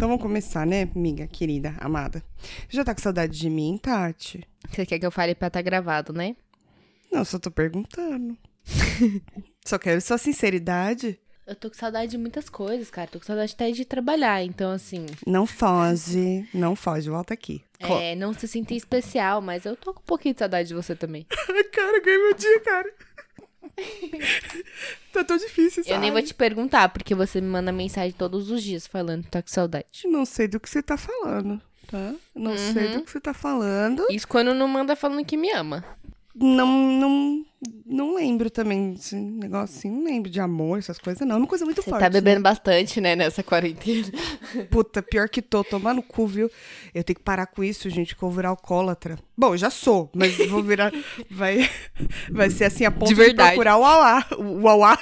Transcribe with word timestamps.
Então 0.00 0.08
vamos 0.08 0.22
começar, 0.22 0.66
né, 0.66 0.88
amiga 0.96 1.26
querida, 1.26 1.74
amada? 1.78 2.24
Já 2.70 2.82
tá 2.82 2.94
com 2.94 3.02
saudade 3.02 3.38
de 3.38 3.50
mim, 3.50 3.76
Tati? 3.76 4.48
Você 4.66 4.86
quer 4.86 4.98
que 4.98 5.04
eu 5.04 5.10
fale 5.10 5.34
pra 5.34 5.48
estar 5.48 5.58
tá 5.58 5.62
gravado, 5.62 6.10
né? 6.10 6.36
Não, 7.12 7.22
só 7.22 7.38
tô 7.38 7.50
perguntando. 7.50 8.34
só 9.62 9.78
quero 9.78 10.00
sua 10.00 10.16
sinceridade. 10.16 11.20
Eu 11.46 11.54
tô 11.54 11.68
com 11.68 11.76
saudade 11.76 12.12
de 12.12 12.16
muitas 12.16 12.48
coisas, 12.48 12.90
cara. 12.90 13.08
Tô 13.08 13.18
com 13.18 13.26
saudade 13.26 13.52
até 13.52 13.70
de 13.72 13.84
trabalhar, 13.84 14.42
então 14.42 14.70
assim. 14.70 15.04
Não 15.26 15.46
foge, 15.46 16.48
não 16.54 16.74
foge, 16.74 17.10
volta 17.10 17.34
aqui. 17.34 17.62
É, 17.78 18.16
não 18.16 18.32
se 18.32 18.48
sentir 18.48 18.76
especial, 18.76 19.42
mas 19.42 19.66
eu 19.66 19.76
tô 19.76 19.92
com 19.92 20.00
um 20.00 20.06
pouquinho 20.06 20.32
de 20.32 20.38
saudade 20.38 20.68
de 20.68 20.74
você 20.74 20.96
também. 20.96 21.26
cara, 21.28 22.00
ganhei 22.00 22.18
meu 22.18 22.32
dia, 22.32 22.60
cara. 22.60 22.90
tá 25.12 25.24
tão 25.24 25.36
difícil, 25.36 25.82
sabe? 25.84 25.94
Eu 25.94 26.00
nem 26.00 26.10
vou 26.10 26.22
te 26.22 26.34
perguntar, 26.34 26.88
porque 26.88 27.14
você 27.14 27.40
me 27.40 27.48
manda 27.48 27.72
mensagem 27.72 28.12
todos 28.12 28.50
os 28.50 28.62
dias 28.62 28.86
falando 28.86 29.24
que 29.24 29.30
tá 29.30 29.42
com 29.42 29.48
saudade. 29.48 29.86
Não 30.04 30.24
sei 30.24 30.48
do 30.48 30.60
que 30.60 30.68
você 30.68 30.82
tá 30.82 30.96
falando, 30.96 31.60
tá? 31.86 32.14
Não 32.34 32.52
uhum. 32.52 32.72
sei 32.72 32.88
do 32.88 33.02
que 33.02 33.10
você 33.10 33.20
tá 33.20 33.34
falando. 33.34 34.06
Isso 34.10 34.26
quando 34.26 34.54
não 34.54 34.68
manda 34.68 34.96
falando 34.96 35.24
que 35.24 35.36
me 35.36 35.50
ama. 35.50 35.84
Não, 36.42 36.66
não, 36.66 37.44
não 37.84 38.14
lembro 38.14 38.48
também 38.48 38.94
esse 38.94 39.14
negócio 39.14 39.76
assim, 39.76 39.90
não 39.90 40.04
lembro 40.04 40.30
de 40.30 40.40
amor, 40.40 40.78
essas 40.78 40.98
coisas, 40.98 41.26
não. 41.26 41.36
É 41.36 41.38
uma 41.38 41.46
coisa 41.46 41.66
muito 41.66 41.82
Você 41.82 41.90
forte. 41.90 42.00
tá 42.00 42.08
bebendo 42.08 42.38
né? 42.38 42.42
bastante, 42.42 42.98
né, 42.98 43.14
nessa 43.14 43.42
quarentena. 43.42 44.08
Puta, 44.70 45.02
pior 45.02 45.28
que 45.28 45.42
tô, 45.42 45.62
tomar 45.62 45.92
no 45.92 46.02
cu, 46.02 46.26
viu? 46.26 46.50
Eu 46.94 47.04
tenho 47.04 47.18
que 47.18 47.22
parar 47.22 47.46
com 47.46 47.62
isso, 47.62 47.90
gente, 47.90 48.16
que 48.16 48.22
eu 48.22 48.28
vou 48.28 48.36
virar 48.36 48.48
alcoólatra. 48.48 49.18
Bom, 49.36 49.54
já 49.54 49.68
sou, 49.68 50.10
mas 50.14 50.34
vou 50.48 50.62
virar. 50.62 50.90
vai, 51.30 51.68
vai 52.30 52.48
ser 52.48 52.64
assim 52.64 52.86
a 52.86 52.90
ponto 52.90 53.08
de, 53.08 53.14
verdade. 53.14 53.50
de 53.50 53.54
procurar 53.56 53.76
o 53.76 53.84
Auá. 53.84 54.26
O 54.38 54.66
Auá. 54.66 54.98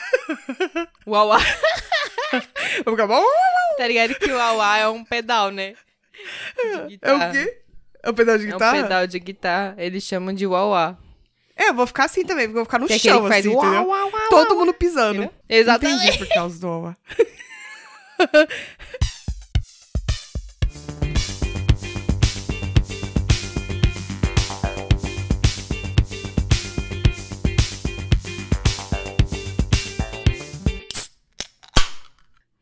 O 1.07 1.15
Auá. 1.15 1.39
Vou 2.85 2.95
ficar. 2.95 3.09
Tá 3.79 3.87
ligado 3.87 4.15
que 4.17 4.31
o 4.31 4.39
Auá 4.39 4.77
é 4.77 4.89
um 4.89 5.03
pedal, 5.03 5.51
né? 5.51 5.75
É 7.01 7.13
o 7.15 7.33
quê? 7.33 7.63
É 8.03 8.11
um 8.11 8.15
pedal 8.15 8.39
de 8.39 8.47
guitarra? 8.47 8.77
É 8.77 8.81
um 8.81 8.83
pedal 8.83 9.07
de 9.07 9.19
guitarra. 9.19 9.75
Eles 9.79 10.03
chamam 10.03 10.35
de 10.35 10.47
Uauá. 10.47 10.99
É, 11.59 11.71
eu 11.71 11.75
vou 11.75 11.89
ficar 11.89 12.05
assim 12.05 12.25
também, 12.25 12.47
porque 12.47 12.61
eu 12.61 12.65
vou 12.65 12.65
ficar 12.67 12.79
no 12.79 12.87
que 12.87 12.97
chão, 13.01 13.27
assim, 13.27 13.49
uau, 13.49 13.67
entendeu? 13.67 13.89
Uau, 13.89 14.11
uau, 14.13 14.29
Todo 14.31 14.55
mundo 14.55 14.73
pisando. 14.73 15.29
Exatamente. 15.49 16.07
Entendi 16.07 16.19
por 16.19 16.29
causa 16.29 16.61
do 16.61 16.69
uau. 16.69 16.97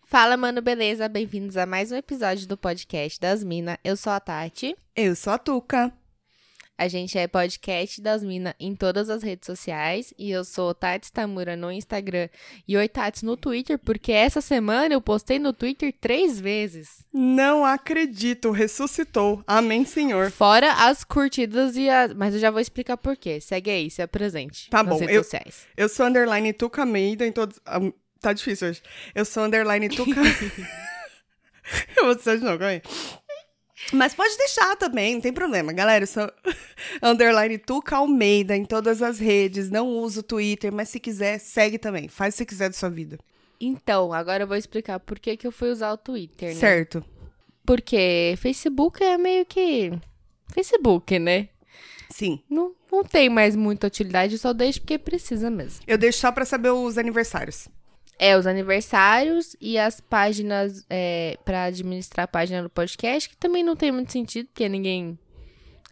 Fala, 0.06 0.38
mano, 0.38 0.62
beleza? 0.62 1.06
Bem-vindos 1.06 1.58
a 1.58 1.66
mais 1.66 1.92
um 1.92 1.97
episódio 1.97 2.48
do 2.48 2.56
podcast 2.56 3.20
das 3.20 3.44
Minas. 3.44 3.77
Eu 3.84 3.94
sou 3.94 4.10
a 4.10 4.19
Tati. 4.19 4.75
Eu 4.94 5.14
sou 5.14 5.34
a 5.34 5.38
Tuca. 5.38 5.92
A 6.78 6.88
gente 6.88 7.16
é 7.16 7.27
podcast 7.27 8.02
das 8.02 8.22
Minas 8.22 8.52
em 8.60 8.74
todas 8.74 9.08
as 9.08 9.22
redes 9.22 9.46
sociais. 9.46 10.12
E 10.19 10.30
eu 10.30 10.44
sou 10.44 10.74
Tati 10.74 11.10
Tamura 11.10 11.56
no 11.56 11.72
Instagram 11.72 12.28
e 12.69 12.77
Oi 12.77 12.86
Tati 12.86 13.24
no 13.24 13.34
Twitter, 13.34 13.78
porque 13.78 14.12
essa 14.12 14.42
semana 14.42 14.92
eu 14.92 15.00
postei 15.00 15.38
no 15.38 15.54
Twitter 15.54 15.94
três 15.98 16.38
vezes. 16.38 17.02
Não 17.10 17.64
acredito, 17.64 18.50
ressuscitou. 18.50 19.42
Amém, 19.47 19.86
Senhor. 19.86 20.30
Fora 20.30 20.70
as 20.86 21.02
curtidas 21.02 21.77
e 21.77 21.88
as. 21.88 22.12
Mas 22.12 22.34
eu 22.34 22.41
já 22.41 22.50
vou 22.50 22.60
explicar 22.60 22.98
por 22.98 23.16
quê. 23.16 23.41
Segue 23.41 23.70
aí, 23.70 23.91
se 23.91 24.02
apresente. 24.02 24.69
Tá 24.69 24.82
nas 24.82 24.92
bom, 24.92 25.00
redes 25.00 25.16
eu, 25.16 25.24
sociais. 25.24 25.66
eu 25.77 25.88
sou 25.88 26.04
underline 26.04 26.52
Tuca 26.52 26.84
Meida 26.84 27.27
em 27.27 27.32
todos. 27.32 27.58
Um, 27.80 27.91
tá 28.20 28.34
difícil 28.34 28.69
hoje. 28.69 28.82
Eu 29.14 29.24
sou 29.24 29.44
underline 29.44 29.88
Tuca. 29.88 30.20
eu 31.97 32.04
vou 32.04 32.14
dizer 32.14 32.38
de 32.38 32.44
novo, 32.44 32.58
calma 32.58 32.72
aí. 32.72 32.82
Mas 33.92 34.14
pode 34.14 34.36
deixar 34.36 34.76
também, 34.76 35.14
não 35.14 35.20
tem 35.20 35.32
problema. 35.32 35.72
Galera, 35.72 36.04
eu 36.04 36.08
sou 36.08 36.30
underline 37.02 37.58
Tuca 37.58 37.96
Almeida 37.96 38.56
em 38.56 38.64
todas 38.64 39.02
as 39.02 39.18
redes. 39.18 39.70
Não 39.70 39.88
uso 39.88 40.20
o 40.20 40.22
Twitter, 40.22 40.72
mas 40.72 40.88
se 40.88 40.98
quiser, 40.98 41.38
segue 41.38 41.78
também. 41.78 42.08
Faz 42.08 42.34
o 42.34 42.38
que 42.38 42.46
quiser 42.46 42.69
da 42.69 42.75
sua 42.75 42.91
vida. 42.91 43.19
Então, 43.60 44.12
agora 44.12 44.42
eu 44.42 44.46
vou 44.46 44.56
explicar 44.56 45.00
por 45.00 45.19
que, 45.19 45.36
que 45.36 45.46
eu 45.46 45.52
fui 45.52 45.70
usar 45.70 45.92
o 45.92 45.96
Twitter, 45.96 46.50
né? 46.50 46.60
Certo. 46.60 47.04
Porque 47.64 48.34
Facebook 48.38 49.02
é 49.02 49.16
meio 49.16 49.44
que. 49.46 49.92
Facebook, 50.52 51.19
né? 51.19 51.48
Sim. 52.10 52.41
Não, 52.48 52.72
não 52.91 53.02
tem 53.02 53.28
mais 53.28 53.56
muita 53.56 53.86
utilidade, 53.86 54.38
só 54.38 54.52
deixo 54.52 54.80
porque 54.80 54.98
precisa 54.98 55.50
mesmo. 55.50 55.80
Eu 55.86 55.98
deixo 55.98 56.20
só 56.20 56.30
pra 56.30 56.44
saber 56.44 56.70
os 56.70 56.98
aniversários. 56.98 57.69
É, 58.19 58.37
os 58.37 58.47
aniversários 58.47 59.54
e 59.60 59.77
as 59.78 60.00
páginas 60.00 60.87
é, 60.88 61.38
para 61.44 61.65
administrar 61.65 62.25
a 62.25 62.28
página 62.28 62.62
do 62.62 62.71
podcast, 62.71 63.28
que 63.28 63.37
também 63.37 63.62
não 63.62 63.77
tem 63.77 63.93
muito 63.93 64.10
sentido, 64.10 64.47
porque 64.47 64.69
ninguém 64.69 65.19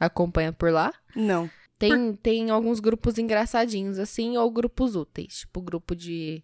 acompanha 0.01 0.53
por 0.53 0.73
lá. 0.73 0.93
Não. 1.15 1.51
Tem, 1.79 2.13
por... 2.13 2.19
tem 2.23 2.51
alguns 2.51 2.81
grupos 2.81 3.19
engraçadinhos, 3.19 3.99
assim, 3.99 4.37
ou 4.37 4.51
grupos 4.51 4.97
úteis. 4.97 5.41
Tipo, 5.41 5.61
grupo 5.61 5.95
de 5.95 6.43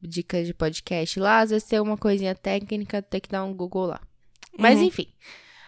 dicas 0.00 0.46
de 0.46 0.54
podcast 0.54 1.18
lá. 1.18 1.40
Às 1.40 1.50
vezes 1.50 1.68
tem 1.68 1.80
uma 1.80 1.96
coisinha 1.96 2.34
técnica, 2.34 3.02
tem 3.02 3.20
que 3.20 3.28
dar 3.28 3.44
um 3.44 3.54
Google 3.54 3.86
lá. 3.86 4.00
Mas, 4.58 4.78
uhum. 4.78 4.84
enfim. 4.84 5.08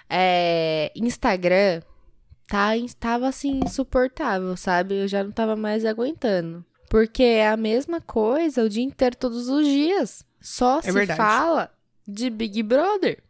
É, 0.09 0.93
Instagram 0.95 1.83
tá, 2.47 2.71
tava, 2.99 3.29
assim, 3.29 3.61
insuportável, 3.65 4.57
sabe? 4.57 4.95
Eu 4.95 5.09
já 5.09 5.25
não 5.25 5.33
tava 5.33 5.57
mais 5.57 5.85
aguentando. 5.85 6.65
Porque 6.89 7.23
é 7.23 7.49
a 7.49 7.57
mesma 7.57 8.01
coisa 8.01 8.65
o 8.65 8.69
dia 8.69 8.83
inteiro, 8.83 9.17
todos 9.17 9.49
os 9.49 9.67
dias. 9.67 10.25
Só 10.41 10.79
é 10.79 10.83
se 10.83 10.93
verdade. 10.93 11.17
fala 11.17 11.71
de 12.07 12.31
Big 12.31 12.63
Brother. 12.63 13.23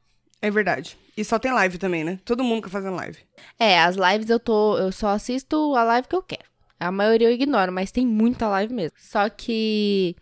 É 0.43 0.50
verdade. 0.50 0.99
E 1.17 1.25
só 1.25 1.39
tem 1.39 1.53
live 1.53 1.78
também, 1.78 2.05
né? 2.05 2.21
Todo 2.25 2.45
mundo 2.45 2.62
que 2.62 2.69
fazendo 2.69 2.97
live. 2.97 3.19
É, 3.59 3.81
as 3.81 3.97
lives 3.97 4.28
eu 4.28 4.39
tô. 4.39 4.77
Eu 4.77 4.93
só 4.93 5.09
assisto 5.09 5.75
a 5.75 5.83
live 5.83 6.09
que 6.09 6.15
eu 6.15 6.22
quero. 6.22 6.45
A 6.78 6.93
maioria 6.93 7.28
eu 7.28 7.33
ignoro, 7.33 7.72
mas 7.72 7.91
tem 7.91 8.06
muita 8.06 8.47
live 8.49 8.72
mesmo. 8.72 8.97
Só 9.00 9.28
que. 9.31 10.15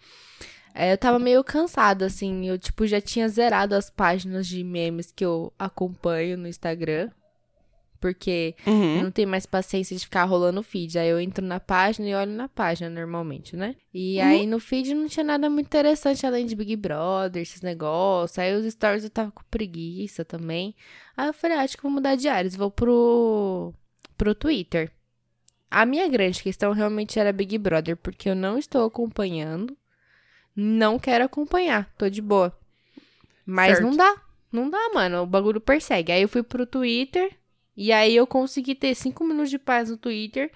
É, 0.72 0.92
eu 0.92 0.98
tava 0.98 1.18
meio 1.18 1.42
cansada, 1.42 2.06
assim. 2.06 2.46
Eu, 2.46 2.58
tipo, 2.58 2.86
já 2.86 3.00
tinha 3.00 3.28
zerado 3.28 3.74
as 3.74 3.90
páginas 3.90 4.46
de 4.46 4.62
memes 4.62 5.10
que 5.10 5.24
eu 5.24 5.52
acompanho 5.58 6.38
no 6.38 6.46
Instagram 6.46 7.10
porque 8.04 8.54
uhum. 8.66 8.98
eu 8.98 9.04
não 9.04 9.10
tenho 9.10 9.26
mais 9.26 9.46
paciência 9.46 9.96
de 9.96 10.04
ficar 10.04 10.24
rolando 10.24 10.60
o 10.60 10.62
feed. 10.62 10.98
Aí 10.98 11.08
eu 11.08 11.18
entro 11.18 11.42
na 11.42 11.58
página 11.58 12.06
e 12.06 12.14
olho 12.14 12.32
na 12.32 12.50
página 12.50 12.90
normalmente, 12.90 13.56
né? 13.56 13.76
E 13.94 14.18
uhum. 14.18 14.26
aí 14.26 14.46
no 14.46 14.60
feed 14.60 14.92
não 14.92 15.08
tinha 15.08 15.24
nada 15.24 15.48
muito 15.48 15.64
interessante 15.64 16.26
além 16.26 16.44
de 16.44 16.54
Big 16.54 16.76
Brother, 16.76 17.40
esses 17.40 17.62
negócios. 17.62 18.38
Aí 18.38 18.54
os 18.54 18.70
stories 18.70 19.04
eu 19.04 19.08
tava 19.08 19.30
com 19.30 19.42
preguiça 19.50 20.22
também. 20.22 20.76
Aí 21.16 21.28
eu 21.28 21.32
falei, 21.32 21.56
ah, 21.56 21.62
acho 21.62 21.78
que 21.78 21.82
vou 21.82 21.90
mudar 21.90 22.14
de 22.14 22.28
áreas, 22.28 22.54
vou 22.54 22.70
pro, 22.70 23.72
pro 24.18 24.34
Twitter. 24.34 24.92
A 25.70 25.86
minha 25.86 26.06
grande 26.06 26.42
questão 26.42 26.72
realmente 26.72 27.18
era 27.18 27.32
Big 27.32 27.56
Brother, 27.56 27.96
porque 27.96 28.28
eu 28.28 28.36
não 28.36 28.58
estou 28.58 28.84
acompanhando. 28.84 29.74
Não 30.54 30.98
quero 30.98 31.24
acompanhar, 31.24 31.90
tô 31.96 32.10
de 32.10 32.20
boa. 32.20 32.54
Mas 33.46 33.78
certo. 33.78 33.82
não 33.82 33.96
dá. 33.96 34.14
Não 34.52 34.68
dá, 34.68 34.90
mano. 34.92 35.22
O 35.22 35.26
bagulho 35.26 35.58
persegue. 35.58 36.12
Aí 36.12 36.20
eu 36.20 36.28
fui 36.28 36.42
pro 36.42 36.66
Twitter, 36.66 37.34
e 37.76 37.92
aí 37.92 38.14
eu 38.14 38.26
consegui 38.26 38.74
ter 38.74 38.94
cinco 38.94 39.24
minutos 39.24 39.50
de 39.50 39.58
paz 39.58 39.90
no 39.90 39.96
Twitter 39.96 40.50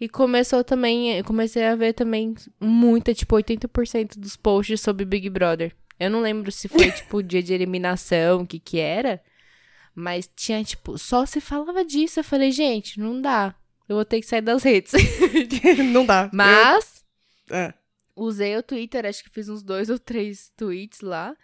e 0.00 0.08
começou 0.08 0.62
também, 0.62 1.16
eu 1.18 1.24
comecei 1.24 1.64
a 1.66 1.74
ver 1.74 1.92
também 1.92 2.34
muita, 2.60 3.12
tipo, 3.12 3.36
80% 3.36 4.18
dos 4.18 4.36
posts 4.36 4.80
sobre 4.80 5.04
Big 5.04 5.28
Brother. 5.28 5.74
Eu 5.98 6.08
não 6.08 6.20
lembro 6.20 6.50
se 6.50 6.68
foi, 6.68 6.90
tipo, 6.92 7.22
dia 7.22 7.42
de 7.42 7.52
eliminação, 7.52 8.42
o 8.42 8.46
que 8.46 8.58
que 8.58 8.78
era, 8.78 9.20
mas 9.94 10.30
tinha, 10.34 10.62
tipo, 10.64 10.96
só 10.96 11.26
se 11.26 11.40
falava 11.40 11.84
disso. 11.84 12.20
Eu 12.20 12.24
falei, 12.24 12.50
gente, 12.50 12.98
não 12.98 13.20
dá. 13.20 13.54
Eu 13.88 13.96
vou 13.96 14.04
ter 14.04 14.20
que 14.20 14.26
sair 14.26 14.40
das 14.40 14.62
redes. 14.62 14.92
não 15.92 16.06
dá. 16.06 16.30
Mas, 16.32 17.04
eu... 17.48 17.56
é. 17.56 17.74
usei 18.14 18.56
o 18.56 18.62
Twitter, 18.62 19.04
acho 19.04 19.24
que 19.24 19.30
fiz 19.30 19.48
uns 19.48 19.62
dois 19.62 19.90
ou 19.90 19.98
três 19.98 20.50
tweets 20.56 21.00
lá 21.00 21.36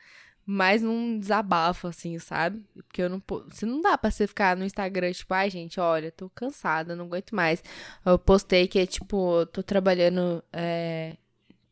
mas 0.48 0.80
num 0.80 1.18
desabafo, 1.18 1.88
assim, 1.88 2.16
sabe? 2.20 2.62
Porque 2.72 3.02
eu 3.02 3.10
não. 3.10 3.20
Se 3.50 3.66
não 3.66 3.82
dá 3.82 3.98
pra 3.98 4.12
você 4.12 4.28
ficar 4.28 4.56
no 4.56 4.64
Instagram, 4.64 5.12
tipo, 5.12 5.34
ai, 5.34 5.50
gente, 5.50 5.80
olha, 5.80 6.12
tô 6.12 6.30
cansada, 6.30 6.94
não 6.94 7.06
aguento 7.06 7.34
mais. 7.34 7.64
Eu 8.04 8.16
postei 8.16 8.68
que, 8.68 8.86
tipo, 8.86 9.44
tô 9.46 9.60
trabalhando 9.60 10.40
é, 10.52 11.16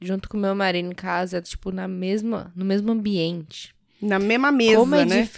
junto 0.00 0.28
com 0.28 0.36
meu 0.36 0.56
marido 0.56 0.88
em 0.88 0.94
casa, 0.94 1.40
tipo, 1.40 1.70
na 1.70 1.86
mesma, 1.86 2.52
no 2.56 2.64
mesmo 2.64 2.90
ambiente. 2.90 3.72
Na 4.02 4.18
mesma 4.18 4.50
mesa, 4.50 4.76
Como 4.80 4.94
é 4.96 5.04
né? 5.04 5.28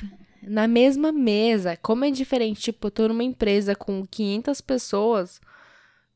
Na 0.42 0.66
mesma 0.66 1.12
mesa. 1.12 1.76
Como 1.76 2.06
é 2.06 2.10
diferente, 2.10 2.62
tipo, 2.62 2.86
eu 2.86 2.90
tô 2.90 3.06
numa 3.06 3.22
empresa 3.22 3.74
com 3.76 4.06
500 4.06 4.62
pessoas 4.62 5.42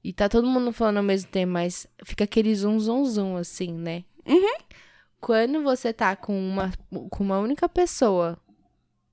e 0.02 0.10
tá 0.10 0.26
todo 0.26 0.46
mundo 0.46 0.72
falando 0.72 0.96
ao 0.96 1.02
mesmo 1.02 1.30
tempo, 1.30 1.52
mas 1.52 1.86
fica 2.02 2.24
aquele 2.24 2.54
zum, 2.54 2.80
zum, 2.80 3.04
zum, 3.04 3.36
assim, 3.36 3.74
né? 3.74 4.04
Uhum. 4.26 4.56
Quando 5.20 5.62
você 5.62 5.92
tá 5.92 6.16
com 6.16 6.36
uma, 6.38 6.72
com 7.10 7.22
uma 7.22 7.38
única 7.38 7.68
pessoa 7.68 8.38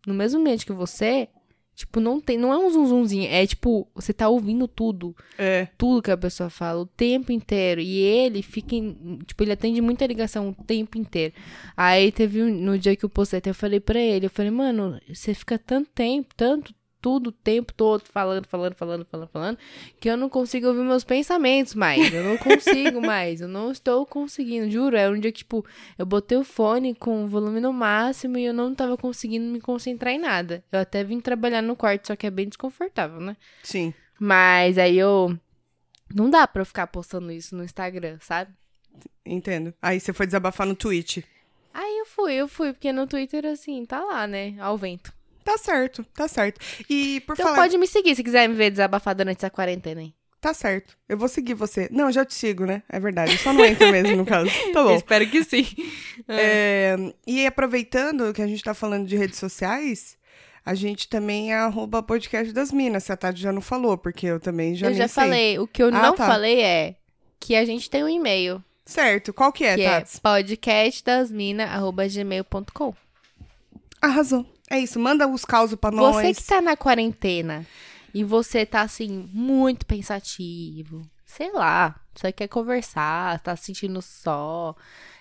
no 0.06 0.13
mesmo 0.13 0.39
ambiente 0.39 0.65
que 0.65 0.74
você, 0.74 1.27
Tipo, 1.75 2.00
não 2.00 2.19
tem, 2.19 2.39
não 2.39 2.51
é 2.51 2.57
um 2.57 2.71
zunzunzinho, 2.71 3.30
é 3.30 3.45
tipo, 3.45 3.88
você 3.94 4.12
tá 4.12 4.27
ouvindo 4.27 4.68
tudo, 4.68 5.15
É. 5.38 5.68
tudo 5.77 6.01
que 6.01 6.09
a 6.09 6.18
pessoa 6.18 6.50
fala 6.50 6.80
o 6.81 6.88
tempo 6.88 7.31
inteiro. 7.31 7.80
E 7.80 8.00
ele 8.00 8.42
fica, 8.42 8.74
em- 8.74 9.19
tipo, 9.27 9.44
ele 9.44 9.51
atende 9.51 9.80
muita 9.80 10.07
ligação 10.07 10.50
o 10.50 10.63
tempo 10.63 10.98
inteiro. 10.98 11.36
Aí 11.75 12.12
teve 12.12 12.42
um, 12.42 12.50
no 12.50 12.80
dia 12.80 12.95
que 12.95 13.06
eu 13.06 13.09
postei, 13.09 13.38
até 13.38 13.51
eu 13.51 13.54
falei 13.54 13.80
pra 13.80 14.00
ele, 14.00 14.25
eu 14.25 14.30
falei, 14.31 14.50
mano, 14.50 15.00
você 15.07 15.36
fica 15.36 15.59
tanto 15.59 15.88
tempo, 15.94 16.33
tanto 16.36 16.74
tudo 17.07 17.27
o 17.27 17.31
tempo 17.31 17.71
todo 17.74 18.04
falando, 18.04 18.45
falando, 18.48 18.75
falando, 18.75 19.06
falando, 19.06 19.30
falando, 19.30 19.57
que 19.98 20.09
eu 20.09 20.18
não 20.18 20.27
consigo 20.27 20.68
ouvir 20.68 20.81
meus 20.81 21.06
pensamentos 21.06 21.74
mais. 21.74 22.13
Eu 22.13 22.21
não 22.21 22.36
consigo 22.36 23.00
mais. 23.00 23.39
Eu 23.39 23.48
não 23.48 23.71
estou 23.71 24.06
conseguindo, 24.06 24.69
juro. 24.69 24.98
É 24.98 25.09
um 25.09 25.18
dia 25.18 25.31
que, 25.31 25.38
tipo, 25.38 25.65
eu 25.98 26.06
botei 26.06 26.38
o 26.38 26.44
fone 26.44 26.94
com 26.94 27.24
o 27.24 27.27
volume 27.30 27.62
no 27.62 27.71
máximo 27.71 28.38
e 28.38 28.44
eu 28.44 28.54
não 28.54 28.75
tava 28.75 28.98
conseguindo 28.98 29.45
me 29.45 29.62
concentrar 29.62 30.13
em 30.13 30.19
nada. 30.19 30.62
Eu 30.69 30.81
até 30.81 31.01
vim 31.01 31.21
trabalhar 31.21 31.62
no 31.62 31.77
quarto, 31.77 32.07
só 32.07 32.15
que 32.18 32.27
é 32.27 32.30
bem 32.30 32.50
desconfortável, 32.50 33.21
né? 33.21 33.38
Sim. 33.63 33.94
Mas 34.19 34.77
aí 34.77 34.98
eu. 34.98 35.33
Não 36.13 36.30
dá 36.30 36.45
pra 36.45 36.62
eu 36.62 36.65
ficar 36.65 36.88
postando 36.88 37.31
isso 37.31 37.56
no 37.56 37.63
Instagram, 37.63 38.18
sabe? 38.19 38.51
Entendo. 39.25 39.74
Aí 39.81 39.98
você 39.98 40.12
foi 40.12 40.25
desabafar 40.25 40.68
no 40.68 40.75
Twitch. 40.75 41.19
Aí 41.74 42.00
eu 42.00 42.06
fui, 42.06 42.33
eu 42.33 42.50
fui, 42.50 42.74
porque 42.74 42.92
no 42.92 43.07
Twitter, 43.07 43.45
assim, 43.45 43.86
tá 43.86 44.04
lá, 44.04 44.27
né? 44.27 44.56
Ao 44.59 44.77
vento. 44.77 45.15
Tá 45.47 45.57
certo, 45.57 46.03
tá 46.13 46.27
certo. 46.27 46.59
E 46.89 47.21
por 47.21 47.31
Então 47.33 47.45
falar. 47.47 47.59
pode 47.59 47.77
me 47.77 47.88
seguir 47.88 48.13
se 48.15 48.21
quiser 48.23 48.49
me 48.49 48.55
ver 48.55 48.69
desabafar 48.69 49.15
durante 49.15 49.38
essa 49.38 49.49
quarentena 49.49 50.01
aí. 50.01 50.13
Tá 50.41 50.53
certo. 50.53 50.97
Eu 51.07 51.17
vou 51.17 51.29
seguir 51.29 51.53
você. 51.53 51.88
Não, 51.89 52.07
eu 52.07 52.11
já 52.11 52.25
te 52.25 52.33
sigo, 52.33 52.65
né? 52.65 52.83
É 52.89 52.99
verdade. 52.99 53.31
Eu 53.31 53.38
só 53.38 53.53
não 53.53 53.63
entro 53.65 53.89
mesmo, 53.89 54.17
no 54.17 54.25
caso. 54.25 54.49
Tá 54.73 54.83
bom. 54.83 54.94
espero 54.95 55.25
que 55.29 55.41
sim. 55.45 55.65
É, 56.27 56.97
e 57.25 57.45
aproveitando 57.45 58.33
que 58.33 58.41
a 58.41 58.47
gente 58.47 58.61
tá 58.61 58.73
falando 58.73 59.07
de 59.07 59.15
redes 59.15 59.39
sociais, 59.39 60.17
a 60.65 60.75
gente 60.75 61.07
também 61.07 61.53
é 61.53 61.55
arroba 61.55 62.03
podcast 62.03 62.51
das 62.51 62.73
minas. 62.73 63.05
Se 63.05 63.13
a 63.13 63.17
Tati 63.17 63.39
já 63.41 63.53
não 63.53 63.61
falou, 63.61 63.97
porque 63.97 64.25
eu 64.27 64.41
também 64.41 64.75
já 64.75 64.89
eu 64.89 64.94
já 64.95 65.07
sei. 65.07 65.23
falei. 65.23 65.57
O 65.59 65.65
que 65.67 65.81
eu 65.81 65.88
Ah, 65.88 65.91
não 65.91 66.13
tá. 66.13 66.27
falei 66.27 66.59
é 66.61 66.95
que 67.39 67.55
a 67.55 67.63
gente 67.63 67.89
tem 67.89 68.03
um 68.03 68.09
e-mail. 68.09 68.61
Certo. 68.85 69.33
Qual 69.33 69.53
que 69.53 69.63
é, 69.63 69.75
que 69.75 69.81
é 69.83 70.01
Tati? 70.01 70.19
podcastdasmina.gmail.com. 70.21 72.94
Arrasou. 74.01 74.45
É 74.69 74.80
isso. 74.80 75.00
Manda 75.00 75.28
os 75.28 75.46
causos 75.46 75.78
pra 75.80 75.92
nós. 75.92 76.16
Você 76.16 76.34
que 76.34 76.44
tá 76.44 76.62
na 76.62 76.75
quarentena 76.75 77.66
e 78.14 78.24
você 78.24 78.66
tá 78.66 78.81
assim, 78.81 79.30
muito 79.31 79.86
pensativo, 79.86 81.02
sei 81.25 81.52
lá, 81.52 82.00
você 82.16 82.31
quer 82.31 82.48
conversar, 82.48 83.40
tá 83.42 83.56
se 83.56 83.66
sentindo 83.66 84.02
só, 84.02 84.75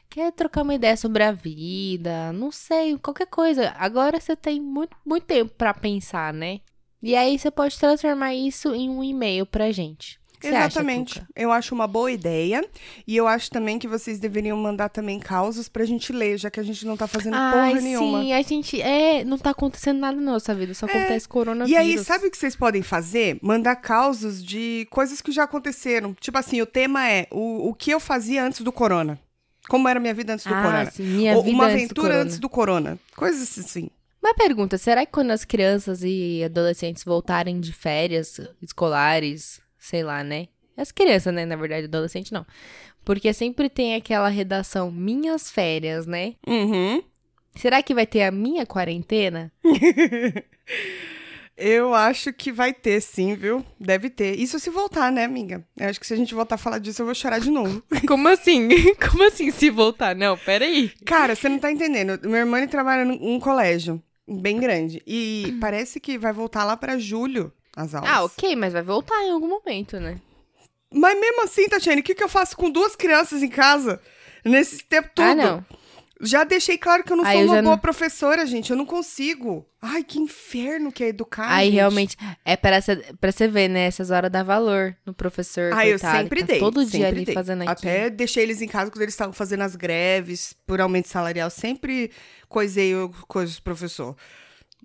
quer 0.09 0.33
trocar 0.33 0.63
uma 0.63 0.75
ideia 0.75 0.97
sobre 0.97 1.23
a 1.23 1.33
vida, 1.33 2.33
não 2.33 2.51
sei, 2.51 2.97
qualquer 2.99 3.27
coisa. 3.27 3.75
Agora 3.77 4.19
você 4.21 4.35
tem 4.35 4.61
muito, 4.61 4.97
muito 5.05 5.25
tempo 5.25 5.53
pra 5.57 5.75
pensar, 5.75 6.33
né? 6.33 6.61
E 7.03 7.15
aí 7.15 7.39
você 7.39 7.51
pode 7.51 7.79
transformar 7.79 8.35
isso 8.35 8.75
em 8.75 8.89
um 8.89 9.05
e-mail 9.05 9.45
pra 9.45 9.71
gente. 9.71 10.19
Você 10.41 10.49
acha, 10.49 10.67
Exatamente. 10.67 11.15
Tuca? 11.15 11.27
eu 11.35 11.53
acho 11.53 11.75
uma 11.75 11.87
boa 11.87 12.11
ideia. 12.11 12.65
E 13.07 13.17
eu 13.17 13.27
acho 13.27 13.51
também 13.51 13.79
que 13.79 13.89
vocês 13.89 14.19
deveriam 14.19 14.57
mandar 14.57 14.89
também 14.89 15.19
causos 15.19 15.69
pra 15.69 15.85
gente 15.85 16.13
ler, 16.13 16.39
já 16.39 16.51
que 16.51 16.61
a 16.61 16.63
gente 16.63 16.87
não 16.87 16.97
tá 16.97 17.07
fazendo 17.07 17.35
Ai, 17.35 17.53
porra 17.53 17.81
nenhuma. 17.81 18.21
sim, 18.23 18.33
a 18.33 18.43
gente 18.43 18.81
é, 18.81 19.25
não 19.25 19.39
tá 19.39 19.51
acontecendo 19.51 19.99
nada 19.99 20.17
na 20.17 20.33
nossa 20.33 20.55
vida, 20.55 20.75
só 20.75 20.87
acontece 20.87 21.29
coronavírus. 21.29 21.79
É. 21.81 21.85
E 21.85 21.93
aí, 21.93 21.99
sabe 21.99 22.27
o 22.27 22.31
que 22.31 22.39
vocês 22.39 22.57
podem 22.57 22.83
fazer? 22.83 23.39
Mandar 23.43 23.77
causos 23.77 24.45
de 24.45 24.87
coisas 24.91 25.21
que 25.21 25.33
já 25.33 25.45
aconteceram. 25.45 26.15
Tipo 26.15 26.39
assim, 26.39 26.61
o 26.61 26.67
tema 26.67 27.09
é 27.09 27.27
o, 27.31 27.71
o 27.71 27.75
que 27.75 27.91
eu 27.91 28.01
fazia 28.01 28.45
antes 28.45 28.61
do 28.61 28.73
corona. 28.73 29.19
Como 29.69 29.89
era 29.89 29.99
a 29.99 30.03
minha 30.03 30.15
vida 30.15 30.33
antes 30.33 30.47
do 30.47 30.55
ah, 30.55 30.63
corona. 30.63 30.91
sim, 30.91 31.03
minha 31.03 31.37
Ou 31.37 31.43
vida 31.43 31.55
uma 31.57 31.65
antes 31.65 31.77
aventura 31.77 32.23
antes 32.23 32.39
do 32.39 32.49
corona. 32.49 32.99
Coisas 33.17 33.59
assim. 33.59 33.91
Uma 34.23 34.35
pergunta, 34.35 34.77
será 34.77 35.07
que 35.07 35.13
quando 35.13 35.31
as 35.31 35.45
crianças 35.45 36.03
e 36.03 36.43
adolescentes 36.45 37.05
voltarem 37.05 37.61
de 37.61 37.73
férias 37.73 38.41
escolares, 38.61 39.61
sei 39.87 40.03
lá, 40.03 40.25
né? 40.25 40.49
As 40.77 40.91
crianças, 40.93 41.33
né? 41.33 41.47
Na 41.47 41.57
verdade, 41.57 41.87
adolescente 41.87 42.33
não. 42.33 42.45
Porque 43.05 43.33
sempre 43.33 43.71
tem 43.71 43.95
aquela 43.95 44.29
redação 44.29 44.91
Minhas 44.91 45.51
Férias, 45.51 46.07
né? 46.07 46.35
Uhum. 46.47 47.03
Será 47.55 47.83
que 47.83 47.95
vai 47.95 48.07
ter 48.07 48.23
a 48.23 48.31
minha 48.31 48.67
quarentena? 48.67 49.51
Eu 51.57 51.95
acho 51.95 52.35
que 52.35 52.53
vai 52.53 52.75
ter, 52.75 53.01
sim, 53.01 53.35
viu? 53.35 53.65
Deve 53.81 54.11
ter. 54.11 54.39
Isso 54.39 54.61
se 54.61 54.69
voltar, 54.69 55.11
né, 55.11 55.25
amiga? 55.25 55.65
Eu 55.75 55.89
acho 55.89 55.99
que 55.99 56.07
se 56.07 56.13
a 56.13 56.17
gente 56.17 56.35
voltar 56.35 56.57
a 56.57 56.59
falar 56.59 56.79
disso, 56.79 57.01
eu 57.01 57.07
vou 57.07 57.15
chorar 57.15 57.39
de 57.39 57.51
novo. 57.51 57.83
Como 58.07 58.29
assim? 58.29 58.69
Como 59.11 59.23
assim 59.23 59.51
se 59.51 59.71
voltar? 59.71 60.15
Não, 60.15 60.37
peraí. 60.37 60.93
Cara, 61.07 61.35
você 61.35 61.49
não 61.49 61.59
tá 61.59 61.73
entendendo. 61.73 62.21
Irmão 62.37 62.59
ele 62.59 62.67
trabalha 62.67 63.07
num 63.07 63.41
colégio 63.41 64.03
bem 64.29 64.61
grande. 64.61 65.03
E 65.07 65.57
parece 65.59 65.99
que 65.99 66.19
vai 66.19 66.33
voltar 66.33 66.65
lá 66.65 66.77
pra 66.77 66.99
julho 66.99 67.51
as 67.77 67.95
aulas. 67.95 68.11
Ah, 68.11 68.25
ok, 68.25 68.57
mas 68.57 68.73
vai 68.73 68.83
voltar 68.83 69.23
em 69.23 69.31
algum 69.31 69.49
momento, 69.49 70.01
né? 70.01 70.19
Mas 70.93 71.19
mesmo 71.21 71.43
assim, 71.43 71.69
Tatiane, 71.69 72.01
o 72.01 72.05
que, 72.05 72.15
que 72.15 72.25
eu 72.25 72.29
faço 72.29 72.57
com 72.57 72.71
duas 72.71 72.97
crianças 72.97 73.43
em 73.43 73.49
casa 73.49 74.01
nesse 74.45 74.83
tempo 74.85 75.11
todo? 75.15 75.27
Ah, 75.29 75.35
não. 75.35 75.67
Já 76.19 76.45
deixei 76.45 76.79
claro 76.79 77.05
que 77.05 77.13
eu 77.13 77.17
não 77.17 77.27
Aí 77.27 77.33
sou 77.35 77.43
eu 77.43 77.47
uma 77.49 77.63
boa 77.63 77.75
não- 77.75 77.79
professora, 77.79 78.47
gente. 78.47 78.71
Eu 78.71 78.77
não 78.77 78.87
consigo. 78.87 79.67
Ai, 79.83 80.03
que 80.03 80.19
inferno 80.19 80.91
que 80.91 81.05
é 81.05 81.09
educar. 81.09 81.53
Aí 81.53 81.67
gente. 81.67 81.75
realmente, 81.75 82.17
é 82.43 82.57
pra 82.57 82.81
você 83.31 83.47
ver, 83.47 83.69
né? 83.69 83.81
Essas 83.85 84.11
horas 84.11 84.31
dá 84.33 84.43
valor 84.43 84.97
no 85.05 85.13
professor. 85.13 85.75
Ah, 85.75 85.87
eu 85.87 85.99
coitado, 85.99 86.17
sempre 86.17 86.41
tá 86.41 86.47
dei. 86.47 86.59
Todo 86.59 86.81
dia 86.87 86.91
sempre 86.91 87.07
ali 87.09 87.25
dei. 87.27 87.35
fazendo 87.35 87.63
aquilo. 87.69 87.73
Até 87.93 88.09
deixei 88.09 88.45
eles 88.45 88.63
em 88.63 88.67
casa 88.69 88.91
quando 88.91 89.03
eles 89.03 89.13
estavam 89.13 89.35
fazendo 89.35 89.61
as 89.63 89.77
greves 89.77 90.55
por 90.67 90.81
aumento 90.81 91.09
salarial. 91.09 91.51
Sempre 91.51 92.11
coisei 92.49 92.95
coisas 93.29 93.57
do 93.57 93.63
professor. 93.63 94.17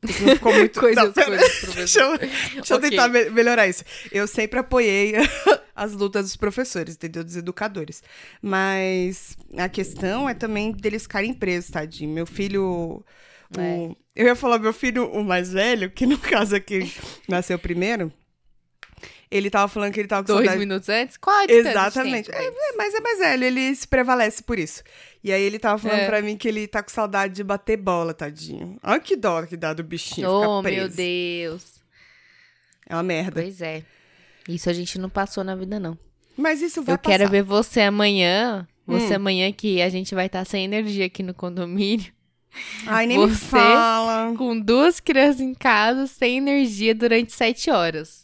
Isso 0.08 0.24
não 0.24 0.34
ficou 0.36 0.54
muito... 0.54 0.78
Coisas, 0.80 1.04
Não, 1.04 1.14
coisas, 1.14 1.60
professor. 1.60 1.76
Deixa 1.76 2.00
eu, 2.02 2.18
deixa 2.58 2.74
eu 2.74 2.78
Ok. 2.78 2.90
tentar 2.90 3.08
me- 3.08 3.30
melhorar 3.30 3.68
isso. 3.68 3.84
Eu 4.12 4.28
sempre 4.28 4.60
apoiei 4.60 5.14
as 5.76 5.94
lutas 5.94 6.24
dos 6.26 6.36
professores, 6.36 6.96
entendeu? 6.96 7.24
Dos 7.24 7.36
educadores. 7.36 8.02
Mas 8.42 9.38
a 9.58 9.70
questão 9.70 10.28
é 10.28 10.34
também 10.34 10.72
deles 10.72 11.04
ficarem 11.04 11.34
presos, 11.34 11.70
tadinho. 11.72 12.12
Meu 12.14 12.26
filho. 12.26 12.64
o- 12.64 13.06
É. 13.60 13.90
Eu 14.16 14.26
ia 14.28 14.36
falar 14.36 14.60
meu 14.60 14.74
filho, 14.74 15.10
o 15.12 15.24
mais 15.24 15.54
velho, 15.54 15.90
que 15.90 16.06
no 16.06 16.18
caso 16.18 16.56
aqui 16.56 16.92
nasceu 17.30 17.58
primeiro. 17.60 18.12
Ele 19.32 19.50
tava 19.50 19.70
falando 19.70 19.94
que 19.94 20.00
ele 20.02 20.10
tava 20.10 20.24
com 20.24 20.34
Dois 20.34 20.46
saudade. 20.46 20.60
minutos 20.60 20.90
antes? 20.90 21.16
Qual 21.16 21.34
a 21.36 21.46
distância 21.46 21.64
de 21.64 21.70
Exatamente. 21.70 22.32
É, 22.32 22.46
é, 22.48 22.52
mas 22.78 22.94
é 22.94 23.00
mais 23.00 23.18
velho, 23.20 23.44
ele 23.46 23.74
se 23.74 23.88
prevalece 23.88 24.44
por 24.44 24.60
isso. 24.60 24.84
E 25.24 25.32
aí 25.32 25.42
ele 25.42 25.58
tava 25.58 25.78
falando 25.80 26.00
É. 26.02 26.06
pra 26.06 26.22
mim 26.22 26.36
que 26.36 26.50
ele 26.50 26.68
tá 26.68 26.84
com 26.84 26.90
saudade 26.90 27.34
de 27.36 27.44
bater 27.44 27.78
bola, 27.78 28.14
tadinho. 28.14 28.78
Olha 28.84 29.00
que 29.00 29.16
dó 29.16 29.44
que 29.44 29.56
dá 29.56 29.74
do 29.74 29.84
bichinho 29.86 30.30
Oh, 30.30 30.42
ficar 30.58 30.62
preso. 30.64 30.78
meu 30.80 30.90
Deus. 30.90 31.64
É 32.90 32.94
uma 32.96 33.04
merda. 33.04 33.42
Pois 33.42 33.62
é. 33.62 33.84
Isso 34.50 34.70
a 34.70 34.74
gente 34.74 35.00
não 35.00 35.10
passou 35.10 35.44
na 35.46 35.56
vida, 35.56 35.80
não. 35.80 35.98
Mas 36.36 36.62
isso 36.62 36.82
vai 36.84 36.96
Eu 36.96 37.00
quero 37.00 37.24
passar. 37.24 37.32
ver 37.32 37.44
você 37.44 37.82
amanhã. 37.82 38.68
Você 38.86 39.14
Hum. 39.14 39.16
amanhã 39.18 39.52
que 39.54 39.82
a 39.82 39.88
gente 39.88 40.14
vai 40.14 40.26
estar 40.26 40.44
sem 40.44 40.66
energia 40.66 41.06
aqui 41.06 41.24
no 41.24 41.34
condomínio. 41.34 42.12
Ai, 42.86 43.06
nem 43.06 43.18
me 43.18 43.28
você- 43.28 43.46
fala. 43.46 44.34
Com 44.36 44.60
duas 44.60 45.00
crianças 45.00 45.40
em 45.40 45.54
casa, 45.54 46.06
sem 46.08 46.38
energia 46.40 46.94
durante 46.94 47.32
sete 47.32 47.70
horas. 47.70 48.21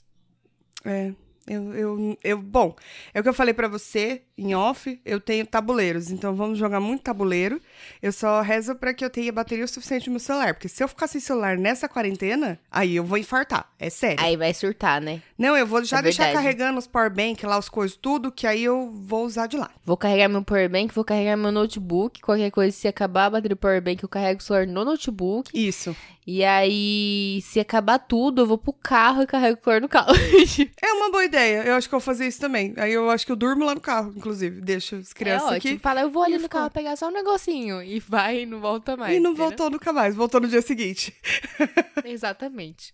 É, 0.86 1.14
eu, 1.48 1.74
eu, 1.74 2.18
eu, 2.24 2.42
bom, 2.42 2.76
é 3.14 3.20
o 3.20 3.24
que 3.24 3.30
eu 3.30 3.34
falei 3.34 3.54
pra 3.54 3.68
você 3.68 4.22
em 4.38 4.54
off, 4.54 5.00
eu 5.06 5.20
tenho 5.20 5.46
tabuleiros, 5.48 6.12
então 6.12 6.36
vamos 6.36 6.60
jogar 6.60 6.80
muito 6.80 7.02
tabuleiro. 7.02 7.60
Eu 8.02 8.12
só 8.12 8.42
rezo 8.42 8.76
pra 8.76 8.94
que 8.94 9.04
eu 9.04 9.10
tenha 9.10 9.32
bateria 9.32 9.66
o 9.66 9.68
suficiente 9.68 10.08
no 10.08 10.12
meu 10.14 10.20
celular, 10.20 10.54
porque 10.54 10.68
se 10.70 10.84
eu 10.84 10.88
ficar 10.88 11.08
sem 11.08 11.20
celular 11.20 11.58
nessa 11.58 11.90
quarentena, 11.90 12.60
aí 12.72 12.96
eu 12.96 13.04
vou 13.04 13.18
infartar, 13.18 13.70
é 13.80 13.90
sério. 13.90 14.24
Aí 14.24 14.38
vai 14.38 14.54
surtar, 14.54 15.02
né? 15.02 15.22
Não, 15.38 15.58
eu 15.58 15.66
vou 15.66 15.84
já 15.84 16.00
É 16.00 16.02
deixar 16.04 16.26
verdade. 16.26 16.44
carregando 16.46 16.78
os 16.80 16.88
powerbank 16.88 17.46
lá, 17.46 17.58
os 17.58 17.70
coisas 17.70 17.98
tudo, 17.98 18.32
que 18.32 18.46
aí 18.46 18.64
eu 18.64 18.92
vou 18.94 19.26
usar 19.26 19.48
de 19.48 19.58
lá. 19.58 19.72
Vou 19.86 19.98
carregar 19.98 20.28
meu 20.30 20.44
powerbank, 20.44 20.94
vou 20.94 21.04
carregar 21.04 21.36
meu 21.38 21.52
notebook. 21.52 22.22
Qualquer 22.22 22.52
coisa, 22.52 22.76
se 22.76 22.88
acabar 22.88 23.26
a 23.26 23.30
bateria 23.32 23.56
do 23.56 23.60
powerbank, 23.60 24.04
eu 24.04 24.10
carrego 24.10 24.40
o 24.40 24.44
celular 24.44 24.68
no 24.68 24.86
notebook. 24.86 25.50
Isso. 25.54 25.96
E 26.30 26.44
aí, 26.44 27.42
se 27.42 27.58
acabar 27.58 28.00
tudo, 28.00 28.42
eu 28.42 28.46
vou 28.46 28.58
pro 28.58 28.74
carro 28.74 29.22
e 29.24 29.28
carrego 29.28 29.58
o 29.60 29.64
celular 29.64 29.82
no 29.82 29.88
carro. 29.90 30.12
É 30.82 30.92
uma 30.94 31.10
boa 31.12 31.24
ideia, 31.24 31.64
eu 31.64 31.76
acho 31.76 31.88
que 31.88 31.96
eu 31.96 32.00
vou 32.00 32.06
fazer 32.06 32.28
isso 32.28 32.40
também. 32.40 32.74
Aí 32.78 32.92
eu 32.94 33.10
acho 33.10 33.26
que 33.26 33.32
eu 33.32 33.36
durmo 33.36 33.64
lá 33.66 33.74
no 33.74 33.80
carro, 33.82 34.12
inclusive, 34.16 34.27
deixo 34.62 34.96
as 34.96 35.14
crianças 35.14 35.52
é 35.52 35.56
aqui. 35.58 35.68
ótimo. 35.70 35.80
Fala, 35.82 36.02
eu 36.02 36.10
vou 36.10 36.24
ali 36.24 36.38
no 36.38 36.50
carro 36.50 36.70
pegar 36.72 36.96
só 36.96 37.08
um 37.08 37.12
negocinho. 37.12 37.82
E 37.82 38.00
vai 38.00 38.42
e 38.42 38.46
não 38.46 38.60
volta 38.60 38.96
mais. 38.98 39.16
E 39.16 39.20
não 39.20 39.32
entendeu? 39.32 39.48
voltou 39.48 39.70
nunca 39.70 39.94
mais, 39.94 40.16
voltou 40.16 40.40
no 40.42 40.48
dia 40.48 40.62
seguinte. 40.62 41.14
Exatamente. 42.06 42.94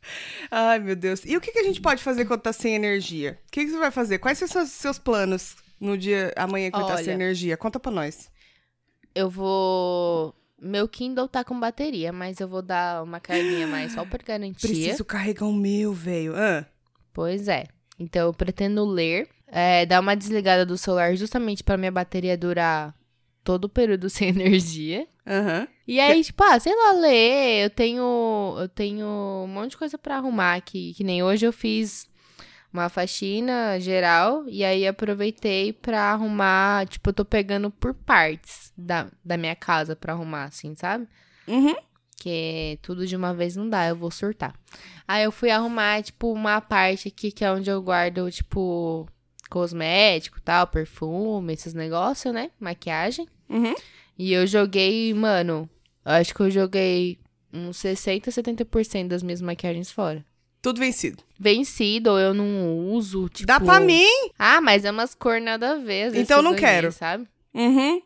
Ai, 0.50 0.80
meu 0.80 0.96
Deus. 0.96 1.24
E 1.25 1.36
o 1.36 1.42
que, 1.42 1.52
que 1.52 1.60
a 1.60 1.63
gente 1.63 1.82
pode 1.82 2.04
fazer 2.04 2.25
quando 2.25 2.42
tá 2.42 2.54
sem 2.54 2.75
energia? 2.75 3.40
O 3.48 3.52
que, 3.52 3.66
que 3.66 3.72
você 3.72 3.78
vai 3.78 3.92
fazer? 3.92 4.20
Quais 4.20 4.38
são 4.38 4.46
os 4.46 4.52
seus, 4.52 4.70
seus 4.70 5.00
planos 5.00 5.56
no 5.80 5.98
dia 5.98 6.34
amanhã 6.36 6.72
que 6.72 6.78
Olha. 6.78 7.04
sem 7.04 7.13
energia? 7.13 7.58
Conta 7.58 7.80
pra 7.80 7.92
nós. 7.92 8.30
Eu 9.16 9.30
vou. 9.30 10.34
Meu 10.60 10.88
Kindle 10.88 11.28
tá 11.28 11.44
com 11.44 11.60
bateria, 11.60 12.13
mas 12.13 12.40
eu 12.40 12.48
vou 12.48 12.62
dar 12.62 13.04
uma 13.04 13.20
carguinha 13.20 13.68
mais 13.68 13.92
só 13.92 14.06
por 14.06 14.24
garantia. 14.24 14.70
Preciso 14.70 15.04
carregar 15.04 15.46
o 15.46 15.54
meu, 15.54 15.94
velho. 15.94 16.34
Ah, 16.36 16.66
Pois 17.13 17.48
é. 17.48 17.66
Então 18.00 18.28
eu 18.28 18.34
pretendo 18.34 18.84
ler, 18.86 19.30
é, 19.48 19.86
dar 19.86 20.00
uma 20.00 20.16
desligada 20.16 20.66
do 20.66 20.78
celular 20.78 21.16
justamente 21.16 21.64
pra 21.64 21.78
minha 21.78 21.92
bateria 21.92 22.38
durar 22.38 22.96
todo 23.44 23.66
o 23.66 23.70
período 23.70 24.10
sem 24.12 24.30
energia. 24.30 25.08
Aham. 25.26 25.68
E 25.88 26.00
aí, 26.00 26.24
tipo, 26.24 26.42
ah, 26.44 26.60
sei 26.60 26.74
lá, 26.74 26.94
ler, 26.94 27.66
eu 27.66 27.70
tenho, 27.70 28.56
eu 28.58 28.70
tenho 28.70 29.06
um 29.06 29.48
monte 29.48 29.72
de 29.72 29.78
coisa 29.78 29.98
pra 29.98 30.18
arrumar 30.18 30.56
aqui, 30.56 30.94
que 30.94 31.04
nem 31.04 31.22
hoje 31.22 31.46
eu 31.46 31.52
fiz 31.52 32.08
uma 32.72 32.90
faxina 32.90 33.80
geral 33.80 34.46
e 34.48 34.64
aí 34.64 34.88
aproveitei 34.88 35.72
pra 35.72 36.12
arrumar, 36.12 36.88
tipo, 36.88 37.10
eu 37.10 37.14
tô 37.14 37.24
pegando 37.24 37.70
por 37.70 37.94
partes 37.94 38.74
da, 38.76 39.08
da 39.24 39.38
minha 39.38 39.56
casa 39.56 39.96
pra 39.96 40.14
arrumar, 40.14 40.46
assim, 40.46 40.74
sabe? 40.74 41.08
Uhum. 41.48 41.76
Que 42.18 42.80
tudo 42.82 43.06
de 43.06 43.16
uma 43.16 43.34
vez 43.34 43.56
não 43.56 43.70
dá, 43.70 43.88
eu 43.88 43.96
vou 43.96 44.10
surtar. 44.10 44.56
Aí 45.08 45.24
eu 45.24 45.32
fui 45.32 45.52
arrumar, 45.52 46.02
tipo, 46.02 46.32
uma 46.32 46.60
parte 46.60 47.10
aqui 47.10 47.32
que 47.32 47.46
é 47.46 47.52
onde 47.52 47.70
eu 47.70 47.82
guardo, 47.82 48.32
tipo, 48.32 49.08
cosmético, 49.54 50.42
tal, 50.42 50.66
perfume, 50.66 51.54
esses 51.54 51.76
negócios, 51.76 52.34
né? 52.34 52.50
Maquiagem. 52.60 53.28
Uhum. 53.48 53.76
E 54.18 54.34
eu 54.34 54.48
joguei, 54.48 55.14
mano, 55.14 55.70
acho 56.04 56.34
que 56.34 56.42
eu 56.42 56.50
joguei 56.50 57.20
uns 57.54 57.78
60, 57.78 58.32
70% 58.32 59.08
das 59.08 59.22
minhas 59.22 59.44
maquiagens 59.44 59.92
fora. 59.92 60.26
Tudo 60.60 60.80
vencido. 60.80 61.22
Vencido, 61.40 62.10
ou 62.12 62.20
eu 62.20 62.34
não 62.34 62.90
uso, 62.94 63.30
tipo... 63.30 63.46
Dá 63.46 63.60
pra 63.60 63.80
mim? 63.80 64.08
Ah, 64.40 64.60
mas 64.60 64.86
é 64.86 64.90
umas 64.90 65.14
cor 65.14 65.40
nada 65.40 65.74
a 65.74 65.76
ver. 65.76 66.16
Então 66.16 66.38
eu 66.38 66.44
não 66.44 66.56
ganhei, 66.56 66.66
quero. 66.66 66.92
Sabe? 66.92 67.28
Uhum. 67.54 68.02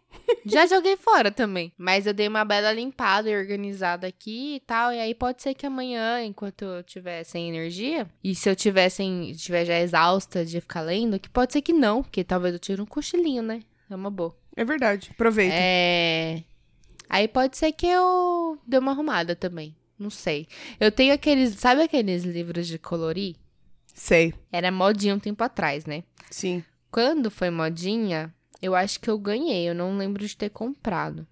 Já 0.46 0.66
joguei 0.66 0.98
fora 0.98 1.32
também. 1.32 1.72
Mas 1.78 2.06
eu 2.06 2.14
dei 2.14 2.28
uma 2.28 2.44
bela 2.44 2.72
limpada 2.74 3.30
e 3.30 3.38
organizada 3.38 4.06
aqui 4.06 4.56
e 4.56 4.60
tal. 4.60 4.92
E 4.92 5.00
aí 5.00 5.16
pode 5.16 5.42
ser 5.42 5.54
que 5.54 5.66
amanhã, 5.66 6.22
enquanto 6.24 6.64
eu 6.64 6.84
tiver 6.84 7.24
sem 7.24 7.48
energia, 7.48 8.08
e 8.24 8.36
se 8.36 8.50
eu 8.50 8.56
tiver 8.56 8.90
sem, 8.90 9.32
tiver 9.34 9.66
já 9.66 9.80
exausta 9.80 10.46
de 10.46 10.60
ficar 10.60 10.82
lendo, 10.82 11.20
que 11.20 11.30
pode 11.30 11.54
ser 11.54 11.62
que 11.62 11.74
não, 11.74 12.04
porque 12.04 12.24
talvez 12.24 12.54
eu 12.54 12.60
tire 12.60 12.82
um 12.82 12.86
cochilinho, 12.86 13.42
né? 13.42 13.62
É 13.90 13.96
uma 13.96 14.12
boa. 14.12 14.36
É 14.56 14.66
verdade. 14.66 15.10
Aproveita. 15.12 15.56
É. 15.58 16.44
Aí 17.10 17.28
pode 17.28 17.58
ser 17.58 17.72
que 17.72 17.88
eu 17.88 18.60
dê 18.68 18.78
uma 18.78 18.92
arrumada 18.92 19.36
também. 19.36 19.76
Não 19.98 20.10
sei. 20.10 20.48
Eu 20.80 20.92
tenho 20.92 21.14
aqueles. 21.14 21.56
Sabe 21.56 21.82
aqueles 21.82 22.24
livros 22.24 22.68
de 22.68 22.78
colorir? 22.78 23.36
Sei. 23.94 24.34
Era 24.52 24.72
modinha 24.72 25.16
um 25.16 25.20
tempo 25.20 25.44
atrás, 25.44 25.86
né? 25.86 26.04
Sim. 26.30 26.64
Quando 26.92 27.32
foi 27.32 27.50
modinha, 27.50 28.34
eu 28.62 28.76
acho 28.76 29.00
que 29.00 29.10
eu 29.10 29.18
ganhei. 29.18 29.70
Eu 29.70 29.76
não 29.76 29.98
lembro 29.98 30.26
de 30.28 30.36
ter 30.36 30.50
comprado. 30.50 31.26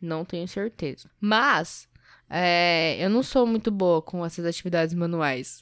Não 0.00 0.24
tenho 0.24 0.46
certeza. 0.48 1.08
Mas, 1.20 1.88
é, 2.28 2.96
eu 3.00 3.08
não 3.10 3.22
sou 3.22 3.46
muito 3.46 3.70
boa 3.70 4.02
com 4.02 4.24
essas 4.24 4.44
atividades 4.44 4.94
manuais, 4.94 5.60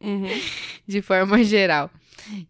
Uhum. 0.00 0.28
de 0.86 1.02
forma 1.02 1.42
geral. 1.42 1.90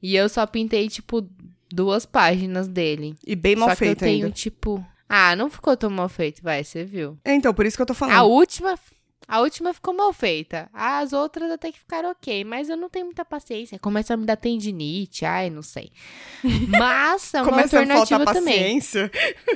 E 0.02 0.16
eu 0.16 0.28
só 0.28 0.46
pintei, 0.46 0.88
tipo, 0.88 1.26
duas 1.70 2.04
páginas 2.04 2.66
dele. 2.68 3.16
E 3.26 3.36
bem 3.36 3.54
mal 3.56 3.68
só 3.70 3.76
que 3.76 3.84
eu 3.84 3.88
feito 3.88 3.98
tenho, 4.00 4.24
ainda. 4.26 4.30
tipo. 4.34 4.84
Ah, 5.08 5.34
não 5.36 5.48
ficou 5.48 5.74
tão 5.76 5.88
mal 5.88 6.08
feito, 6.08 6.42
vai, 6.42 6.62
você 6.62 6.84
viu. 6.84 7.18
É, 7.24 7.32
então, 7.34 7.54
por 7.54 7.64
isso 7.64 7.76
que 7.76 7.82
eu 7.82 7.86
tô 7.86 7.92
A 7.92 7.96
falando. 7.96 8.26
última. 8.28 8.78
A 9.28 9.40
última 9.40 9.74
ficou 9.74 9.92
mal 9.92 10.10
feita. 10.10 10.70
As 10.72 11.12
outras 11.12 11.50
até 11.50 11.70
que 11.70 11.78
ficaram 11.78 12.10
ok, 12.10 12.44
mas 12.44 12.70
eu 12.70 12.76
não 12.78 12.88
tenho 12.88 13.04
muita 13.04 13.26
paciência. 13.26 13.78
Começa 13.78 14.14
a 14.14 14.16
me 14.16 14.24
dar 14.24 14.36
tendinite, 14.36 15.26
ai, 15.26 15.50
não 15.50 15.60
sei. 15.60 15.92
Mas 16.66 17.34
é 17.34 17.42
uma 17.42 17.50
Começa 17.50 17.76
a 17.76 17.80
alternativa 17.80 18.16
faltar 18.24 18.34
também. 18.34 18.54
paciência. 18.58 19.10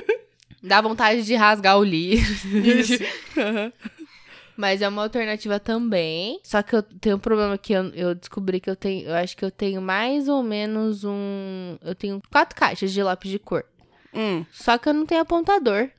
Dá 0.61 0.79
vontade 0.79 1.23
de 1.23 1.35
rasgar 1.35 1.77
o 1.79 1.83
livro. 1.83 2.57
Isso. 2.59 2.99
Mas 4.55 4.81
é 4.83 4.87
uma 4.87 5.01
alternativa 5.01 5.59
também. 5.59 6.39
Só 6.43 6.61
que 6.61 6.75
eu 6.75 6.83
tenho 6.83 7.15
um 7.15 7.19
problema 7.19 7.57
que 7.57 7.73
eu, 7.73 7.85
eu 7.95 8.13
descobri 8.13 8.59
que 8.59 8.69
eu 8.69 8.75
tenho. 8.75 9.07
Eu 9.07 9.15
acho 9.15 9.35
que 9.35 9.43
eu 9.43 9.49
tenho 9.49 9.81
mais 9.81 10.27
ou 10.27 10.43
menos 10.43 11.03
um. 11.03 11.77
Eu 11.81 11.95
tenho 11.95 12.21
quatro 12.31 12.55
caixas 12.55 12.93
de 12.93 13.01
lápis 13.01 13.31
de 13.31 13.39
cor. 13.39 13.65
Hum. 14.13 14.45
Só 14.51 14.77
que 14.77 14.87
eu 14.87 14.93
não 14.93 15.07
tenho 15.07 15.21
apontador. 15.21 15.89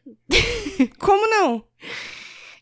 Como 1.00 1.28
não? 1.28 1.64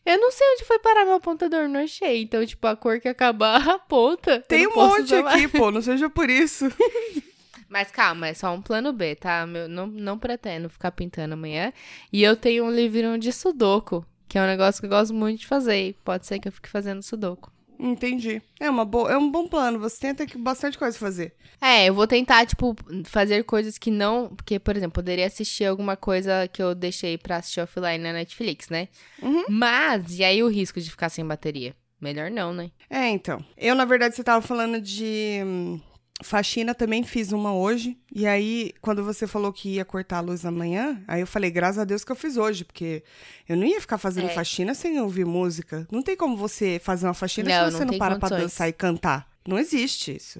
Eu 0.05 0.19
não 0.19 0.31
sei 0.31 0.45
onde 0.53 0.65
foi 0.65 0.79
parar 0.79 1.05
meu 1.05 1.15
apontador, 1.15 1.67
não 1.69 1.79
achei. 1.79 2.23
Então, 2.23 2.45
tipo, 2.45 2.67
a 2.67 2.75
cor 2.75 2.99
que 2.99 3.07
acabar 3.07 3.67
a 3.69 3.79
ponta. 3.79 4.41
Tem 4.41 4.67
um 4.67 4.75
monte 4.75 5.15
aqui, 5.15 5.47
pô. 5.47 5.71
Não 5.71 5.81
seja 5.81 6.09
por 6.09 6.29
isso. 6.29 6.65
Mas 7.69 7.89
calma, 7.89 8.27
é 8.27 8.33
só 8.35 8.53
um 8.53 8.61
plano 8.61 8.93
B, 8.93 9.15
tá? 9.15 9.47
Meu, 9.47 9.67
não, 9.67 9.87
não 9.87 10.19
pretendo 10.19 10.69
ficar 10.69 10.91
pintando 10.91 11.33
amanhã. 11.33 11.73
E 12.11 12.21
eu 12.21 12.35
tenho 12.35 12.65
um 12.65 12.71
livrinho 12.71 13.17
de 13.17 13.31
sudoku, 13.31 14.05
que 14.27 14.37
é 14.37 14.43
um 14.43 14.45
negócio 14.45 14.79
que 14.79 14.85
eu 14.85 14.89
gosto 14.91 15.13
muito 15.13 15.39
de 15.39 15.47
fazer. 15.47 15.87
E 15.87 15.93
pode 15.93 16.27
ser 16.27 16.37
que 16.37 16.47
eu 16.47 16.51
fique 16.51 16.69
fazendo 16.69 17.01
sudoku. 17.01 17.51
Entendi. 17.83 18.41
É, 18.61 18.69
uma 18.69 18.85
boa, 18.85 19.11
é 19.11 19.17
um 19.17 19.29
bom 19.29 19.45
plano. 19.45 19.77
Você 19.79 19.99
tem 19.99 20.09
até 20.11 20.25
que 20.25 20.37
bastante 20.37 20.77
coisa 20.77 20.95
a 20.95 20.99
fazer. 20.99 21.35
É, 21.59 21.89
eu 21.89 21.93
vou 21.93 22.07
tentar, 22.07 22.45
tipo, 22.45 22.73
fazer 23.03 23.43
coisas 23.43 23.77
que 23.77 23.91
não. 23.91 24.29
Porque, 24.29 24.57
por 24.57 24.77
exemplo, 24.77 24.93
poderia 24.93 25.27
assistir 25.27 25.65
alguma 25.65 25.97
coisa 25.97 26.47
que 26.47 26.63
eu 26.63 26.73
deixei 26.73 27.17
pra 27.17 27.37
assistir 27.37 27.59
offline 27.59 27.97
na 27.97 28.13
Netflix, 28.13 28.69
né? 28.69 28.87
Uhum. 29.21 29.43
Mas, 29.49 30.17
e 30.17 30.23
aí 30.23 30.41
o 30.41 30.47
risco 30.47 30.79
de 30.79 30.89
ficar 30.89 31.09
sem 31.09 31.25
bateria? 31.25 31.75
Melhor 31.99 32.31
não, 32.31 32.53
né? 32.53 32.71
É, 32.89 33.09
então. 33.09 33.43
Eu, 33.57 33.75
na 33.75 33.83
verdade, 33.83 34.15
você 34.15 34.23
tava 34.23 34.41
falando 34.41 34.79
de 34.79 35.41
hum, 35.45 35.79
faxina, 36.23 36.73
também 36.73 37.03
fiz 37.03 37.31
uma 37.31 37.53
hoje. 37.53 37.97
E 38.13 38.25
aí, 38.25 38.73
quando 38.81 39.03
você 39.03 39.27
falou 39.27 39.51
que 39.53 39.75
ia 39.75 39.85
cortar 39.85 40.17
a 40.17 40.21
luz 40.21 40.45
amanhã, 40.45 41.03
aí 41.07 41.21
eu 41.21 41.27
falei, 41.27 41.51
graças 41.51 41.77
a 41.79 41.83
Deus 41.85 42.03
que 42.03 42.11
eu 42.11 42.15
fiz 42.15 42.37
hoje, 42.37 42.63
porque 42.65 43.03
eu 43.47 43.55
não 43.57 43.65
ia 43.65 43.79
ficar 43.81 43.97
fazendo 43.97 44.27
É. 44.27 44.33
faxina 44.33 44.73
sem 44.73 44.99
ouvir 44.99 45.25
música. 45.25 45.87
Não 45.91 46.01
tem 46.01 46.15
como 46.15 46.35
você 46.37 46.79
fazer 46.83 47.05
uma 47.07 47.13
faxina 47.13 47.49
Não, 47.49 47.55
se 47.55 47.71
não 47.71 47.71
você 47.79 47.85
não, 47.85 47.89
tem 47.91 47.99
para 47.99 48.15
pra 48.17 48.29
condições. 48.29 48.51
dançar 48.51 48.69
e 48.69 48.73
cantar. 48.73 49.27
Não 49.47 49.59
existe 49.59 50.15
isso. 50.15 50.39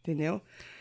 Entendeu? 0.00 0.40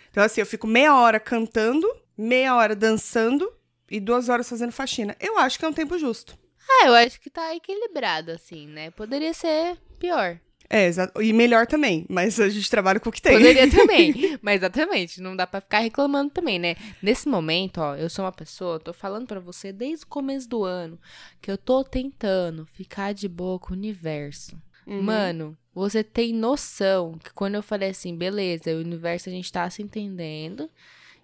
Então, 0.10 0.24
assim, 0.24 0.42
eu 0.42 0.46
fico 0.48 0.66
meia 0.66 0.96
hora 0.96 1.20
cantando, 1.20 1.88
meia 2.18 2.56
hora 2.56 2.76
dançando 2.76 3.52
e 3.92 4.00
duas 4.00 4.30
horas 4.30 4.48
fazendo 4.50 4.72
faxina. 4.72 5.16
Eu 5.20 5.38
acho 5.38 5.60
que 5.60 5.66
é 5.66 5.68
um 5.68 5.74
tempo 5.74 5.98
justo. 6.00 6.38
Ah, 6.72 6.88
eu 6.88 6.94
acho 6.94 7.20
que 7.20 7.30
tá 7.30 7.54
equilibrado, 7.56 8.32
assim, 8.32 8.68
né? 8.68 8.92
Poderia 8.92 9.34
ser 9.34 9.78
pior. 10.00 10.40
É, 10.70 10.86
exato. 10.86 11.20
E 11.22 11.34
melhor 11.34 11.66
também, 11.66 12.06
mas 12.08 12.40
a 12.40 12.48
gente 12.48 12.70
trabalha 12.70 13.00
com 13.00 13.10
o 13.10 13.12
que 13.12 13.22
tem. 13.22 13.34
Poderia 13.34 13.70
também. 13.72 14.38
Mas 14.40 14.58
exatamente, 14.58 15.20
não 15.20 15.36
dá 15.36 15.48
pra 15.48 15.62
ficar 15.62 15.80
reclamando 15.80 16.30
também, 16.30 16.60
né? 16.60 16.76
Nesse 17.02 17.28
momento, 17.28 17.80
ó, 17.82 17.96
eu 17.96 18.08
sou 18.08 18.24
uma 18.24 18.32
pessoa, 18.32 18.80
tô 18.80 18.94
falando 18.94 19.26
pra 19.26 19.40
você 19.40 19.74
desde 19.74 20.06
o 20.06 20.08
começo 20.08 20.48
do 20.48 20.64
ano, 20.64 21.00
que 21.42 21.50
eu 21.50 21.58
tô 21.58 21.84
tentando 21.84 22.68
ficar 22.68 23.14
de 23.14 23.28
boa 23.28 23.58
com 23.58 23.74
o 23.74 23.78
universo. 23.78 24.56
Uhum. 24.86 25.02
Mano, 25.02 25.58
você 25.74 26.04
tem 26.04 26.34
noção 26.34 27.18
que 27.18 27.34
quando 27.34 27.56
eu 27.56 27.64
falei 27.64 27.90
assim, 27.90 28.16
beleza, 28.16 28.72
o 28.72 28.80
universo 28.80 29.28
a 29.30 29.32
gente 29.32 29.52
tá 29.52 29.68
se 29.72 29.82
entendendo 29.82 30.70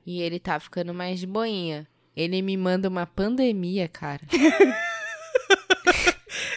e 0.05 0.21
ele 0.21 0.39
tá 0.39 0.59
ficando 0.59 0.91
mais 0.93 1.19
de 1.19 1.27
boinha. 1.27 1.87
Ele 2.15 2.41
me 2.41 2.57
manda 2.57 2.87
uma 2.87 3.05
pandemia, 3.05 3.87
cara. 3.87 4.21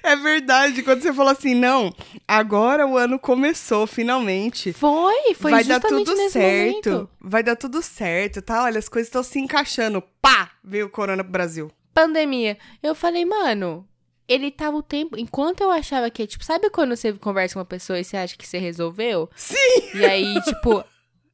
É 0.02 0.16
verdade, 0.16 0.82
quando 0.82 1.02
você 1.02 1.12
falou 1.12 1.32
assim, 1.32 1.54
não, 1.54 1.94
agora 2.26 2.86
o 2.86 2.96
ano 2.96 3.18
começou, 3.18 3.86
finalmente. 3.86 4.72
Foi, 4.72 5.34
foi 5.34 5.50
vai 5.50 5.64
dar 5.64 5.80
tudo 5.80 6.16
certo. 6.30 6.90
momento. 6.90 7.10
Vai 7.20 7.42
dar 7.42 7.56
tudo 7.56 7.82
certo, 7.82 8.40
tá? 8.42 8.64
Olha, 8.64 8.78
as 8.78 8.88
coisas 8.88 9.08
estão 9.08 9.22
se 9.22 9.38
encaixando. 9.38 10.02
Pá! 10.22 10.50
Veio 10.62 10.86
o 10.86 10.90
corona 10.90 11.22
pro 11.22 11.32
Brasil. 11.32 11.70
pandemia. 11.92 12.56
Eu 12.82 12.94
falei, 12.94 13.24
mano, 13.24 13.86
ele 14.28 14.50
tava 14.50 14.76
o 14.76 14.82
tempo. 14.82 15.18
Enquanto 15.18 15.62
eu 15.62 15.70
achava 15.70 16.08
que, 16.10 16.26
tipo, 16.26 16.44
sabe 16.44 16.70
quando 16.70 16.94
você 16.94 17.12
conversa 17.14 17.54
com 17.54 17.60
uma 17.60 17.64
pessoa 17.64 17.98
e 17.98 18.04
você 18.04 18.16
acha 18.16 18.36
que 18.36 18.46
você 18.46 18.58
resolveu? 18.58 19.28
Sim! 19.34 19.56
E 19.94 20.04
aí, 20.04 20.40
tipo, 20.42 20.84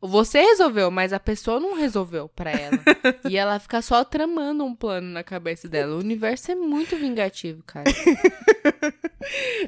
você 0.09 0.41
resolveu, 0.41 0.91
mas 0.91 1.13
a 1.13 1.21
pessoa 1.21 1.59
não 1.59 1.75
resolveu 1.75 2.29
pra 2.29 2.51
ela. 2.51 2.79
e 3.29 3.37
ela 3.37 3.59
fica 3.59 3.81
só 3.81 4.05
tramando 4.05 4.65
um 4.65 4.75
plano 4.75 5.09
na 5.09 5.23
cabeça 5.23 5.69
dela. 5.69 5.97
O 5.97 6.01
universo 6.01 6.53
é 6.53 6.55
muito 6.55 6.97
vingativo, 6.97 7.63
cara. 7.63 7.85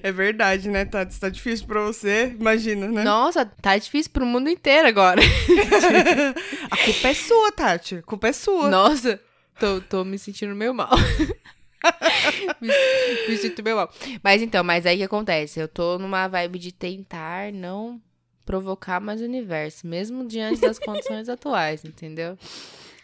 É 0.03 0.13
verdade, 0.13 0.69
né, 0.69 0.85
Tati? 0.85 1.19
Tá 1.19 1.29
difícil 1.29 1.67
pra 1.67 1.81
você, 1.81 2.35
imagina, 2.39 2.89
né? 2.89 3.03
Nossa, 3.03 3.45
tá 3.47 3.77
difícil 3.77 4.13
pro 4.13 4.27
mundo 4.27 4.51
inteiro 4.51 4.87
agora. 4.87 5.21
A 6.71 6.77
culpa 6.77 7.09
é 7.09 7.15
sua, 7.15 7.53
Tati. 7.53 7.97
A 7.97 8.03
culpa 8.03 8.29
é 8.29 8.33
sua. 8.33 8.69
Nossa, 8.69 9.21
tô, 9.59 9.81
tô 9.81 10.05
me 10.05 10.19
sentindo 10.19 10.55
meio 10.55 10.75
mal. 10.75 10.91
me, 12.61 12.69
me 13.29 13.37
sinto 13.37 13.63
meio 13.63 13.77
mal. 13.77 13.91
Mas 14.23 14.43
então, 14.43 14.63
mas 14.63 14.85
aí 14.87 14.97
o 14.97 14.99
que 14.99 15.05
acontece? 15.05 15.61
Eu 15.61 15.69
tô 15.69 15.99
numa 15.99 16.29
vibe 16.29 16.59
de 16.59 16.73
tentar 16.73 17.53
não 17.53 18.01
provocar 18.47 18.99
mais 19.01 19.21
o 19.21 19.25
universo, 19.25 19.87
mesmo 19.87 20.27
diante 20.27 20.61
das 20.63 20.79
condições 20.79 21.29
atuais, 21.29 21.85
entendeu? 21.85 22.39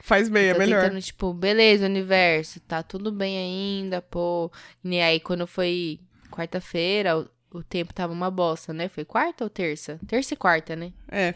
Faz 0.01 0.29
bem, 0.29 0.47
é 0.49 0.53
tô 0.55 0.59
melhor. 0.61 0.83
tentando, 0.85 1.01
tipo, 1.03 1.35
beleza, 1.35 1.85
universo, 1.87 2.59
tá 2.61 2.83
tudo 2.83 3.13
bem 3.13 3.37
ainda, 3.39 4.01
pô. 4.01 4.51
E 4.83 4.99
aí, 5.01 5.21
quando 5.21 5.47
foi 5.47 6.01
quarta-feira, 6.31 7.19
o, 7.19 7.59
o 7.59 7.63
tempo 7.63 7.93
tava 7.93 8.13
uma 8.13 8.31
bosta, 8.31 8.73
né? 8.73 8.89
Foi 8.89 9.05
quarta 9.05 9.45
ou 9.45 9.51
terça? 9.51 10.01
Terça 10.09 10.35
e 10.35 10.37
quarta, 10.37 10.75
né? 10.75 10.93
É. 11.11 11.35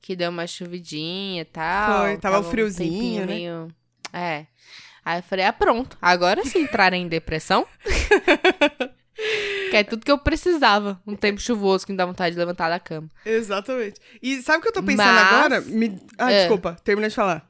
que 0.00 0.16
deu 0.16 0.30
uma 0.30 0.46
chuvidinha 0.46 1.42
e 1.42 1.44
tal. 1.44 2.02
Foi, 2.04 2.16
tava 2.16 2.40
um 2.40 2.44
friozinho, 2.50 3.20
né? 3.26 3.34
meio- 3.34 3.68
É. 4.12 4.46
Aí 5.04 5.18
eu 5.20 5.22
falei, 5.22 5.44
ah, 5.44 5.52
pronto. 5.52 5.96
Agora 6.02 6.44
sim 6.44 6.62
entrar 6.62 6.92
em 6.92 7.06
depressão. 7.08 7.66
que 9.70 9.76
é 9.76 9.84
tudo 9.84 10.04
que 10.04 10.10
eu 10.12 10.18
precisava. 10.18 11.00
Um 11.06 11.14
tempo 11.16 11.40
chuvoso 11.40 11.86
que 11.86 11.92
me 11.92 11.98
dá 11.98 12.06
vontade 12.06 12.34
de 12.34 12.38
levantar 12.38 12.68
da 12.68 12.78
cama. 12.80 13.08
Exatamente. 13.24 14.00
E 14.22 14.42
sabe 14.42 14.58
o 14.58 14.62
que 14.62 14.68
eu 14.68 14.72
tô 14.72 14.82
pensando 14.82 15.06
Mas- 15.06 15.32
agora? 15.32 15.60
Me... 15.62 16.00
Ah, 16.18 16.30
É. 16.32 16.40
desculpa, 16.40 16.76
termina 16.84 17.08
de 17.08 17.14
falar. 17.14 17.48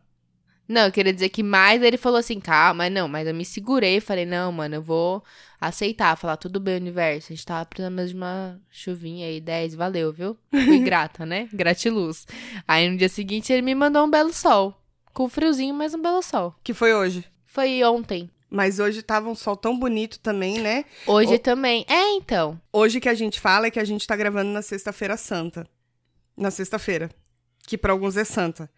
Não, 0.68 0.82
eu 0.82 0.92
queria 0.92 1.14
dizer 1.14 1.30
que 1.30 1.42
mais 1.42 1.82
ele 1.82 1.96
falou 1.96 2.18
assim, 2.18 2.38
calma, 2.38 2.90
não, 2.90 3.08
mas 3.08 3.26
eu 3.26 3.32
me 3.34 3.42
segurei, 3.42 4.00
falei, 4.00 4.26
não, 4.26 4.52
mano, 4.52 4.74
eu 4.74 4.82
vou 4.82 5.24
aceitar, 5.58 6.14
falar, 6.14 6.36
tudo 6.36 6.60
bem, 6.60 6.76
universo, 6.76 7.32
a 7.32 7.34
gente 7.34 7.46
tava 7.46 7.64
precisando 7.64 8.06
de 8.06 8.14
uma 8.14 8.60
chuvinha 8.70 9.26
aí, 9.28 9.40
10, 9.40 9.74
valeu, 9.74 10.12
viu? 10.12 10.36
Fui 10.50 10.78
grata, 10.84 11.24
né? 11.24 11.48
Gratiluz. 11.54 12.26
Aí 12.66 12.86
no 12.90 12.98
dia 12.98 13.08
seguinte 13.08 13.50
ele 13.50 13.62
me 13.62 13.74
mandou 13.74 14.04
um 14.04 14.10
belo 14.10 14.30
sol, 14.30 14.78
com 15.14 15.26
friozinho, 15.26 15.74
mas 15.74 15.94
um 15.94 16.02
belo 16.02 16.20
sol. 16.22 16.54
Que 16.62 16.74
foi 16.74 16.92
hoje. 16.92 17.24
Foi 17.46 17.82
ontem. 17.82 18.30
Mas 18.50 18.78
hoje 18.78 19.02
tava 19.02 19.28
um 19.28 19.34
sol 19.34 19.56
tão 19.56 19.78
bonito 19.78 20.18
também, 20.20 20.58
né? 20.58 20.84
Hoje 21.06 21.34
O- 21.34 21.38
também. 21.38 21.84
É, 21.88 22.14
então. 22.14 22.58
Hoje 22.72 22.98
que 23.00 23.08
a 23.08 23.14
gente 23.14 23.38
fala 23.40 23.66
é 23.66 23.70
que 23.70 23.78
a 23.78 23.84
gente 23.84 24.06
tá 24.06 24.16
gravando 24.16 24.50
na 24.50 24.62
sexta-feira 24.62 25.16
santa. 25.16 25.66
Na 26.36 26.50
sexta-feira. 26.50 27.10
Que 27.66 27.76
pra 27.76 27.92
alguns 27.92 28.16
é 28.16 28.24
santa. 28.24 28.70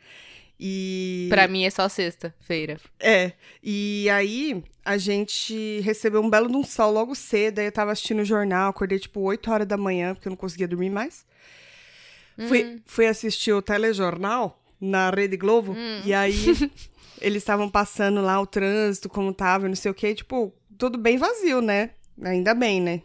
E. 0.58 1.26
Pra 1.30 1.46
mim 1.46 1.64
é 1.64 1.70
só 1.70 1.88
sexta-feira. 1.88 2.78
É. 2.98 3.32
E 3.62 4.08
aí, 4.10 4.62
a 4.84 4.98
gente 4.98 5.80
recebeu 5.80 6.20
um 6.20 6.28
belo 6.28 6.48
de 6.48 6.56
um 6.56 6.64
sol 6.64 6.90
logo 6.92 7.14
cedo. 7.14 7.60
Aí 7.60 7.66
eu 7.66 7.72
tava 7.72 7.92
assistindo 7.92 8.20
o 8.20 8.24
jornal, 8.24 8.70
acordei 8.70 8.98
tipo 8.98 9.20
8 9.20 9.50
horas 9.50 9.66
da 9.68 9.76
manhã, 9.76 10.14
porque 10.14 10.26
eu 10.28 10.30
não 10.30 10.36
conseguia 10.36 10.66
dormir 10.68 10.90
mais. 10.90 11.24
Fui, 12.48 12.80
fui 12.86 13.06
assistir 13.06 13.52
o 13.52 13.60
telejornal 13.62 14.58
na 14.80 15.10
Rede 15.10 15.36
Globo. 15.36 15.76
E 16.04 16.12
aí, 16.14 16.34
eles 17.20 17.42
estavam 17.42 17.68
passando 17.68 18.20
lá 18.20 18.40
o 18.40 18.46
trânsito, 18.46 19.08
como 19.08 19.32
tava, 19.32 19.68
não 19.68 19.74
sei 19.76 19.90
o 19.90 19.94
quê. 19.94 20.14
Tipo, 20.14 20.52
tudo 20.78 20.98
bem 20.98 21.16
vazio, 21.16 21.60
né? 21.60 21.90
Ainda 22.22 22.52
bem, 22.54 22.80
né? 22.82 23.00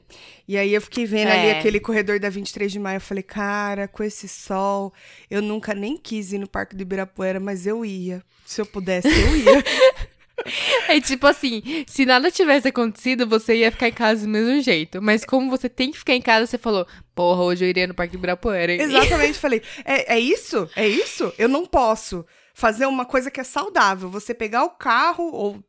E 0.48 0.58
aí 0.58 0.74
eu 0.74 0.82
fiquei 0.82 1.06
vendo 1.06 1.30
ali 1.30 1.48
É. 1.48 1.58
aquele 1.60 1.80
corredor 1.80 2.20
da 2.20 2.30
23 2.30 2.70
de 2.72 2.80
maio. 2.80 2.98
Eu 2.98 3.02
falei, 3.02 3.24
cara, 3.24 3.88
com 3.88 4.04
esse 4.04 4.28
sol, 4.28 4.94
eu 5.32 5.42
nunca 5.42 5.74
nem 5.74 5.96
quis 5.98 6.34
ir 6.34 6.38
no 6.38 6.48
Parque 6.50 6.76
do 6.76 6.82
Ibirapuera, 6.82 7.40
mas 7.40 7.66
eu 7.66 7.86
ia. 7.86 8.22
Se 8.46 8.60
eu 8.62 8.66
pudesse, 8.66 9.08
eu 9.08 9.36
ia. 9.38 9.64
É 10.90 11.00
tipo 11.00 11.26
assim, 11.26 11.64
se 11.88 12.06
nada 12.06 12.30
tivesse 12.30 12.68
acontecido, 12.68 13.26
você 13.26 13.56
ia 13.56 13.72
ficar 13.72 13.88
em 13.88 13.94
casa 13.94 14.26
do 14.26 14.28
mesmo 14.30 14.62
jeito. 14.62 15.02
Mas 15.02 15.24
como 15.24 15.50
você 15.50 15.70
tem 15.70 15.92
que 15.92 15.98
ficar 15.98 16.14
em 16.14 16.22
casa, 16.22 16.46
você 16.46 16.58
falou, 16.58 16.86
porra, 17.16 17.42
hoje 17.44 17.64
eu 17.64 17.70
iria 17.70 17.88
no 17.88 17.94
Parque 17.94 18.16
Ibirapuera. 18.16 18.74
hein?" 18.74 18.82
Exatamente, 18.82 19.40
falei, 19.40 19.62
é, 19.86 20.16
é 20.16 20.20
isso? 20.20 20.70
É 20.76 20.86
isso? 20.86 21.34
Eu 21.38 21.48
não 21.48 21.66
posso 21.66 22.26
fazer 22.56 22.88
uma 22.88 23.06
coisa 23.06 23.30
que 23.30 23.40
é 23.40 23.44
saudável. 23.44 24.10
Você 24.10 24.34
pegar 24.34 24.64
o 24.64 24.72
carro 24.72 25.30
ou 25.32 25.64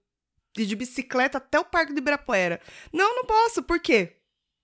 ir 0.56 0.64
de 0.64 0.76
bicicleta 0.76 1.36
até 1.36 1.58
o 1.58 1.64
Parque 1.64 1.92
do 1.92 1.98
Ibirapuera. 1.98 2.60
Não, 2.92 3.16
não 3.16 3.24
posso. 3.26 3.62
Por 3.62 3.78
quê? 3.80 4.16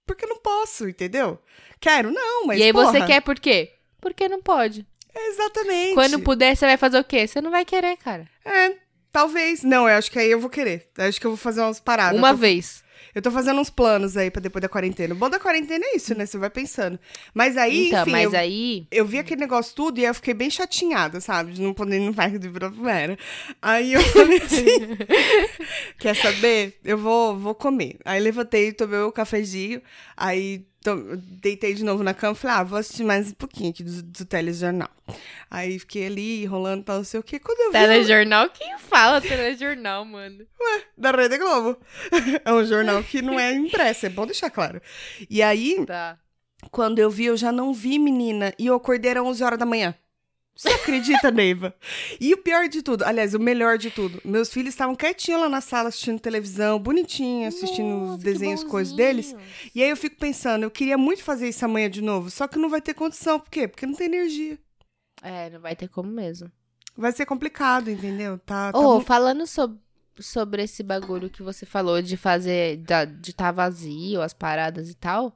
Porque 0.07 0.25
não 0.25 0.38
posso, 0.38 0.88
entendeu? 0.88 1.38
Quero, 1.81 2.11
não, 2.11 2.47
mas 2.47 2.59
e 2.59 2.62
aí 2.62 2.73
você 2.73 2.99
porra, 2.99 3.07
quer 3.07 3.21
por 3.21 3.38
quê? 3.38 3.75
Porque 4.00 4.29
não 4.29 4.41
pode. 4.41 4.87
Exatamente. 5.14 5.95
Quando 5.95 6.21
puder, 6.21 6.57
você 6.57 6.64
vai 6.64 6.76
fazer 6.76 6.99
o 6.99 7.05
quê? 7.05 7.26
Você 7.26 7.41
não 7.41 7.50
vai 7.50 7.64
querer, 7.64 7.97
cara. 7.99 8.29
É, 8.45 8.76
talvez. 9.11 9.62
Não, 9.62 9.88
eu 9.88 9.97
acho 9.97 10.11
que 10.11 10.19
aí 10.19 10.31
eu 10.31 10.41
vou 10.41 10.49
querer. 10.49 10.88
Eu 10.97 11.05
acho 11.05 11.21
que 11.21 11.26
eu 11.26 11.33
vou 11.33 11.38
fazer 11.38 11.61
umas 11.61 11.81
paradas. 11.81 12.19
Uma 12.19 12.31
tô, 12.31 12.37
vez. 12.37 12.83
Eu 13.14 13.21
tô 13.21 13.31
fazendo 13.31 13.61
uns 13.61 13.71
planos 13.71 14.16
aí 14.16 14.31
pra 14.31 14.40
depois 14.40 14.62
da 14.62 14.69
quarentena. 14.69 15.14
O 15.14 15.16
bom 15.16 15.28
da 15.28 15.38
quarentena 15.38 15.85
é 15.85 15.97
isso, 15.97 16.16
né? 16.16 16.25
Você 16.25 16.38
vai 16.38 16.50
pensando. 16.50 16.99
Mas 17.35 17.57
aí, 17.57 17.88
então, 17.88 18.02
enfim, 18.02 18.11
mas 18.11 18.33
eu... 18.33 18.38
aí. 18.38 18.87
eu 18.90 19.04
vi 19.04 19.19
aquele 19.19 19.40
negócio 19.40 19.75
tudo 19.75 19.99
e 19.99 20.04
eu 20.04 20.14
fiquei 20.14 20.35
bem 20.35 20.49
chatinhada, 20.49 21.21
sabe? 21.21 21.52
De 21.52 21.61
não 21.61 21.75
poder 21.75 21.97
ir 21.97 22.07
no 22.07 22.14
Parque 22.14 22.38
do 22.38 22.47
Ibirapuera. 22.47 23.19
Aí 23.61 23.92
eu 23.92 24.02
falei 24.02 24.38
assim, 24.38 24.66
quer 25.99 26.16
saber? 26.16 26.78
Eu 26.85 26.97
vou, 26.97 27.37
vou 27.37 27.54
comer. 27.54 27.99
Aí 28.04 28.21
levantei, 28.21 28.73
tomei 28.73 29.00
o 29.00 29.12
cafezinho, 29.12 29.83
aí 30.16 30.64
to- 30.83 31.17
deitei 31.17 31.75
de 31.75 31.85
novo 31.85 32.03
na 32.03 32.12
cama 32.12 32.33
e 32.33 32.37
falei, 32.37 32.57
ah, 32.57 32.62
vou 32.65 32.79
assistir 32.79 33.05
mais 33.05 33.31
um 33.31 33.35
pouquinho 33.35 33.71
aqui 33.71 33.83
do, 33.83 34.03
do 34.03 34.25
telejornal. 34.25 34.91
Aí 35.51 35.79
fiquei 35.79 36.07
ali, 36.07 36.45
rolando 36.47 36.83
tal, 36.85 36.97
não 36.99 37.05
sei 37.05 37.21
o 37.21 37.23
quê. 37.23 37.39
Quando 37.39 37.59
eu 37.61 37.67
vi... 37.73 37.79
Telejornal? 37.79 38.51
Quem 38.51 38.79
fala 38.79 39.21
telejornal, 39.21 40.05
mano? 40.05 40.45
Da 40.97 41.11
Rede 41.12 41.39
Globo. 41.39 41.79
É 42.45 42.53
um 42.53 42.65
jornal 42.65 43.03
que 43.03 43.23
não 43.23 43.39
é 43.39 43.53
impresso, 43.55 44.07
é 44.07 44.09
bom 44.09 44.27
deixar 44.27 44.51
claro. 44.51 44.81
E 45.31 45.43
aí, 45.43 45.85
Tá. 45.87 46.19
quando 46.71 46.99
eu 46.99 47.11
vi, 47.11 47.27
eu 47.27 47.37
já 47.37 47.53
não 47.53 47.73
vi, 47.73 47.99
menina. 47.99 48.53
E 48.59 48.67
eu 48.67 48.75
acordei 48.75 49.12
às 49.12 49.19
11 49.25 49.43
horas 49.45 49.59
da 49.59 49.67
manhã. 49.67 49.95
Você 50.54 50.68
acredita, 50.68 51.30
Neiva? 51.30 51.75
E 52.21 52.32
o 52.35 52.37
pior 52.38 52.68
de 52.68 52.82
tudo, 52.82 53.04
aliás, 53.04 53.35
o 53.35 53.38
melhor 53.40 53.78
de 53.78 53.90
tudo, 53.90 54.21
meus 54.25 54.52
filhos 54.52 54.68
estavam 54.75 54.94
quietinhos 54.94 55.40
lá 55.40 55.49
na 55.49 55.61
sala 55.61 55.88
assistindo 55.88 56.21
televisão, 56.21 56.78
bonitinho, 56.78 57.49
assistindo 57.49 57.88
Nossa, 57.88 58.16
os 58.18 58.23
desenhos, 58.23 58.62
coisas 58.64 58.94
deles. 58.94 59.35
E 59.75 59.82
aí 59.82 59.88
eu 59.88 59.97
fico 59.97 60.16
pensando, 60.16 60.62
eu 60.64 60.71
queria 60.71 60.99
muito 60.99 61.23
fazer 61.25 61.49
isso 61.49 61.64
amanhã 61.64 61.88
de 61.90 62.02
novo, 62.02 62.30
só 62.30 62.47
que 62.47 62.59
não 62.59 62.68
vai 62.68 62.80
ter 62.82 62.92
condição. 62.94 63.40
Por 63.40 63.50
quê? 63.50 63.66
Porque 63.66 63.87
não 63.87 63.94
tem 63.94 64.06
energia. 64.06 64.59
É, 65.22 65.48
não 65.50 65.61
vai 65.61 65.74
ter 65.74 65.88
como 65.88 66.11
mesmo. 66.11 66.50
Vai 66.96 67.12
ser 67.12 67.24
complicado, 67.24 67.90
entendeu? 67.90 68.38
Tá, 68.38 68.70
tá 68.72 68.79
Ô, 68.79 68.96
mu- 68.96 69.00
falando 69.00 69.46
sob- 69.46 69.79
sobre 70.20 70.62
esse 70.64 70.83
bagulho 70.83 71.31
que 71.31 71.42
você 71.42 71.64
falou 71.64 72.03
de 72.03 72.18
fazer, 72.18 72.77
da- 72.77 73.07
de 73.07 73.31
estar 73.31 73.50
vazio, 73.53 74.20
as 74.20 74.35
paradas 74.35 74.90
e 74.90 74.94
tal, 74.94 75.35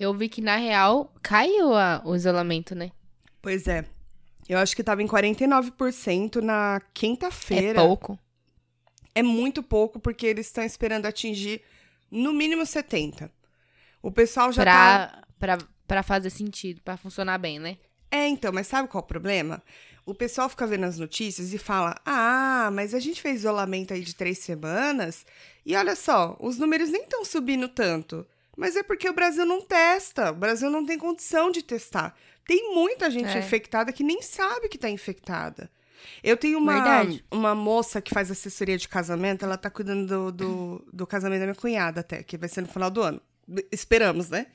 eu 0.00 0.12
vi 0.12 0.28
que 0.28 0.42
na 0.42 0.56
real 0.56 1.14
caiu 1.22 1.72
a- 1.74 2.02
o 2.04 2.16
isolamento, 2.16 2.74
né? 2.74 2.90
Pois 3.40 3.68
é. 3.68 3.84
Eu 4.48 4.58
acho 4.58 4.74
que 4.76 4.82
tava 4.84 5.02
em 5.02 5.06
49% 5.08 6.36
na 6.40 6.76
É 6.76 6.86
quinta-feira. 6.94 7.80
pouco. 7.80 8.18
é 9.14 9.22
muito 9.22 9.62
pouco, 9.62 9.98
porque 9.98 10.26
eles 10.26 10.46
estão 10.46 10.62
esperando 10.64 11.06
atingir 11.06 11.62
no 12.10 12.32
mínimo 12.32 12.64
70. 12.64 13.30
O 14.02 14.12
pessoal 14.12 14.52
já 14.52 14.64
tá. 14.64 15.22
Pra, 15.38 15.56
pra, 15.56 15.66
pra 15.86 16.02
fazer 16.02 16.30
sentido, 16.30 16.80
pra 16.82 16.96
funcionar 16.96 17.38
bem, 17.38 17.58
né? 17.58 17.76
É, 18.10 18.28
então, 18.28 18.52
mas 18.52 18.66
sabe 18.68 18.88
qual 18.88 19.02
é 19.02 19.04
o 19.04 19.08
problema? 19.08 19.62
O 20.04 20.14
pessoal 20.14 20.48
fica 20.48 20.66
vendo 20.66 20.84
as 20.84 20.98
notícias 20.98 21.52
e 21.52 21.58
fala: 21.58 21.96
ah, 22.04 22.70
mas 22.72 22.94
a 22.94 23.00
gente 23.00 23.20
fez 23.20 23.40
isolamento 23.40 23.92
aí 23.92 24.02
de 24.02 24.14
três 24.14 24.38
semanas 24.38 25.26
e 25.64 25.74
olha 25.74 25.96
só, 25.96 26.36
os 26.38 26.58
números 26.58 26.88
nem 26.90 27.02
estão 27.02 27.24
subindo 27.24 27.68
tanto. 27.68 28.24
Mas 28.56 28.76
é 28.76 28.82
porque 28.82 29.08
o 29.08 29.12
Brasil 29.12 29.44
não 29.44 29.60
testa, 29.60 30.30
o 30.30 30.34
Brasil 30.36 30.70
não 30.70 30.86
tem 30.86 30.96
condição 30.98 31.50
de 31.50 31.62
testar. 31.62 32.16
Tem 32.46 32.72
muita 32.74 33.10
gente 33.10 33.28
É. 33.28 33.38
infectada 33.38 33.92
que 33.92 34.04
nem 34.04 34.22
sabe 34.22 34.68
que 34.68 34.78
tá 34.78 34.88
infectada. 34.88 35.70
Eu 36.22 36.36
tenho 36.36 36.58
uma, 36.58 36.74
Verdade. 36.74 37.24
uma 37.30 37.54
moça 37.54 38.00
que 38.00 38.12
faz 38.14 38.30
assessoria 38.30 38.78
de 38.78 38.88
casamento, 38.88 39.44
ela 39.44 39.56
tá 39.56 39.68
cuidando 39.68 40.06
do, 40.06 40.32
do, 40.32 40.88
do 40.92 41.06
casamento 41.06 41.40
da 41.40 41.46
minha 41.46 41.54
cunhada 41.56 42.00
até, 42.00 42.22
que 42.22 42.36
vai 42.38 42.48
ser 42.48 42.60
no 42.60 42.68
final 42.68 42.90
do 42.90 43.02
ano. 43.02 43.20
Esperamos, 43.72 44.30
né? 44.30 44.46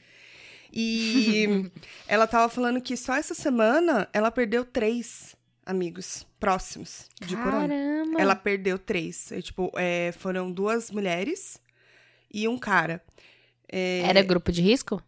E 0.71 1.69
ela 2.07 2.27
tava 2.27 2.47
falando 2.47 2.79
que 2.81 2.95
só 2.95 3.15
essa 3.15 3.33
semana 3.33 4.07
ela 4.13 4.31
perdeu 4.31 4.63
três 4.63 5.35
amigos 5.65 6.25
próximos 6.39 7.07
de 7.19 7.35
corona. 7.35 7.67
Caramba! 7.67 8.21
Ela 8.21 8.35
perdeu 8.35 8.79
três. 8.79 9.31
E, 9.31 9.41
tipo, 9.41 9.71
é, 9.75 10.13
foram 10.13 10.51
duas 10.51 10.89
mulheres 10.91 11.59
e 12.33 12.47
um 12.47 12.57
cara. 12.57 13.03
É, 13.71 14.01
Era 14.01 14.21
grupo 14.21 14.51
de 14.51 14.61
risco? 14.61 15.01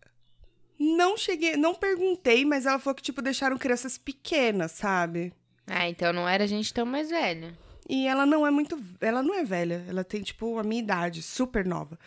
Não 0.80 1.18
cheguei, 1.18 1.56
não 1.56 1.74
perguntei, 1.74 2.44
mas 2.46 2.66
ela 2.66 2.80
falou 2.80 2.96
que, 2.96 3.04
tipo, 3.04 3.22
deixaram 3.22 3.58
crianças 3.58 3.98
pequenas, 3.98 4.72
sabe? 4.72 5.34
Ah, 5.68 5.88
então 5.88 6.12
não 6.12 6.28
era 6.28 6.48
gente 6.48 6.74
tão 6.74 6.86
mais 6.86 7.10
velha. 7.10 7.58
E 7.88 8.08
ela 8.08 8.26
não 8.26 8.46
é 8.46 8.52
muito. 8.52 8.82
Ela 9.02 9.22
não 9.22 9.34
é 9.36 9.44
velha. 9.44 9.86
Ela 9.88 10.04
tem, 10.04 10.22
tipo, 10.22 10.58
a 10.58 10.64
minha 10.64 10.82
idade, 10.82 11.22
super 11.22 11.66
nova. 11.66 12.00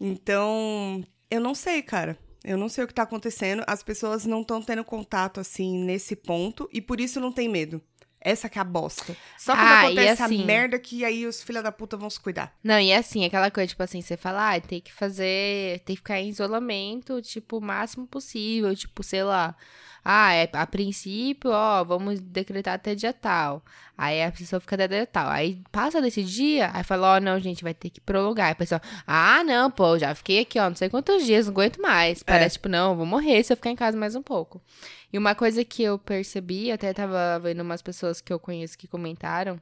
Então, 0.00 1.04
eu 1.30 1.40
não 1.40 1.54
sei, 1.54 1.82
cara. 1.82 2.18
Eu 2.42 2.56
não 2.56 2.68
sei 2.68 2.84
o 2.84 2.86
que 2.86 2.94
tá 2.94 3.02
acontecendo. 3.02 3.62
As 3.66 3.82
pessoas 3.82 4.24
não 4.24 4.40
estão 4.40 4.62
tendo 4.62 4.84
contato, 4.84 5.40
assim, 5.40 5.84
nesse 5.84 6.16
ponto. 6.16 6.68
E 6.72 6.80
por 6.80 7.00
isso 7.00 7.20
não 7.20 7.32
tem 7.32 7.48
medo. 7.48 7.80
Essa 8.20 8.48
que 8.48 8.58
é 8.58 8.60
a 8.60 8.64
bosta. 8.64 9.16
Só 9.38 9.54
quando 9.56 9.66
Ah, 9.66 9.80
acontece 9.80 10.22
assim- 10.22 10.42
a 10.42 10.46
merda 10.46 10.78
que 10.78 11.04
aí 11.04 11.26
os 11.26 11.42
filha 11.42 11.62
da 11.62 11.72
puta 11.72 11.96
vão 11.96 12.10
se 12.10 12.20
cuidar. 12.20 12.54
Não, 12.62 12.78
e 12.78 12.92
assim, 12.92 13.24
aquela 13.24 13.50
coisa, 13.50 13.68
tipo 13.68 13.82
assim, 13.82 14.02
você 14.02 14.16
fala, 14.16 14.54
ah, 14.54 14.60
tem 14.60 14.80
que 14.80 14.92
fazer, 14.92 15.80
tem 15.86 15.96
que 15.96 16.00
ficar 16.00 16.20
em 16.20 16.28
isolamento, 16.28 17.22
tipo, 17.22 17.56
o 17.58 17.60
máximo 17.62 18.06
possível, 18.06 18.74
tipo, 18.76 19.02
sei 19.02 19.22
lá. 19.22 19.54
Ah, 20.04 20.32
é, 20.32 20.48
a 20.54 20.66
princípio, 20.66 21.50
ó, 21.50 21.84
vamos 21.84 22.20
decretar 22.20 22.74
até 22.74 22.94
dia 22.94 23.12
tal. 23.12 23.62
Aí 23.98 24.22
a 24.22 24.32
pessoa 24.32 24.58
fica 24.58 24.74
até 24.74 24.88
dia 24.88 25.06
tal. 25.06 25.28
Aí 25.28 25.62
passa 25.70 26.00
desse 26.00 26.24
dia, 26.24 26.70
aí 26.72 26.82
fala, 26.82 27.16
ó, 27.16 27.20
não, 27.20 27.38
gente, 27.38 27.62
vai 27.62 27.74
ter 27.74 27.90
que 27.90 28.00
prolongar. 28.00 28.46
Aí 28.46 28.52
a 28.52 28.54
pessoa, 28.54 28.80
ah, 29.06 29.44
não, 29.44 29.70
pô, 29.70 29.98
já 29.98 30.14
fiquei 30.14 30.40
aqui, 30.40 30.58
ó, 30.58 30.68
não 30.70 30.76
sei 30.76 30.88
quantos 30.88 31.24
dias, 31.26 31.46
não 31.46 31.52
aguento 31.52 31.80
mais. 31.82 32.22
Parece, 32.22 32.54
tipo, 32.54 32.68
não, 32.70 32.92
eu 32.92 32.96
vou 32.96 33.04
morrer 33.06 33.42
se 33.44 33.52
eu 33.52 33.56
ficar 33.58 33.70
em 33.70 33.76
casa 33.76 33.96
mais 33.98 34.14
um 34.16 34.22
pouco. 34.22 34.62
E 35.12 35.18
uma 35.18 35.34
coisa 35.34 35.64
que 35.64 35.82
eu 35.82 35.98
percebi, 35.98 36.70
até 36.70 36.92
tava 36.92 37.38
vendo 37.42 37.60
umas 37.62 37.82
pessoas 37.82 38.20
que 38.20 38.32
eu 38.32 38.38
conheço 38.38 38.78
que 38.78 38.86
comentaram, 38.86 39.60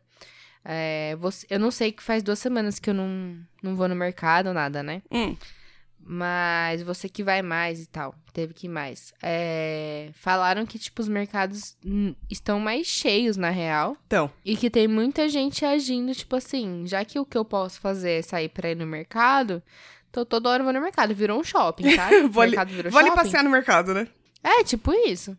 é, 0.64 1.16
você- 1.20 1.46
eu 1.48 1.58
não 1.58 1.70
sei 1.70 1.90
que 1.92 2.02
faz 2.02 2.22
duas 2.22 2.38
semanas 2.38 2.78
que 2.78 2.90
eu 2.90 2.94
não, 2.94 3.38
não 3.62 3.74
vou 3.76 3.88
no 3.88 3.94
mercado, 3.94 4.52
nada, 4.52 4.82
né? 4.82 5.02
Hum. 5.10 5.34
Mas 6.10 6.80
você 6.82 7.08
que 7.08 7.22
vai 7.22 7.42
mais 7.42 7.82
e 7.82 7.86
tal, 7.86 8.14
teve 8.32 8.54
que 8.54 8.66
ir 8.66 8.70
mais. 8.70 9.12
É, 9.22 10.08
falaram 10.14 10.64
que, 10.64 10.78
tipo, 10.78 11.02
os 11.02 11.08
mercados 11.08 11.76
estão 12.30 12.58
mais 12.58 12.86
cheios, 12.86 13.36
na 13.36 13.50
real. 13.50 13.96
Então, 14.06 14.30
E 14.44 14.56
que 14.56 14.70
tem 14.70 14.88
muita 14.88 15.28
gente 15.28 15.64
agindo, 15.66 16.14
tipo 16.14 16.34
assim, 16.36 16.84
já 16.86 17.04
que 17.04 17.18
o 17.18 17.26
que 17.26 17.36
eu 17.36 17.44
posso 17.44 17.78
fazer 17.80 18.12
é 18.12 18.22
sair 18.22 18.48
pra 18.48 18.70
ir 18.70 18.74
no 18.76 18.86
mercado, 18.86 19.62
tô 20.10 20.24
toda 20.24 20.48
hora 20.48 20.60
eu 20.60 20.64
vou 20.64 20.72
no 20.72 20.80
mercado. 20.80 21.14
Virou 21.14 21.38
um 21.40 21.44
shopping, 21.44 21.94
tá? 21.94 22.08
Vou 22.30 22.42
ali- 22.42 22.56
vou 22.90 23.00
ali 23.00 23.10
passear 23.14 23.44
no 23.44 23.50
mercado, 23.50 23.92
né? 23.92 24.08
É, 24.42 24.62
tipo 24.64 24.92
isso. 24.92 25.36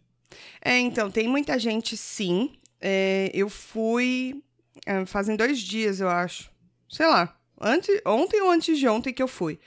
É, 0.61 0.77
então, 0.77 1.09
tem 1.09 1.27
muita 1.27 1.57
gente, 1.57 1.95
sim. 1.97 2.57
É, 2.81 3.31
eu 3.33 3.49
fui 3.49 4.43
é, 4.85 5.05
fazem 5.05 5.35
dois 5.35 5.59
dias, 5.59 5.99
eu 5.99 6.09
acho. 6.09 6.51
Sei 6.89 7.05
lá. 7.05 7.35
Antes, 7.59 8.01
ontem 8.05 8.41
ou 8.41 8.49
antes 8.49 8.77
de 8.77 8.87
ontem 8.87 9.13
que 9.13 9.21
eu 9.21 9.27
fui. 9.27 9.59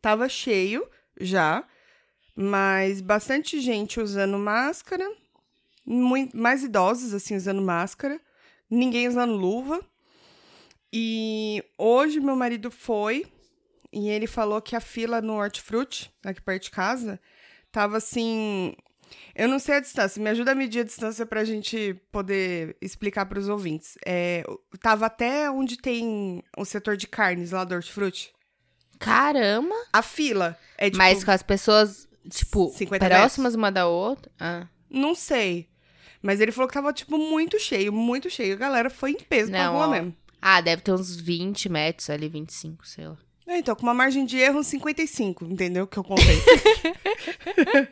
Tava 0.00 0.28
cheio 0.28 0.88
já, 1.20 1.64
mas 2.34 3.00
bastante 3.00 3.60
gente 3.60 4.00
usando 4.00 4.38
máscara. 4.38 5.10
Muito, 5.84 6.36
mais 6.36 6.62
idosos, 6.62 7.12
assim, 7.12 7.36
usando 7.36 7.60
máscara. 7.60 8.20
Ninguém 8.70 9.08
usando 9.08 9.34
luva. 9.34 9.84
E 10.92 11.64
hoje 11.76 12.20
meu 12.20 12.36
marido 12.36 12.70
foi 12.70 13.26
e 13.92 14.08
ele 14.08 14.26
falou 14.26 14.62
que 14.62 14.76
a 14.76 14.80
fila 14.80 15.20
no 15.20 15.34
Hortifruti, 15.34 16.12
aqui 16.24 16.40
perto 16.40 16.64
de 16.64 16.70
casa, 16.70 17.20
tava 17.72 17.96
assim. 17.96 18.74
Eu 19.34 19.48
não 19.48 19.58
sei 19.58 19.76
a 19.76 19.80
distância, 19.80 20.22
me 20.22 20.30
ajuda 20.30 20.52
a 20.52 20.54
medir 20.54 20.80
a 20.80 20.84
distância 20.84 21.26
pra 21.26 21.42
gente 21.44 21.94
poder 22.12 22.76
explicar 22.80 23.26
pros 23.26 23.48
ouvintes. 23.48 23.96
É, 24.06 24.44
tava 24.80 25.06
até 25.06 25.50
onde 25.50 25.76
tem 25.76 26.42
o 26.56 26.64
setor 26.64 26.96
de 26.96 27.08
carnes 27.08 27.50
lá 27.50 27.64
do 27.64 27.74
Hortifruti. 27.74 28.32
Caramba! 28.98 29.74
A 29.92 30.02
fila. 30.02 30.56
É 30.76 30.86
tipo, 30.86 30.98
Mas 30.98 31.24
com 31.24 31.30
as 31.30 31.42
pessoas, 31.42 32.08
tipo, 32.28 32.68
50 32.70 33.06
próximas 33.08 33.54
uma 33.54 33.72
da 33.72 33.86
outra. 33.88 34.30
Ah. 34.38 34.66
Não 34.88 35.14
sei. 35.14 35.68
Mas 36.22 36.40
ele 36.40 36.52
falou 36.52 36.68
que 36.68 36.74
tava, 36.74 36.92
tipo, 36.92 37.16
muito 37.16 37.58
cheio, 37.58 37.92
muito 37.92 38.28
cheio. 38.28 38.54
A 38.54 38.58
galera 38.58 38.90
foi 38.90 39.12
em 39.12 39.20
peso 39.20 39.50
pra 39.50 39.64
Não, 39.64 39.72
rua 39.74 39.86
ó. 39.86 39.90
mesmo. 39.90 40.14
ah, 40.40 40.60
deve 40.60 40.82
ter 40.82 40.92
uns 40.92 41.16
20 41.16 41.68
metros 41.70 42.10
ali, 42.10 42.28
25, 42.28 42.86
sei 42.86 43.08
lá. 43.08 43.16
É, 43.46 43.58
então, 43.58 43.74
com 43.74 43.82
uma 43.82 43.94
margem 43.94 44.24
de 44.24 44.38
erro, 44.38 44.60
uns 44.60 44.68
55, 44.68 45.44
entendeu? 45.44 45.86
Que 45.86 45.98
eu 45.98 46.04
contei. 46.04 46.24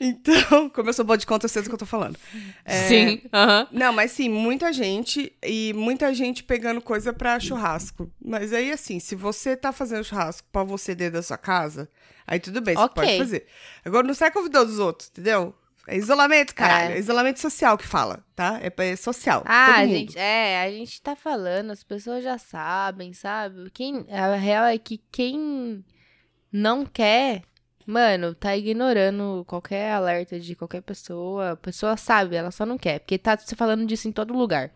então, 0.00 0.68
como 0.70 0.88
eu 0.88 0.92
sou 0.92 1.04
boa 1.04 1.18
de 1.18 1.26
conta, 1.26 1.44
eu 1.44 1.48
sei 1.50 1.62
do 1.62 1.68
que 1.68 1.74
eu 1.74 1.78
tô 1.78 1.86
falando. 1.86 2.18
É, 2.64 2.88
Sim, 2.88 3.20
aham. 3.32 3.68
Não, 3.72 3.92
mas 3.92 4.12
sim, 4.12 4.28
muita 4.28 4.72
gente 4.72 5.32
e 5.44 5.72
muita 5.74 6.12
gente 6.14 6.42
pegando 6.42 6.80
coisa 6.80 7.12
pra 7.12 7.38
churrasco. 7.38 8.10
Mas 8.24 8.52
aí, 8.52 8.72
assim, 8.72 8.98
se 8.98 9.14
você 9.14 9.56
tá 9.56 9.72
fazendo 9.72 10.04
churrasco 10.04 10.46
pra 10.50 10.64
você 10.64 10.94
dentro 10.94 11.14
da 11.14 11.22
sua 11.22 11.38
casa, 11.38 11.88
aí 12.26 12.40
tudo 12.40 12.60
bem, 12.60 12.74
você 12.74 12.82
Ok. 12.84 12.94
pode 12.94 13.18
fazer. 13.18 13.46
Agora, 13.84 14.06
não 14.06 14.14
sai 14.14 14.30
convidando 14.30 14.72
os 14.72 14.78
outros, 14.78 15.10
entendeu? 15.10 15.54
É 15.88 15.96
isolamento, 15.96 16.54
caralho. 16.54 16.94
É. 16.94 16.96
É 16.96 16.98
isolamento 16.98 17.40
social 17.40 17.78
que 17.78 17.86
fala, 17.86 18.24
tá? 18.34 18.60
É, 18.60 18.72
é 18.84 18.96
social. 18.96 19.42
Ah, 19.46 19.66
todo 19.66 19.76
a 19.76 19.86
gente, 19.86 20.18
é, 20.18 20.62
a 20.62 20.70
gente 20.70 21.00
tá 21.00 21.14
falando, 21.14 21.70
as 21.70 21.84
pessoas 21.84 22.24
já 22.24 22.38
sabem, 22.38 23.12
sabe? 23.12 23.70
Quem, 23.70 24.04
a 24.10 24.34
real 24.34 24.64
é 24.64 24.78
que 24.78 25.00
quem 25.12 25.84
não 26.50 26.84
quer, 26.84 27.42
mano, 27.86 28.34
tá 28.34 28.56
ignorando 28.56 29.44
qualquer 29.46 29.92
alerta 29.92 30.40
de 30.40 30.56
qualquer 30.56 30.82
pessoa. 30.82 31.52
A 31.52 31.56
pessoa 31.56 31.96
sabe, 31.96 32.34
ela 32.34 32.50
só 32.50 32.66
não 32.66 32.76
quer, 32.76 32.98
porque 33.00 33.16
tá 33.16 33.38
se 33.38 33.54
falando 33.54 33.86
disso 33.86 34.08
em 34.08 34.12
todo 34.12 34.34
lugar. 34.34 34.72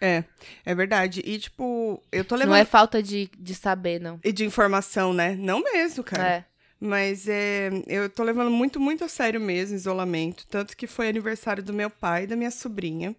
É, 0.00 0.24
é 0.64 0.74
verdade. 0.74 1.22
E, 1.24 1.38
tipo, 1.38 2.02
eu 2.12 2.24
tô 2.24 2.36
Não 2.36 2.40
levando... 2.40 2.56
é 2.56 2.64
falta 2.64 3.02
de, 3.02 3.30
de 3.38 3.54
saber, 3.54 4.00
não. 4.00 4.20
E 4.24 4.32
de 4.32 4.44
informação, 4.44 5.12
né? 5.12 5.34
Não 5.34 5.62
mesmo, 5.62 6.04
cara. 6.04 6.28
É. 6.28 6.44
Mas 6.80 7.26
é, 7.28 7.70
eu 7.88 8.08
tô 8.08 8.22
levando 8.22 8.50
muito, 8.50 8.78
muito 8.78 9.04
a 9.04 9.08
sério 9.08 9.40
mesmo 9.40 9.74
isolamento. 9.74 10.46
Tanto 10.48 10.76
que 10.76 10.86
foi 10.86 11.08
aniversário 11.08 11.62
do 11.62 11.72
meu 11.72 11.90
pai 11.90 12.24
e 12.24 12.26
da 12.26 12.36
minha 12.36 12.50
sobrinha. 12.50 13.16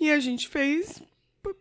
E 0.00 0.10
a 0.10 0.18
gente 0.18 0.48
fez 0.48 1.02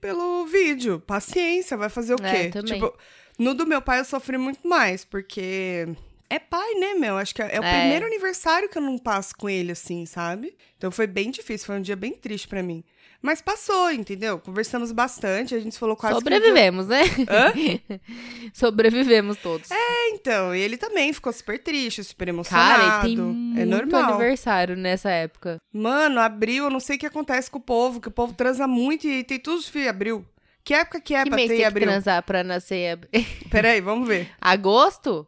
pelo 0.02 0.46
vídeo. 0.48 1.00
Paciência, 1.00 1.78
vai 1.78 1.90
fazer 1.90 2.16
o 2.16 2.24
É, 2.26 2.46
quê? 2.46 2.50
também. 2.50 2.74
Tipo, 2.74 2.98
no 3.38 3.54
do 3.54 3.68
meu 3.68 3.82
pai 3.82 4.00
eu 4.00 4.06
sofri 4.06 4.38
muito 4.38 4.68
mais, 4.68 5.06
porque 5.06 5.88
é 6.28 6.40
pai, 6.40 6.74
né, 6.74 6.96
meu? 6.96 7.18
Acho 7.18 7.36
que 7.36 7.42
é, 7.42 7.56
é 7.56 7.60
o 7.60 7.64
É. 7.64 7.80
primeiro 7.82 8.06
aniversário 8.08 8.68
que 8.68 8.78
eu 8.78 8.82
não 8.82 8.98
passo 8.98 9.36
com 9.38 9.48
ele, 9.48 9.72
assim, 9.74 10.06
sabe? 10.08 10.58
Então 10.76 10.90
foi 10.92 11.06
bem 11.06 11.30
difícil, 11.30 11.68
foi 11.68 11.76
um 11.78 11.82
dia 11.82 11.96
bem 11.96 12.14
triste 12.14 12.48
pra 12.48 12.64
mim. 12.64 12.84
Mas 13.26 13.42
passou, 13.42 13.92
entendeu? 13.92 14.38
Conversamos 14.38 14.92
bastante, 14.92 15.56
a 15.56 15.60
gente 15.60 15.80
falou 15.80 15.96
quase 15.96 16.14
que 16.14 16.20
Sobrevivemos, 16.22 16.86
né? 16.86 17.02
Hã? 17.28 18.00
Sobrevivemos 18.54 19.38
todos. 19.38 19.72
É, 19.72 20.10
então, 20.10 20.56
e 20.56 20.62
ele 20.62 20.78
também 20.78 21.12
ficou 21.12 21.34
super 21.34 21.58
triste, 21.58 22.04
super 22.04 22.28
emocionado. 22.28 22.84
Cara, 22.84 23.08
ele 23.08 23.16
tem 23.16 23.26
muito 23.26 23.60
é 23.60 23.66
normal. 23.66 24.14
aniversário 24.14 24.76
nessa 24.78 25.10
época. 25.10 25.58
Mano, 25.74 26.20
abril, 26.20 26.66
eu 26.66 26.70
não 26.70 26.80
sei 26.80 26.98
o 26.98 27.00
que 27.00 27.08
acontece 27.08 27.50
com 27.50 27.58
o 27.58 27.62
povo, 27.62 28.00
que 28.00 28.10
o 28.10 28.12
povo 28.12 28.32
transa 28.32 28.68
muito 28.68 29.08
e 29.08 29.24
tem 29.24 29.40
tudo 29.40 29.64
filho 29.64 29.90
abril. 29.90 30.24
Que 30.64 30.76
época 30.76 31.02
que 31.02 31.16
é 31.16 31.24
que 31.24 31.30
pra 31.32 31.38
ter 31.40 31.48
tem 31.48 31.58
que 31.58 31.64
abril? 31.64 31.88
transar 31.88 32.22
pra 32.22 32.44
nascer 32.44 32.76
em 32.76 32.92
abril? 32.92 33.26
Peraí, 33.50 33.82
vamos 33.82 34.08
ver. 34.08 34.30
Agosto? 34.40 35.26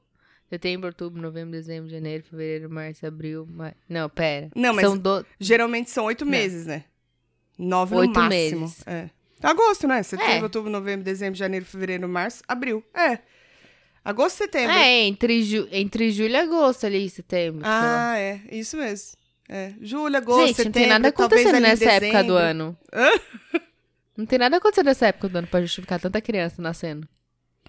Setembro, 0.51 0.89
outubro, 0.89 1.19
novembro, 1.19 1.51
dezembro, 1.51 1.89
janeiro, 1.89 2.23
fevereiro, 2.29 2.69
março, 2.69 3.07
abril, 3.07 3.47
maio. 3.49 3.73
Não, 3.89 4.07
pera. 4.07 4.49
Não, 4.55 4.71
mas 4.71 4.85
São 4.85 4.95
do... 4.95 5.25
geralmente 5.39 5.89
são 5.89 6.05
oito 6.05 6.27
meses, 6.27 6.67
né? 6.67 6.83
Nove 7.57 7.95
Oito 7.95 8.13
no 8.13 8.25
máximo. 8.25 8.61
meses. 8.61 8.83
É. 8.87 9.09
Agosto, 9.41 9.87
né? 9.87 10.01
Setembro, 10.03 10.33
É. 10.33 10.43
outubro, 10.43 10.69
novembro, 10.71 11.03
dezembro, 11.03 11.35
janeiro, 11.37 11.65
fevereiro, 11.65 12.07
março, 12.07 12.41
abril. 12.47 12.83
É. 12.93 13.19
Agosto, 14.03 14.37
setembro. 14.37 14.71
É, 14.75 15.01
entre, 15.03 15.43
ju... 15.43 15.67
entre 15.71 16.11
julho 16.11 16.31
e 16.31 16.37
agosto 16.37 16.85
ali, 16.85 17.09
setembro. 17.09 17.61
ah, 17.65 18.17
é. 18.17 18.41
Isso 18.51 18.77
mesmo. 18.77 19.17
É. 19.49 19.73
Julho, 19.81 20.15
agosto, 20.17 20.47
Gente, 20.47 20.55
setembro, 20.57 20.79
não 20.79 20.83
tem 20.83 20.87
nada 20.89 21.07
acontecendo 21.09 21.55
em 21.57 21.61
nessa 21.61 21.85
época 21.91 22.23
do 22.23 22.33
dezembro. 22.33 22.35
ano. 22.37 22.77
Hã? 22.93 23.09
Não 24.17 24.25
tem 24.25 24.39
nada 24.39 24.57
acontecendo 24.57 24.85
nessa 24.87 25.07
época 25.07 25.29
do 25.29 25.37
ano 25.37 25.47
pra 25.47 25.61
justificar 25.61 25.99
tanta 25.99 26.19
criança 26.21 26.61
nascendo. 26.61 27.07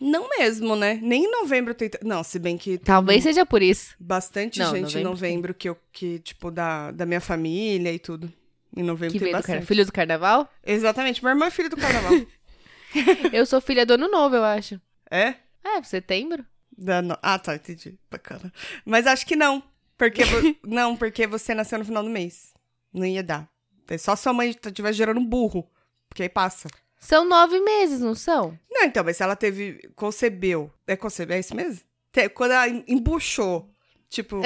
Não 0.01 0.29
mesmo, 0.31 0.77
né? 0.77 0.98
Nem 1.03 1.24
em 1.24 1.31
novembro 1.31 1.74
tem. 1.74 1.90
Não, 2.03 2.22
se 2.22 2.38
bem 2.38 2.57
que 2.57 2.79
Talvez 2.79 3.22
seja 3.24 3.44
por 3.44 3.61
isso. 3.62 3.94
bastante 3.98 4.59
Não, 4.61 4.66
gente 4.74 4.96
em 4.96 5.03
novembro 5.03 5.11
novembro 5.11 5.55
que, 5.55 5.68
eu, 5.68 5.77
que, 5.92 6.20
tipo, 6.20 6.51
da, 6.51 6.90
da 6.92 7.05
minha 7.05 7.20
família 7.20 7.92
e 7.92 7.98
tudo. 7.98 8.33
Em 8.76 8.83
novembro 8.83 9.12
Que 9.12 9.18
tem 9.18 9.26
veio 9.26 9.37
do 9.37 9.38
bastante. 9.38 9.59
car... 9.61 9.66
Filho 9.66 9.85
do 9.87 9.92
carnaval? 9.92 10.52
Exatamente, 10.64 11.22
meu 11.22 11.31
irmão 11.31 11.48
é 11.48 11.50
filho 11.50 11.70
do 11.70 11.76
carnaval. 11.76 12.12
eu 13.33 13.44
sou 13.46 13.61
filha 13.61 13.85
do 13.85 13.94
ano 13.94 14.09
novo, 14.09 14.37
eu 14.37 14.44
acho. 14.44 14.81
é? 15.11 15.35
É, 15.64 15.83
setembro? 15.83 16.44
No- 16.76 17.18
Ah, 17.22 17.38
tá, 17.38 17.54
entendi. 17.57 17.98
Bacana. 18.11 18.52
Mas 18.85 19.07
acho 19.07 19.26
que 19.26 19.35
não. 19.37 19.62
Porque 19.96 20.24
vo- 20.24 20.57
não, 20.64 20.96
porque 20.96 21.26
você 21.26 21.54
nasceu 21.54 21.78
no 21.78 21.85
final 21.85 22.02
do 22.02 22.09
mês. 22.11 22.52
Não 22.92 23.04
ia 23.04 23.22
dar. 23.22 23.48
É 23.88 23.98
só 23.98 24.14
sua 24.16 24.33
mãe 24.33 24.50
estiver 24.50 24.92
gerando 24.92 25.18
um 25.20 25.26
burro. 25.26 25.68
Porque 26.09 26.22
aí 26.22 26.28
passa. 26.28 26.68
São 26.98 27.24
nove 27.28 27.59
meses, 27.61 28.00
não 28.00 28.14
são? 28.14 28.59
Não, 28.70 28.85
então, 28.85 29.02
mas 29.04 29.16
se 29.16 29.22
ela 29.22 29.35
teve. 29.37 29.78
Concebeu. 29.94 30.72
É 30.87 30.96
concebeu, 30.96 31.37
é 31.37 31.40
isso 31.40 31.54
mesmo? 31.54 31.81
Te- 32.12 32.28
Quando 32.28 32.52
ela 32.52 32.68
em- 32.68 32.85
embuchou, 32.88 33.70
tipo, 34.08 34.40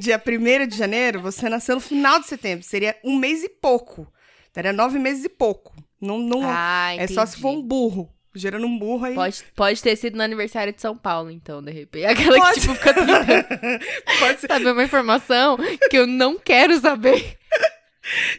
dia 0.00 0.20
1 0.24 0.66
de 0.66 0.76
janeiro, 0.76 1.20
você 1.20 1.48
nasceu 1.48 1.74
no 1.76 1.80
final 1.80 2.18
de 2.20 2.26
setembro. 2.26 2.64
Seria 2.64 2.96
um 3.04 3.16
mês 3.16 3.42
e 3.42 3.48
pouco. 3.48 4.10
Daria 4.54 4.72
nove 4.72 4.98
meses 4.98 5.24
e 5.24 5.28
pouco. 5.28 5.74
Não, 6.00 6.18
não, 6.18 6.42
Ah, 6.44 6.94
é 6.96 7.06
só 7.06 7.24
se 7.26 7.38
for 7.40 7.50
um 7.50 7.62
burro. 7.62 8.10
Gerando 8.34 8.66
um 8.66 8.78
burro 8.78 9.06
aí. 9.06 9.14
Pode, 9.14 9.44
pode 9.54 9.82
ter 9.82 9.96
sido 9.96 10.16
no 10.16 10.22
aniversário 10.22 10.70
de 10.72 10.80
São 10.80 10.94
Paulo, 10.96 11.30
então, 11.30 11.62
de 11.62 11.72
repente. 11.72 12.04
Aquela 12.06 12.36
Pode. 12.38 12.54
que, 12.54 12.60
tipo, 12.60 12.74
fica 12.74 12.92
Pode 14.20 14.40
ser. 14.40 14.46
saber 14.46 14.72
uma 14.72 14.84
informação 14.84 15.56
que 15.90 15.96
eu 15.96 16.06
não 16.06 16.38
quero 16.38 16.78
saber. 16.78 17.38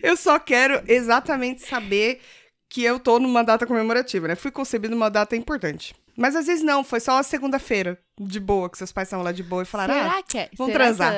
Eu 0.03 0.15
só 0.15 0.38
quero 0.39 0.82
exatamente 0.88 1.62
saber 1.67 2.21
que 2.69 2.84
eu 2.84 2.99
tô 2.99 3.19
numa 3.19 3.43
data 3.43 3.65
comemorativa, 3.65 4.27
né? 4.27 4.36
Fui 4.36 4.51
concebido 4.51 4.93
numa 4.93 5.10
data 5.10 5.36
importante. 5.36 5.95
Mas 6.17 6.36
às 6.36 6.47
vezes 6.47 6.63
não, 6.63 6.84
foi 6.84 6.99
só 6.99 7.21
segunda-feira, 7.21 7.97
de 8.19 8.39
boa, 8.39 8.69
que 8.69 8.77
seus 8.77 8.91
pais 8.91 9.08
estavam 9.08 9.23
lá 9.23 9.32
de 9.32 9.43
boa 9.43 9.62
e 9.62 9.65
falaram: 9.65 9.93
ah, 9.93 10.01
será 10.01 10.23
que 10.23 10.38
é? 10.39 10.49
vamos 10.58 10.73
será 10.73 10.86
transar. 10.86 11.13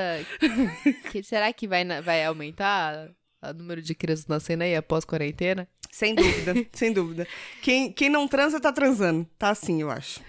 Que, 0.83 0.93
que- 1.11 1.23
será 1.23 1.53
que 1.53 1.67
vai, 1.67 1.85
vai 2.01 2.25
aumentar 2.25 3.09
o 3.41 3.53
número 3.53 3.81
de 3.81 3.95
crianças 3.95 4.27
nascendo 4.27 4.63
aí 4.63 4.75
após 4.75 5.05
quarentena? 5.05 5.67
sem 5.91 6.13
dúvida, 6.13 6.53
sem 6.73 6.91
dúvida. 6.93 7.25
Quem, 7.61 7.91
quem 7.93 8.09
não 8.09 8.27
transa 8.27 8.59
tá 8.59 8.71
transando. 8.73 9.25
Tá 9.39 9.49
assim, 9.51 9.81
eu 9.81 9.89
acho. 9.89 10.19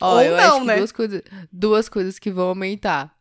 Ó, 0.00 0.14
Ou 0.16 0.20
eu 0.22 0.36
não, 0.36 0.56
acho 0.58 0.64
né? 0.66 0.76
duas, 0.76 0.92
coisas, 0.92 1.22
duas 1.50 1.88
coisas 1.88 2.18
que 2.18 2.30
vão 2.30 2.48
aumentar 2.48 3.16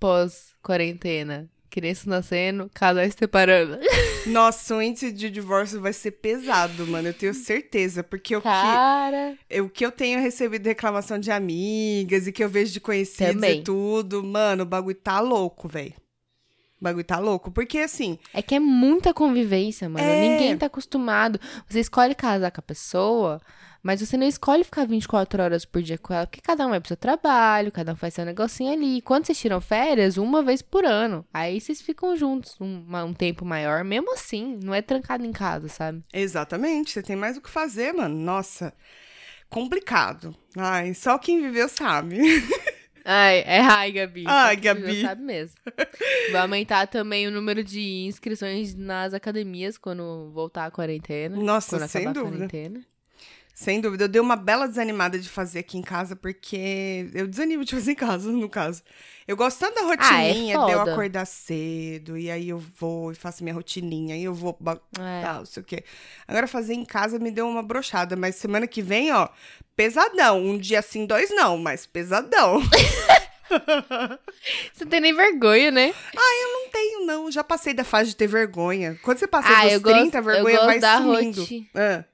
pós-quarentena. 0.00 1.48
Crianças 1.72 2.04
nascendo, 2.04 2.70
casais 2.74 3.14
se 3.14 3.20
separando. 3.20 3.78
Nossa, 4.26 4.76
o 4.76 4.82
índice 4.82 5.10
de 5.10 5.30
divórcio 5.30 5.80
vai 5.80 5.94
ser 5.94 6.10
pesado, 6.10 6.86
mano. 6.86 7.08
Eu 7.08 7.14
tenho 7.14 7.32
certeza. 7.32 8.04
Porque 8.04 8.36
o 8.36 8.42
que, 8.42 9.60
o 9.60 9.70
que 9.70 9.86
eu 9.86 9.90
tenho 9.90 10.20
recebido 10.20 10.66
reclamação 10.66 11.18
de 11.18 11.30
amigas 11.30 12.26
e 12.26 12.32
que 12.32 12.44
eu 12.44 12.48
vejo 12.48 12.74
de 12.74 12.78
conhecidos 12.78 13.32
Também. 13.32 13.60
e 13.60 13.64
tudo, 13.64 14.22
mano, 14.22 14.64
o 14.64 14.66
bagulho 14.66 14.94
tá 14.94 15.18
louco, 15.18 15.66
velho. 15.66 15.94
O 16.78 16.84
bagulho 16.84 17.04
tá 17.04 17.18
louco. 17.18 17.50
Porque 17.50 17.78
assim, 17.78 18.18
É 18.34 18.42
que 18.42 18.54
é 18.54 18.60
muita 18.60 19.14
convivência, 19.14 19.88
mano. 19.88 20.04
É. 20.06 20.28
Ninguém 20.28 20.58
tá 20.58 20.66
acostumado. 20.66 21.40
Você 21.66 21.80
escolhe 21.80 22.14
casar 22.14 22.50
com 22.50 22.60
a 22.60 22.62
pessoa, 22.62 23.40
mas 23.82 24.00
você 24.00 24.16
não 24.16 24.26
escolhe 24.26 24.62
ficar 24.62 24.86
24 24.86 25.42
horas 25.42 25.64
por 25.64 25.82
dia 25.82 25.98
com 25.98 26.14
ela, 26.14 26.26
porque 26.26 26.40
cada 26.40 26.66
um 26.66 26.70
vai 26.70 26.80
pro 26.80 26.88
seu 26.88 26.96
trabalho, 26.96 27.72
cada 27.72 27.92
um 27.92 27.96
faz 27.96 28.14
seu 28.14 28.24
negocinho 28.24 28.72
ali. 28.72 29.02
Quando 29.02 29.26
vocês 29.26 29.38
tiram 29.38 29.60
férias, 29.60 30.16
uma 30.16 30.42
vez 30.42 30.62
por 30.62 30.84
ano. 30.84 31.26
Aí 31.34 31.60
vocês 31.60 31.82
ficam 31.82 32.16
juntos 32.16 32.54
um, 32.60 32.84
um 33.04 33.12
tempo 33.12 33.44
maior. 33.44 33.82
Mesmo 33.82 34.14
assim, 34.14 34.58
não 34.62 34.72
é 34.72 34.80
trancado 34.80 35.24
em 35.26 35.32
casa, 35.32 35.68
sabe? 35.68 36.02
Exatamente, 36.12 36.92
você 36.92 37.02
tem 37.02 37.16
mais 37.16 37.36
o 37.36 37.40
que 37.40 37.50
fazer, 37.50 37.92
mano. 37.92 38.16
Nossa, 38.16 38.72
complicado. 39.50 40.34
Ai, 40.56 40.94
só 40.94 41.18
quem 41.18 41.42
viveu 41.42 41.68
sabe. 41.68 42.18
Ai, 43.04 43.38
é 43.40 43.60
ai, 43.60 43.90
Gabi. 43.90 44.24
Ai, 44.28 44.56
Gabi. 44.56 45.00
Sabe 45.02 45.22
mesmo. 45.22 45.56
Vai 46.30 46.40
aumentar 46.40 46.86
também 46.86 47.26
o 47.26 47.32
número 47.32 47.64
de 47.64 48.04
inscrições 48.06 48.76
nas 48.76 49.12
academias 49.12 49.76
quando 49.76 50.30
voltar 50.32 50.66
a 50.66 50.70
quarentena. 50.70 51.36
Nossa, 51.36 51.88
sem 51.88 52.12
dúvida. 52.12 52.48
Sem 53.54 53.80
dúvida. 53.80 54.04
Eu 54.04 54.08
dei 54.08 54.20
uma 54.20 54.34
bela 54.34 54.66
desanimada 54.66 55.18
de 55.18 55.28
fazer 55.28 55.58
aqui 55.60 55.76
em 55.78 55.82
casa, 55.82 56.16
porque 56.16 57.08
eu 57.14 57.26
desanimo 57.26 57.64
de 57.64 57.72
fazer 57.74 57.92
em 57.92 57.94
casa, 57.94 58.30
no 58.32 58.48
caso. 58.48 58.82
Eu 59.28 59.36
gosto 59.36 59.60
tanto 59.60 59.74
da 59.74 59.80
Ah, 59.82 59.84
é 59.84 60.28
rotininha 60.28 60.58
de 60.58 60.72
eu 60.72 60.80
acordar 60.80 61.24
cedo, 61.26 62.18
e 62.18 62.30
aí 62.30 62.48
eu 62.48 62.58
vou 62.58 63.12
e 63.12 63.14
faço 63.14 63.44
minha 63.44 63.54
rotininha, 63.54 64.16
e 64.16 64.24
eu 64.24 64.34
vou. 64.34 64.58
É. 64.98 65.22
Tal, 65.22 65.38
não 65.40 65.46
sei 65.46 65.62
o 65.62 65.66
quê. 65.66 65.84
Agora 66.26 66.48
fazer 66.48 66.74
em 66.74 66.84
casa 66.84 67.18
me 67.18 67.30
deu 67.30 67.46
uma 67.46 67.62
brochada, 67.62 68.16
mas 68.16 68.34
semana 68.36 68.66
que 68.66 68.82
vem, 68.82 69.12
ó, 69.12 69.28
pesadão. 69.76 70.42
Um 70.44 70.58
dia 70.58 70.82
sim, 70.82 71.06
dois 71.06 71.30
não, 71.30 71.56
mas 71.58 71.86
pesadão. 71.86 72.60
Você 74.72 74.84
não 74.84 74.90
tem 74.90 75.00
nem 75.00 75.14
vergonha, 75.14 75.70
né? 75.70 75.94
não 76.14 76.70
tenho, 76.70 77.06
não. 77.06 77.30
Já 77.30 77.44
passei 77.44 77.74
da 77.74 77.84
fase 77.84 78.10
de 78.10 78.16
ter 78.16 78.26
vergonha. 78.26 78.98
Quando 79.02 79.18
você 79.18 79.26
passa 79.26 79.48
Ah, 79.50 79.62
dos 79.64 79.72
eu 79.74 79.80
30, 79.82 80.18
a 80.18 80.20
gosto- 80.22 80.38
eu 80.38 80.44
vergonha 80.44 80.66
vai 80.66 80.80
sumindo. 81.02 81.46
Ah, 81.74 82.04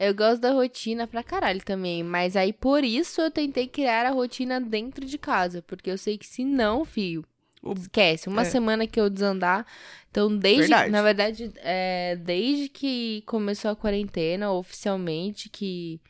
Eu 0.00 0.14
gosto 0.14 0.40
da 0.40 0.50
rotina 0.50 1.06
pra 1.06 1.22
caralho 1.22 1.62
também. 1.62 2.02
Mas 2.02 2.34
aí, 2.34 2.54
por 2.54 2.82
isso, 2.82 3.20
eu 3.20 3.30
tentei 3.30 3.68
criar 3.68 4.06
a 4.06 4.10
rotina 4.10 4.58
dentro 4.58 5.04
de 5.04 5.18
casa. 5.18 5.60
Porque 5.60 5.90
eu 5.90 5.98
sei 5.98 6.16
que 6.16 6.26
se 6.26 6.42
não, 6.42 6.86
fio, 6.86 7.22
esquece. 7.76 8.26
Uma 8.26 8.40
é. 8.40 8.46
semana 8.46 8.86
que 8.86 8.98
eu 8.98 9.10
desandar. 9.10 9.66
Então, 10.10 10.34
desde. 10.34 10.62
Verdade. 10.62 10.90
Na 10.90 11.02
verdade, 11.02 11.52
é, 11.58 12.16
desde 12.16 12.70
que 12.70 13.22
começou 13.26 13.70
a 13.70 13.76
quarentena, 13.76 14.50
oficialmente, 14.50 15.50
que. 15.50 16.00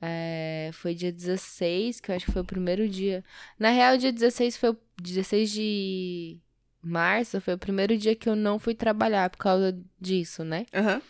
é, 0.00 0.70
foi 0.72 0.94
dia 0.94 1.12
16, 1.12 2.00
que 2.00 2.10
eu 2.10 2.16
acho 2.16 2.24
que 2.24 2.32
foi 2.32 2.40
o 2.40 2.46
primeiro 2.46 2.88
dia. 2.88 3.22
Na 3.58 3.68
real, 3.68 3.98
dia 3.98 4.10
16 4.10 4.56
foi 4.56 4.70
o 4.70 4.78
16 5.02 5.50
de 5.50 6.38
março, 6.82 7.38
foi 7.42 7.52
o 7.52 7.58
primeiro 7.58 7.94
dia 7.98 8.14
que 8.14 8.26
eu 8.28 8.34
não 8.34 8.58
fui 8.58 8.74
trabalhar 8.74 9.28
por 9.28 9.38
causa 9.38 9.78
disso, 10.00 10.44
né? 10.44 10.64
aham. 10.72 11.02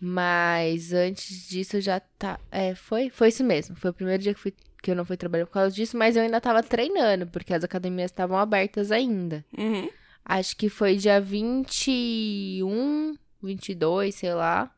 Mas 0.00 0.92
antes 0.92 1.48
disso 1.48 1.76
eu 1.76 1.80
já 1.80 2.00
tá. 2.00 2.38
É, 2.50 2.74
foi? 2.74 3.10
Foi 3.10 3.28
isso 3.28 3.42
mesmo. 3.44 3.74
Foi 3.76 3.90
o 3.90 3.94
primeiro 3.94 4.22
dia 4.22 4.32
que, 4.34 4.40
fui, 4.40 4.54
que 4.82 4.90
eu 4.90 4.96
não 4.96 5.04
fui 5.04 5.16
trabalhar 5.16 5.46
por 5.46 5.52
causa 5.52 5.74
disso, 5.74 5.96
mas 5.96 6.16
eu 6.16 6.22
ainda 6.22 6.40
tava 6.40 6.62
treinando, 6.62 7.26
porque 7.26 7.52
as 7.52 7.64
academias 7.64 8.10
estavam 8.10 8.38
abertas 8.38 8.92
ainda. 8.92 9.44
Uhum. 9.56 9.90
Acho 10.24 10.56
que 10.56 10.68
foi 10.68 10.96
dia 10.96 11.20
21, 11.20 13.16
22, 13.42 14.14
sei 14.14 14.34
lá, 14.34 14.70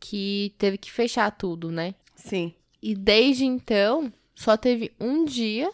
que 0.00 0.54
teve 0.58 0.78
que 0.78 0.90
fechar 0.90 1.30
tudo, 1.30 1.70
né? 1.70 1.94
Sim. 2.14 2.54
E 2.82 2.94
desde 2.94 3.44
então, 3.44 4.12
só 4.34 4.56
teve 4.56 4.92
um 5.00 5.24
dia 5.24 5.70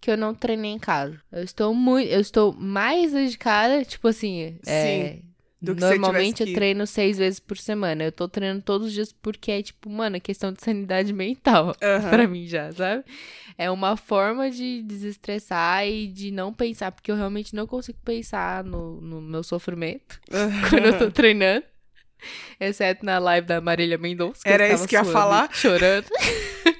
que 0.00 0.10
eu 0.10 0.16
não 0.16 0.34
treinei 0.34 0.70
em 0.70 0.78
casa. 0.78 1.20
Eu 1.32 1.42
estou 1.42 1.74
muito. 1.74 2.08
Eu 2.08 2.20
estou 2.20 2.52
mais 2.52 3.12
dedicada, 3.12 3.84
tipo 3.84 4.08
assim. 4.08 4.58
é, 4.66 5.18
do 5.64 5.74
que 5.74 5.80
normalmente 5.80 6.40
eu 6.42 6.46
que- 6.46 6.54
treino 6.54 6.86
seis 6.86 7.18
vezes 7.18 7.40
por 7.40 7.56
semana. 7.58 8.04
Eu 8.04 8.12
tô 8.12 8.28
treinando 8.28 8.62
todos 8.62 8.88
os 8.88 8.92
dias 8.92 9.12
porque 9.12 9.50
é, 9.50 9.62
tipo, 9.62 9.88
mano, 9.90 10.16
é 10.16 10.20
questão 10.20 10.52
de 10.52 10.62
sanidade 10.62 11.12
mental. 11.12 11.74
Aham. 11.82 12.10
Pra 12.10 12.26
mim 12.28 12.46
já, 12.46 12.70
sabe? 12.72 13.04
É 13.56 13.70
uma 13.70 13.96
forma 13.96 14.50
de 14.50 14.82
desestressar 14.82 15.86
e 15.86 16.06
de 16.08 16.30
não 16.30 16.52
pensar, 16.52 16.90
porque 16.92 17.10
eu 17.10 17.16
realmente 17.16 17.54
não 17.54 17.66
consigo 17.66 17.98
pensar 18.04 18.62
no, 18.64 19.00
no 19.00 19.20
meu 19.20 19.42
sofrimento 19.42 20.20
quando 20.70 20.84
eu 20.86 20.98
tô 20.98 21.10
treinando. 21.10 21.64
Exceto 22.58 23.04
na 23.04 23.18
live 23.18 23.46
da 23.46 23.60
Marília 23.60 23.98
Mendonça. 23.98 24.40
Era 24.46 24.72
isso 24.72 24.88
que 24.88 24.94
ia 24.94 25.04
falar. 25.04 25.50
Chorando. 25.52 26.06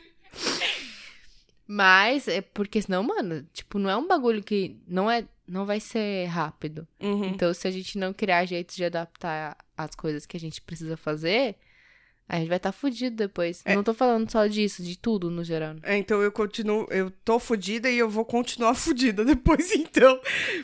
Mas 1.66 2.28
é 2.28 2.40
porque 2.42 2.82
senão, 2.82 3.02
mano, 3.02 3.46
tipo, 3.52 3.78
não 3.78 3.88
é 3.88 3.96
um 3.96 4.06
bagulho 4.06 4.42
que 4.42 4.76
não 4.86 5.10
é, 5.10 5.24
não 5.46 5.66
vai 5.66 5.80
ser 5.80 6.26
rápido. 6.26 6.86
Uhum. 7.00 7.26
Então, 7.26 7.52
se 7.52 7.68
a 7.68 7.70
gente 7.70 7.98
não 7.98 8.12
criar 8.12 8.44
jeitos 8.46 8.76
de 8.76 8.84
adaptar 8.84 9.56
as 9.76 9.94
coisas 9.94 10.26
que 10.26 10.36
a 10.36 10.40
gente 10.40 10.60
precisa 10.60 10.96
fazer, 10.96 11.56
a 12.26 12.38
gente 12.38 12.48
vai 12.48 12.56
estar 12.56 12.72
tá 12.72 12.78
fudido 12.78 13.16
depois. 13.16 13.60
É. 13.66 13.74
Não 13.74 13.82
tô 13.82 13.92
falando 13.92 14.30
só 14.30 14.46
disso, 14.46 14.82
de 14.82 14.98
tudo 14.98 15.30
no 15.30 15.44
geral. 15.44 15.76
É, 15.82 15.96
então 15.96 16.22
eu 16.22 16.32
continuo, 16.32 16.86
eu 16.90 17.10
tô 17.10 17.38
fudida 17.38 17.90
e 17.90 17.98
eu 17.98 18.08
vou 18.08 18.24
continuar 18.24 18.72
fudida 18.74 19.24
depois, 19.24 19.70
então. 19.72 20.18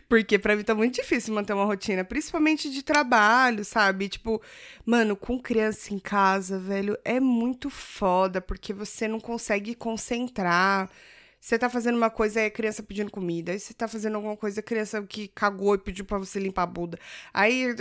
Porque 0.09 0.39
pra 0.39 0.57
mim 0.57 0.63
tá 0.63 0.75
muito 0.75 0.95
difícil 0.95 1.35
manter 1.35 1.53
uma 1.53 1.67
rotina, 1.67 2.03
principalmente 2.03 2.71
de 2.71 2.83
trabalho, 2.83 3.63
sabe? 3.65 4.09
Tipo, 4.09 4.41
mano, 4.87 5.15
com 5.15 5.39
criança 5.39 5.93
em 5.93 5.99
casa, 5.99 6.59
velho, 6.59 6.97
é 7.05 7.21
muito 7.21 7.69
foda, 7.69 8.41
porque 8.41 8.73
você 8.73 9.07
não 9.07 9.21
consegue 9.21 9.75
concentrar. 9.75 10.91
Você 11.41 11.59
tá 11.59 11.71
fazendo 11.71 11.97
uma 11.97 12.11
coisa, 12.11 12.45
a 12.45 12.51
criança 12.51 12.83
pedindo 12.83 13.11
comida. 13.11 13.53
Aí 13.53 13.59
você 13.59 13.73
tá 13.73 13.89
fazendo 13.89 14.17
alguma 14.17 14.37
coisa, 14.37 14.61
criança 14.61 15.03
que 15.03 15.29
cagou 15.29 15.75
e 15.75 15.79
pediu 15.79 16.05
pra 16.05 16.19
você 16.19 16.39
limpar 16.39 16.65
a 16.65 16.67
bunda. 16.67 16.99
Aí 17.33 17.75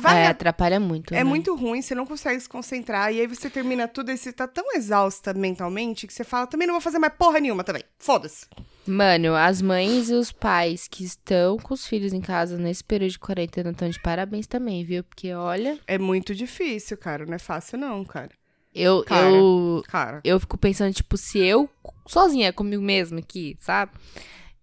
vai 0.00 0.22
é, 0.22 0.26
atrapalha 0.28 0.78
muito. 0.78 1.12
é 1.12 1.18
né? 1.18 1.24
muito 1.24 1.54
ruim, 1.54 1.82
você 1.82 1.94
não 1.94 2.06
consegue 2.06 2.40
se 2.40 2.48
concentrar. 2.48 3.12
E 3.12 3.20
aí 3.20 3.26
você 3.26 3.50
termina 3.50 3.86
tudo 3.86 4.10
e 4.10 4.16
você 4.16 4.32
tá 4.32 4.46
tão 4.46 4.74
exausta 4.74 5.34
mentalmente 5.34 6.06
que 6.06 6.12
você 6.12 6.24
fala, 6.24 6.46
também 6.46 6.66
não 6.66 6.74
vou 6.74 6.80
fazer 6.80 6.98
mais 6.98 7.12
porra 7.14 7.40
nenhuma 7.40 7.64
também. 7.64 7.82
Foda-se. 7.98 8.46
Mano, 8.86 9.36
as 9.36 9.62
mães 9.62 10.10
e 10.10 10.14
os 10.14 10.32
pais 10.32 10.88
que 10.88 11.04
estão 11.04 11.56
com 11.56 11.72
os 11.72 11.86
filhos 11.86 12.12
em 12.12 12.20
casa 12.20 12.56
nesse 12.58 12.82
período 12.82 13.12
de 13.12 13.18
quarentena 13.18 13.70
estão 13.70 13.88
de 13.88 14.00
parabéns 14.00 14.46
também, 14.46 14.82
viu? 14.84 15.04
Porque, 15.04 15.32
olha, 15.32 15.78
É 15.86 15.98
muito 15.98 16.34
difícil, 16.34 16.96
cara. 16.96 17.24
Não 17.24 17.34
é 17.34 17.38
fácil, 17.38 17.78
não, 17.78 18.04
cara. 18.04 18.30
Eu, 18.74 19.04
Cara. 19.04 19.28
eu, 19.30 19.82
Cara. 19.86 20.20
eu 20.24 20.40
fico 20.40 20.56
pensando, 20.58 20.92
tipo, 20.94 21.16
se 21.16 21.38
eu, 21.38 21.68
sozinha 22.06 22.52
comigo 22.52 22.82
mesma 22.82 23.18
aqui, 23.20 23.56
sabe? 23.60 23.92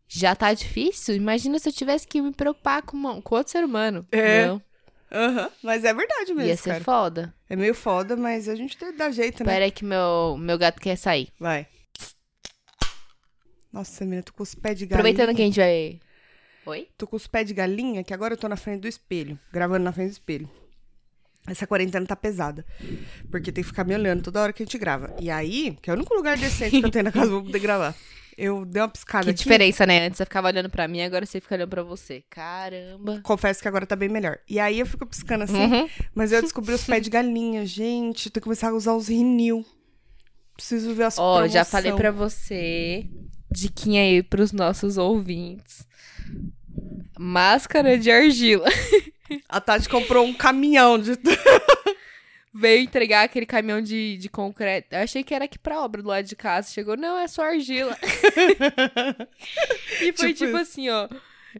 Já 0.07 0.35
tá 0.35 0.53
difícil. 0.53 1.15
Imagina 1.15 1.59
se 1.59 1.69
eu 1.69 1.73
tivesse 1.73 2.07
que 2.07 2.21
me 2.21 2.31
preocupar 2.31 2.81
com, 2.81 2.97
uma- 2.97 3.21
com 3.21 3.35
outro 3.35 3.51
ser 3.51 3.63
humano. 3.63 4.05
É. 4.11 4.47
Não, 4.47 4.61
Aham. 5.11 5.49
Mas 5.63 5.83
é 5.83 5.93
verdade 5.93 6.33
mesmo, 6.33 6.49
ia 6.49 6.57
ser 6.57 6.69
cara. 6.71 6.83
foda. 6.83 7.33
É 7.49 7.55
meio 7.55 7.73
foda, 7.73 8.15
mas 8.15 8.47
a 8.47 8.55
gente 8.55 8.77
tem- 8.77 8.95
dá 8.95 9.09
jeito, 9.11 9.43
né? 9.43 9.51
Pera 9.53 9.65
aí 9.65 9.71
que 9.71 9.83
meu, 9.85 10.37
meu 10.39 10.57
gato 10.57 10.79
quer 10.79 10.95
sair. 10.95 11.29
Vai. 11.39 11.67
Nossa, 13.71 14.03
menina, 14.03 14.23
tô 14.23 14.33
com 14.33 14.43
os 14.43 14.55
pés 14.55 14.77
de 14.77 14.85
galinha. 14.85 14.99
Aproveitando 15.09 15.35
que 15.35 15.41
a 15.41 15.45
gente 15.45 15.59
vai... 15.59 15.99
Oi? 16.65 16.87
Tô 16.97 17.07
com 17.07 17.15
os 17.15 17.27
pés 17.27 17.47
de 17.47 17.53
galinha, 17.53 18.03
que 18.03 18.13
agora 18.13 18.33
eu 18.33 18.37
tô 18.37 18.47
na 18.47 18.55
frente 18.57 18.81
do 18.81 18.87
espelho. 18.87 19.39
Gravando 19.51 19.83
na 19.83 19.91
frente 19.91 20.09
do 20.09 20.13
espelho. 20.13 20.49
Essa 21.49 21.65
quarentena 21.67 22.05
tá 22.05 22.15
pesada. 22.15 22.65
Porque 23.31 23.51
tem 23.51 23.63
que 23.63 23.69
ficar 23.69 23.83
me 23.83 23.93
olhando 23.95 24.21
toda 24.23 24.41
hora 24.41 24.53
que 24.53 24.63
a 24.63 24.65
gente 24.65 24.77
grava. 24.77 25.15
E 25.19 25.29
aí, 25.31 25.77
que 25.81 25.89
é 25.89 25.93
o 25.93 25.95
único 25.95 26.13
lugar 26.13 26.37
decente 26.37 26.79
que 26.79 26.85
eu 26.85 26.91
tenho 26.91 27.05
na 27.05 27.11
casa 27.11 27.29
pra 27.31 27.41
poder 27.41 27.59
gravar. 27.59 27.95
Eu 28.37 28.63
dei 28.65 28.81
uma 28.81 28.87
piscada 28.87 29.25
Que 29.25 29.31
aqui. 29.31 29.39
diferença, 29.39 29.85
né? 29.85 30.05
Antes 30.05 30.17
você 30.17 30.23
ficava 30.23 30.47
olhando 30.47 30.69
pra 30.69 30.87
mim, 30.87 31.01
agora 31.01 31.25
você 31.25 31.41
fica 31.41 31.55
olhando 31.55 31.69
pra 31.69 31.83
você. 31.83 32.23
Caramba. 32.29 33.19
Confesso 33.21 33.61
que 33.61 33.67
agora 33.67 33.85
tá 33.85 33.97
bem 33.97 34.07
melhor. 34.07 34.37
E 34.47 34.59
aí 34.61 34.79
eu 34.79 34.85
fico 34.85 35.05
piscando 35.05 35.43
assim. 35.43 35.57
Uhum. 35.61 35.89
Mas 36.15 36.31
eu 36.31 36.41
descobri 36.41 36.73
os 36.73 36.85
pés 36.85 37.03
de 37.03 37.09
galinha, 37.09 37.65
gente. 37.65 38.29
Tem 38.29 38.39
que 38.39 38.45
começar 38.45 38.69
a 38.69 38.73
usar 38.73 38.93
os 38.93 39.09
rinil. 39.09 39.65
Preciso 40.55 40.93
ver 40.93 41.03
as 41.03 41.17
Ó, 41.17 41.47
já 41.47 41.65
promoção. 41.65 41.71
falei 41.71 41.93
pra 41.93 42.11
você, 42.11 43.07
diquinha 43.51 44.01
aí 44.03 44.23
pros 44.23 44.51
nossos 44.53 44.97
ouvintes. 44.97 45.85
Máscara 47.17 47.97
de 47.97 48.09
argila. 48.09 48.67
A 49.47 49.61
Tati 49.61 49.89
comprou 49.89 50.25
um 50.25 50.33
caminhão 50.33 50.97
de. 50.97 51.11
Veio 52.51 52.81
entregar 52.81 53.23
aquele 53.23 53.45
caminhão 53.45 53.79
de, 53.79 54.17
de 54.17 54.27
concreto. 54.27 54.95
Eu 54.95 54.99
achei 54.99 55.23
que 55.23 55.35
era 55.35 55.45
aqui 55.45 55.59
pra 55.59 55.81
obra 55.81 56.01
do 56.01 56.09
lado 56.09 56.25
de 56.25 56.35
casa. 56.35 56.71
Chegou, 56.71 56.97
não, 56.97 57.17
é 57.17 57.27
só 57.27 57.43
argila. 57.43 57.95
e 60.01 60.11
foi 60.13 60.33
Tipo 60.33 60.45
tipo, 60.45 60.57
assim, 60.57 60.89
ó. 60.89 61.07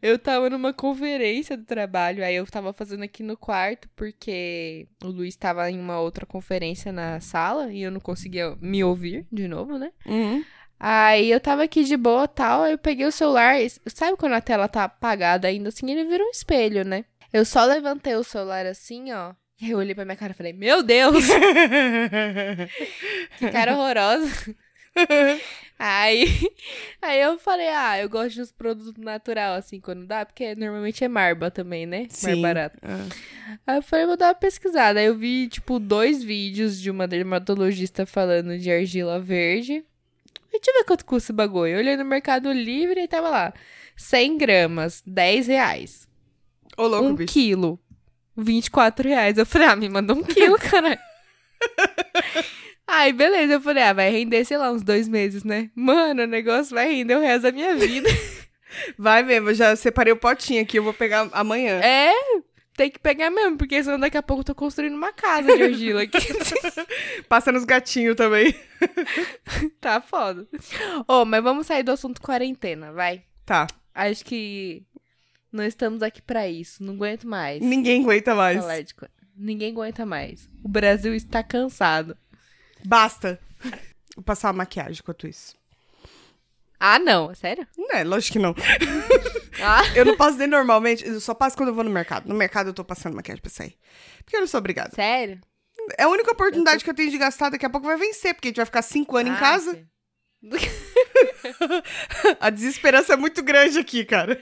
Eu 0.01 0.19
tava 0.19 0.49
numa 0.49 0.73
conferência 0.73 1.57
do 1.57 1.63
trabalho, 1.63 2.23
aí 2.23 2.35
eu 2.35 2.45
tava 2.45 2.71
fazendo 2.73 3.03
aqui 3.03 3.23
no 3.23 3.35
quarto, 3.35 3.89
porque 3.95 4.87
o 5.03 5.07
Luiz 5.07 5.35
tava 5.35 5.69
em 5.69 5.79
uma 5.79 5.99
outra 5.99 6.25
conferência 6.25 6.91
na 6.91 7.19
sala 7.19 7.71
e 7.71 7.81
eu 7.81 7.91
não 7.91 7.99
conseguia 7.99 8.55
me 8.61 8.83
ouvir 8.83 9.25
de 9.31 9.47
novo, 9.47 9.77
né? 9.77 9.91
Uhum. 10.05 10.43
Aí 10.79 11.29
eu 11.29 11.41
tava 11.41 11.63
aqui 11.63 11.83
de 11.83 11.97
boa 11.97 12.27
tal, 12.27 12.63
aí 12.63 12.71
eu 12.71 12.77
peguei 12.77 13.05
o 13.05 13.11
celular. 13.11 13.55
Sabe 13.87 14.15
quando 14.15 14.33
a 14.33 14.41
tela 14.41 14.67
tá 14.67 14.85
apagada 14.85 15.47
ainda 15.47 15.69
assim? 15.69 15.91
Ele 15.91 16.05
vira 16.05 16.23
um 16.23 16.29
espelho, 16.29 16.85
né? 16.85 17.03
Eu 17.31 17.45
só 17.45 17.63
levantei 17.65 18.15
o 18.15 18.23
celular 18.23 18.65
assim, 18.65 19.11
ó. 19.11 19.33
E 19.61 19.65
aí 19.65 19.71
eu 19.71 19.77
olhei 19.77 19.93
pra 19.93 20.05
minha 20.05 20.15
cara 20.15 20.31
e 20.31 20.35
falei, 20.35 20.53
meu 20.53 20.81
Deus, 20.81 21.25
que 23.37 23.51
cara 23.51 23.75
horrorosa. 23.75 24.55
Aí, 25.77 26.25
aí 27.01 27.21
eu 27.21 27.37
falei, 27.39 27.69
ah, 27.69 27.97
eu 28.01 28.09
gosto 28.09 28.35
dos 28.35 28.51
produtos 28.51 28.93
natural, 28.97 29.55
assim, 29.55 29.79
quando 29.79 30.05
dá, 30.05 30.25
porque 30.25 30.53
normalmente 30.53 31.05
é 31.05 31.07
marba 31.07 31.49
também, 31.49 31.85
né? 31.85 31.99
Mais 31.99 32.13
Sim. 32.13 32.41
barato. 32.41 32.77
Ah. 32.81 33.07
Aí 33.65 33.77
eu 33.77 33.81
falei, 33.81 34.05
vou 34.05 34.17
dar 34.17 34.27
uma 34.27 34.35
pesquisada. 34.35 34.99
Aí 34.99 35.05
eu 35.05 35.15
vi, 35.15 35.47
tipo, 35.47 35.79
dois 35.79 36.21
vídeos 36.21 36.81
de 36.81 36.91
uma 36.91 37.07
dermatologista 37.07 38.05
falando 38.05 38.57
de 38.57 38.69
argila 38.69 39.21
verde. 39.21 39.85
E 40.49 40.51
deixa 40.51 40.71
eu 40.71 40.73
ver 40.79 40.83
quanto 40.83 41.05
custa 41.05 41.27
esse 41.27 41.33
bagulho. 41.33 41.73
Eu 41.73 41.79
olhei 41.79 41.95
no 41.95 42.03
Mercado 42.03 42.51
Livre 42.51 43.01
e 43.01 43.07
tava 43.07 43.29
lá. 43.29 43.53
100 43.95 44.37
gramas, 44.37 45.01
10 45.05 45.47
reais. 45.47 46.08
Ô, 46.79 46.87
louco, 46.87 47.07
um 47.07 47.15
bicho. 47.15 47.33
quilo, 47.33 47.79
24 48.37 49.07
reais. 49.07 49.37
Eu 49.37 49.45
falei, 49.45 49.67
ah, 49.67 49.75
me 49.75 49.89
manda 49.89 50.13
um 50.13 50.23
quilo, 50.23 50.57
caralho. 50.59 50.97
Aí, 52.87 53.11
beleza, 53.11 53.53
eu 53.53 53.61
falei, 53.61 53.83
ah, 53.83 53.93
vai 53.93 54.09
render, 54.09 54.45
sei 54.45 54.57
lá, 54.57 54.71
uns 54.71 54.81
dois 54.81 55.07
meses, 55.07 55.43
né? 55.43 55.69
Mano, 55.75 56.23
o 56.23 56.27
negócio 56.27 56.73
vai 56.73 56.91
render 56.91 57.15
o 57.15 57.21
resto 57.21 57.43
da 57.43 57.51
minha 57.51 57.75
vida. 57.75 58.09
Vai 58.99 59.23
mesmo, 59.23 59.49
eu 59.49 59.55
já 59.55 59.75
separei 59.75 60.13
o 60.13 60.15
potinho 60.15 60.61
aqui, 60.61 60.77
eu 60.77 60.83
vou 60.83 60.93
pegar 60.93 61.27
amanhã. 61.31 61.79
é, 61.83 62.13
tem 62.77 62.91
que 62.91 62.99
pegar 62.99 63.31
mesmo, 63.31 63.57
porque 63.57 63.83
senão 63.83 63.99
daqui 63.99 64.15
a 64.15 64.21
pouco 64.21 64.41
eu 64.41 64.45
tô 64.45 64.53
construindo 64.53 64.93
uma 64.93 65.11
casa 65.11 65.53
de 65.57 65.63
argila 65.63 66.03
aqui. 66.03 66.19
Passa 67.27 67.51
nos 67.51 67.65
gatinhos 67.65 68.15
também. 68.15 68.53
tá 69.81 69.99
foda. 69.99 70.47
Ô, 71.07 71.25
mas 71.25 71.43
vamos 71.43 71.65
sair 71.65 71.81
do 71.81 71.91
assunto 71.91 72.21
quarentena, 72.21 72.93
vai. 72.93 73.23
Tá. 73.43 73.65
Acho 73.93 74.23
que 74.23 74.85
não 75.51 75.63
estamos 75.63 76.01
aqui 76.03 76.21
pra 76.21 76.47
isso. 76.47 76.83
Não 76.83 76.93
aguento 76.93 77.27
mais. 77.27 77.61
Ninguém 77.61 78.03
aguenta 78.03 78.35
mais. 78.35 78.63
Ninguém 79.35 79.71
aguenta 79.71 80.05
mais. 80.05 80.49
O 80.63 80.67
Brasil 80.69 81.13
está 81.15 81.41
cansado. 81.43 82.17
Basta. 82.85 83.39
Vou 84.15 84.23
passar 84.25 84.47
uma 84.49 84.59
maquiagem 84.59 84.99
enquanto 85.01 85.27
isso. 85.27 85.55
Ah, 86.79 86.97
não. 86.99 87.33
Sério? 87.35 87.67
Não 87.77 87.91
é, 87.91 88.03
lógico 88.03 88.33
que 88.33 88.39
não. 88.39 88.55
Ah. 89.61 89.81
Eu 89.93 90.05
não 90.05 90.15
passo 90.15 90.37
nem 90.37 90.47
normalmente, 90.47 91.05
eu 91.05 91.19
só 91.19 91.33
passo 91.33 91.57
quando 91.57 91.67
eu 91.67 91.75
vou 91.75 91.83
no 91.83 91.89
mercado. 91.89 92.29
No 92.29 92.33
mercado 92.33 92.69
eu 92.69 92.73
tô 92.73 92.81
passando 92.85 93.13
maquiagem 93.13 93.41
pra 93.41 93.51
sair. 93.51 93.77
Porque 94.23 94.37
eu 94.37 94.39
não 94.39 94.47
sou 94.47 94.57
obrigada. 94.57 94.95
Sério? 94.95 95.41
É 95.97 96.03
a 96.03 96.07
única 96.07 96.31
oportunidade 96.31 96.81
que 96.81 96.89
eu 96.89 96.93
tenho 96.93 97.11
de 97.11 97.17
gastar, 97.17 97.49
daqui 97.49 97.65
a 97.65 97.69
pouco 97.69 97.85
vai 97.85 97.97
vencer, 97.97 98.33
porque 98.33 98.47
a 98.47 98.51
gente 98.51 98.55
vai 98.57 98.65
ficar 98.65 98.81
cinco 98.81 99.17
anos 99.17 99.33
em 99.33 99.35
Ah, 99.35 99.39
casa. 99.39 99.73
sim. 99.73 99.85
A 102.39 102.49
desesperança 102.49 103.13
é 103.13 103.17
muito 103.17 103.43
grande 103.43 103.77
aqui, 103.79 104.05
cara. 104.05 104.41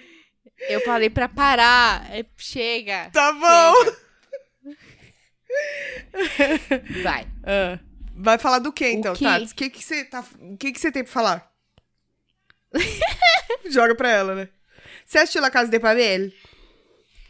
Eu 0.70 0.82
falei 0.82 1.10
pra 1.10 1.28
parar. 1.30 2.10
É, 2.12 2.26
Chega. 2.38 3.10
Tá 3.12 3.32
bom. 3.34 3.92
Vai. 7.04 7.28
Ah, 7.44 7.80
vai 8.16 8.38
falar 8.38 8.60
do 8.60 8.72
que 8.74 8.88
então, 8.88 9.14
quê? 9.16 9.24
Tats? 9.26 9.52
O 9.52 9.56
que 9.56 9.70
que 9.70 9.84
você 9.84 10.04
tá, 10.06 10.24
o 10.40 10.58
que 10.58 10.72
que 10.72 10.80
você 10.80 10.92
tem 10.92 11.04
pra 11.04 11.12
falar? 11.14 11.52
Joga 13.70 13.96
pra 13.96 14.10
ela, 14.10 14.36
né? 14.36 14.50
Você 15.06 15.20
assistiu 15.20 15.42
La 15.42 15.50
Casa 15.50 15.72
de 15.72 15.80
Papel? 15.80 16.32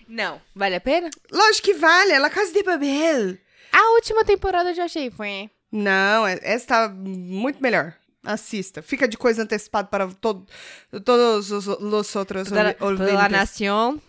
Não. 0.08 0.42
Vale 0.56 0.76
a 0.76 0.82
pena? 0.82 1.10
Lógico 1.32 1.66
que 1.68 1.74
vale, 1.74 2.12
é 2.14 2.20
La 2.20 2.30
Casa 2.30 2.52
de 2.52 2.64
Papel. 2.64 3.38
A 3.72 3.92
última 3.94 4.24
temporada 4.26 4.70
eu 4.72 4.76
já 4.76 4.86
achei. 4.86 5.12
Foi. 5.12 5.50
Não, 5.72 6.26
é- 6.26 6.40
essa 6.42 6.66
tá 6.68 6.90
muito 6.90 7.62
melhor. 7.62 7.94
Assista. 8.34 8.82
Fica 8.82 9.08
de 9.08 9.18
coisa 9.18 9.44
antecipada 9.44 9.88
para 9.88 10.08
todo, 10.08 10.46
todos 11.06 11.52
os, 11.52 11.68
os 11.68 12.16
outros 12.16 12.50
Toda, 12.50 12.76
ouvintes. 12.82 13.14
la 13.14 13.30
nación. 13.30 14.02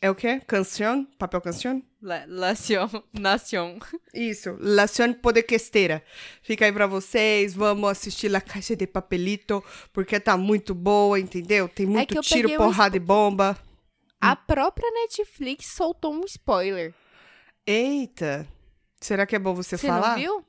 É 0.00 0.10
o 0.10 0.14
quê? 0.14 0.40
Canción? 0.46 1.06
Papel 1.18 1.40
canción? 1.40 1.82
La, 2.02 2.26
nación. 2.26 2.88
Nación. 3.12 3.78
Isso, 4.12 4.56
Lación 4.60 5.14
Podquesteira. 5.14 6.02
Fica 6.42 6.66
aí 6.66 6.72
pra 6.72 6.86
vocês, 6.86 7.54
vamos 7.54 7.90
assistir 7.90 8.28
La 8.30 8.40
Caixa 8.42 8.76
de 8.76 8.86
Papelito, 8.86 9.64
porque 9.92 10.20
tá 10.20 10.36
muito 10.36 10.74
boa, 10.74 11.18
entendeu? 11.18 11.66
Tem 11.68 11.86
muito 11.86 12.12
que 12.12 12.18
eu 12.18 12.22
tiro, 12.22 12.42
peguei 12.42 12.56
um 12.58 12.68
porrada 12.68 12.96
e 12.96 13.00
bomba. 13.00 13.56
A 14.20 14.36
própria 14.36 14.88
Netflix 14.92 15.74
soltou 15.74 16.12
um 16.14 16.24
spoiler. 16.26 16.92
Eita, 17.66 18.46
será 19.00 19.26
que 19.26 19.34
é 19.34 19.38
bom 19.38 19.54
você, 19.54 19.76
Você 19.78 19.86
falar? 19.88 20.10
não 20.10 20.16
viu? 20.18 20.44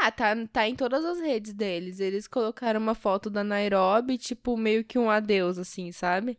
Ah, 0.00 0.10
tá, 0.12 0.34
tá 0.52 0.68
em 0.68 0.74
todas 0.76 1.04
as 1.04 1.20
redes 1.20 1.52
deles. 1.52 1.98
Eles 2.00 2.26
colocaram 2.28 2.80
uma 2.80 2.94
foto 2.94 3.28
da 3.28 3.42
Nairobi, 3.42 4.16
tipo, 4.16 4.56
meio 4.56 4.84
que 4.84 4.98
um 4.98 5.10
adeus, 5.10 5.58
assim, 5.58 5.90
sabe? 5.92 6.38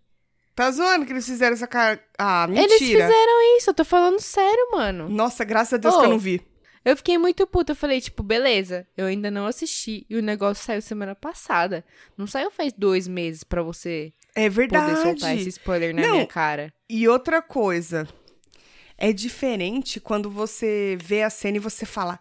Tá 0.55 0.69
zoando 0.71 1.05
que 1.05 1.13
eles 1.13 1.25
fizeram 1.25 1.53
essa 1.53 1.67
cara... 1.67 2.03
Ah, 2.17 2.45
Eles 2.49 2.59
mentira. 2.81 3.05
fizeram 3.05 3.57
isso, 3.57 3.69
eu 3.69 3.73
tô 3.73 3.85
falando 3.85 4.19
sério, 4.19 4.71
mano. 4.71 5.07
Nossa, 5.09 5.43
graças 5.45 5.73
a 5.73 5.77
Deus 5.77 5.95
Ô. 5.95 5.99
que 5.99 6.05
eu 6.05 6.09
não 6.09 6.19
vi. 6.19 6.41
Eu 6.83 6.95
fiquei 6.97 7.17
muito 7.17 7.45
puta. 7.47 7.71
Eu 7.73 7.75
falei, 7.75 7.99
tipo, 8.01 8.23
beleza, 8.23 8.87
eu 8.97 9.05
ainda 9.05 9.29
não 9.31 9.45
assisti. 9.45 10.05
E 10.09 10.15
o 10.17 10.21
negócio 10.21 10.63
saiu 10.63 10.81
semana 10.81 11.13
passada. 11.15 11.85
Não 12.17 12.25
saiu 12.27 12.49
faz 12.51 12.73
dois 12.73 13.07
meses 13.07 13.43
pra 13.43 13.61
você 13.61 14.13
É 14.35 14.49
verdade. 14.49 14.91
poder 14.95 15.01
soltar 15.01 15.35
esse 15.37 15.49
spoiler 15.49 15.93
na 15.93 16.01
Não. 16.01 16.11
minha 16.13 16.27
cara. 16.27 16.73
E 16.89 17.07
outra 17.07 17.41
coisa, 17.41 18.07
é 18.97 19.13
diferente 19.13 19.99
quando 19.99 20.29
você 20.29 20.97
vê 21.01 21.23
a 21.23 21.29
cena 21.29 21.57
e 21.57 21.61
você 21.61 21.85
fala, 21.85 22.19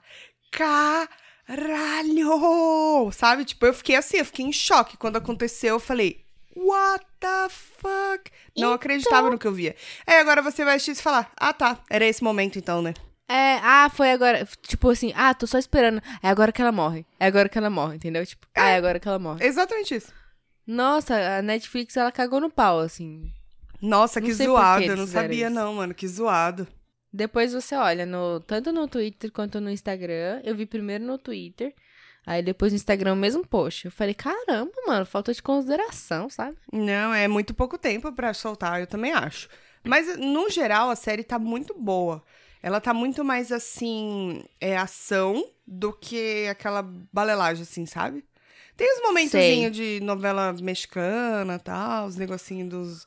caralho! 1.48 3.10
Sabe? 3.12 3.44
Tipo, 3.44 3.66
eu 3.66 3.74
fiquei 3.74 3.96
assim, 3.96 4.18
eu 4.18 4.24
fiquei 4.24 4.44
em 4.44 4.52
choque. 4.52 4.96
Quando 4.96 5.16
aconteceu, 5.16 5.76
eu 5.76 5.80
falei, 5.80 6.24
what 6.54 7.04
the 7.18 7.48
fuck? 7.48 8.30
Não 8.56 8.72
acreditava 8.74 9.30
no 9.30 9.38
que 9.38 9.46
eu 9.46 9.52
via. 9.52 9.74
Aí 10.06 10.18
agora 10.18 10.42
você 10.42 10.64
vai 10.64 10.76
assistir 10.76 10.92
e 11.00 11.02
falar, 11.02 11.32
ah 11.36 11.52
tá, 11.52 11.78
era 11.88 12.06
esse 12.06 12.22
momento 12.22 12.58
então, 12.58 12.82
né? 12.82 12.94
É, 13.30 13.58
ah, 13.62 13.90
foi 13.92 14.10
agora. 14.10 14.48
Tipo 14.62 14.88
assim, 14.88 15.12
ah, 15.14 15.34
tô 15.34 15.46
só 15.46 15.58
esperando. 15.58 16.02
É 16.22 16.28
agora 16.28 16.50
que 16.50 16.62
ela 16.62 16.72
morre. 16.72 17.04
É 17.20 17.26
agora 17.26 17.48
que 17.48 17.58
ela 17.58 17.68
morre, 17.68 17.96
entendeu? 17.96 18.24
Tipo, 18.24 18.46
ah, 18.54 18.70
é 18.70 18.76
agora 18.76 18.98
que 18.98 19.06
ela 19.06 19.18
morre. 19.18 19.44
Exatamente 19.44 19.94
isso. 19.94 20.10
Nossa, 20.66 21.14
a 21.38 21.42
Netflix, 21.42 21.94
ela 21.96 22.10
cagou 22.10 22.40
no 22.40 22.48
pau, 22.48 22.78
assim. 22.80 23.30
Nossa, 23.82 24.18
Não 24.18 24.26
que 24.26 24.32
zoado. 24.32 24.82
Eu 24.84 24.96
não 24.96 25.06
sabia, 25.06 25.46
isso. 25.46 25.54
não, 25.54 25.74
mano. 25.74 25.92
Que 25.94 26.08
zoado. 26.08 26.66
Depois 27.12 27.52
você 27.52 27.74
olha, 27.74 28.04
no, 28.04 28.40
tanto 28.40 28.72
no 28.72 28.86
Twitter 28.86 29.32
quanto 29.32 29.60
no 29.60 29.70
Instagram. 29.70 30.40
Eu 30.44 30.54
vi 30.54 30.66
primeiro 30.66 31.04
no 31.04 31.18
Twitter. 31.18 31.74
Aí 32.26 32.42
depois 32.42 32.72
no 32.72 32.76
Instagram 32.76 33.14
o 33.14 33.16
mesmo 33.16 33.46
post. 33.46 33.86
Eu 33.86 33.90
falei, 33.90 34.12
caramba, 34.12 34.72
mano, 34.86 35.06
falta 35.06 35.32
de 35.32 35.42
consideração, 35.42 36.28
sabe? 36.28 36.58
Não, 36.70 37.14
é 37.14 37.26
muito 37.26 37.54
pouco 37.54 37.78
tempo 37.78 38.12
pra 38.12 38.34
soltar, 38.34 38.80
eu 38.80 38.86
também 38.86 39.12
acho. 39.12 39.48
Mas, 39.82 40.18
no 40.18 40.50
geral, 40.50 40.90
a 40.90 40.96
série 40.96 41.24
tá 41.24 41.38
muito 41.38 41.72
boa. 41.72 42.22
Ela 42.62 42.80
tá 42.80 42.92
muito 42.92 43.24
mais, 43.24 43.50
assim, 43.50 44.44
é 44.60 44.76
ação 44.76 45.42
do 45.66 45.92
que 45.92 46.46
aquela 46.48 46.82
balelagem, 46.82 47.62
assim, 47.62 47.86
sabe? 47.86 48.24
Tem 48.76 48.92
os 48.94 49.02
momentozinhos 49.02 49.74
de 49.74 50.00
novela 50.00 50.52
mexicana 50.60 51.54
e 51.54 51.58
tal, 51.58 52.06
os 52.06 52.16
negocinhos 52.16 52.68
dos 52.68 53.06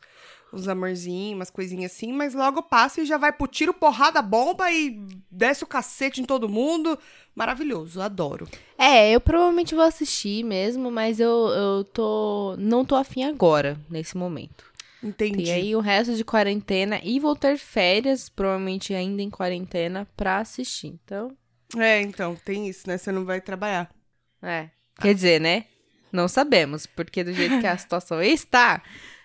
os 0.51 0.67
amorzinhos, 0.67 1.35
umas 1.35 1.49
coisinhas 1.49 1.91
assim, 1.91 2.11
mas 2.11 2.33
logo 2.33 2.61
passa 2.63 3.01
e 3.01 3.05
já 3.05 3.17
vai 3.17 3.31
pro 3.31 3.47
tiro, 3.47 3.73
porrada, 3.73 4.21
bomba 4.21 4.71
e 4.71 4.99
desce 5.29 5.63
o 5.63 5.67
cacete 5.67 6.21
em 6.21 6.25
todo 6.25 6.49
mundo. 6.49 6.97
Maravilhoso, 7.35 8.01
adoro. 8.01 8.47
É, 8.77 9.11
eu 9.11 9.21
provavelmente 9.21 9.73
vou 9.73 9.83
assistir 9.83 10.43
mesmo, 10.43 10.91
mas 10.91 11.19
eu, 11.19 11.29
eu 11.49 11.83
tô. 11.85 12.55
Não 12.57 12.83
tô 12.83 12.95
afim 12.95 13.23
agora, 13.23 13.79
nesse 13.89 14.17
momento. 14.17 14.65
Entendi. 15.03 15.43
E 15.45 15.51
aí 15.51 15.75
o 15.75 15.79
resto 15.79 16.15
de 16.15 16.23
quarentena 16.23 16.99
e 17.03 17.19
vou 17.19 17.35
ter 17.35 17.57
férias, 17.57 18.29
provavelmente 18.29 18.93
ainda 18.93 19.21
em 19.21 19.29
quarentena, 19.29 20.07
pra 20.15 20.37
assistir. 20.39 20.87
Então, 20.87 21.35
É, 21.77 22.01
então, 22.01 22.35
tem 22.45 22.67
isso, 22.67 22.87
né? 22.87 22.97
Você 22.97 23.11
não 23.11 23.25
vai 23.25 23.41
trabalhar. 23.41 23.89
é. 24.43 24.69
Quer 24.99 25.15
dizer, 25.15 25.41
né? 25.41 25.65
Não 26.11 26.27
sabemos, 26.27 26.85
porque 26.85 27.23
do 27.23 27.33
jeito 27.33 27.59
que 27.59 27.65
a 27.65 27.75
situação 27.79 28.21
está, 28.21 28.83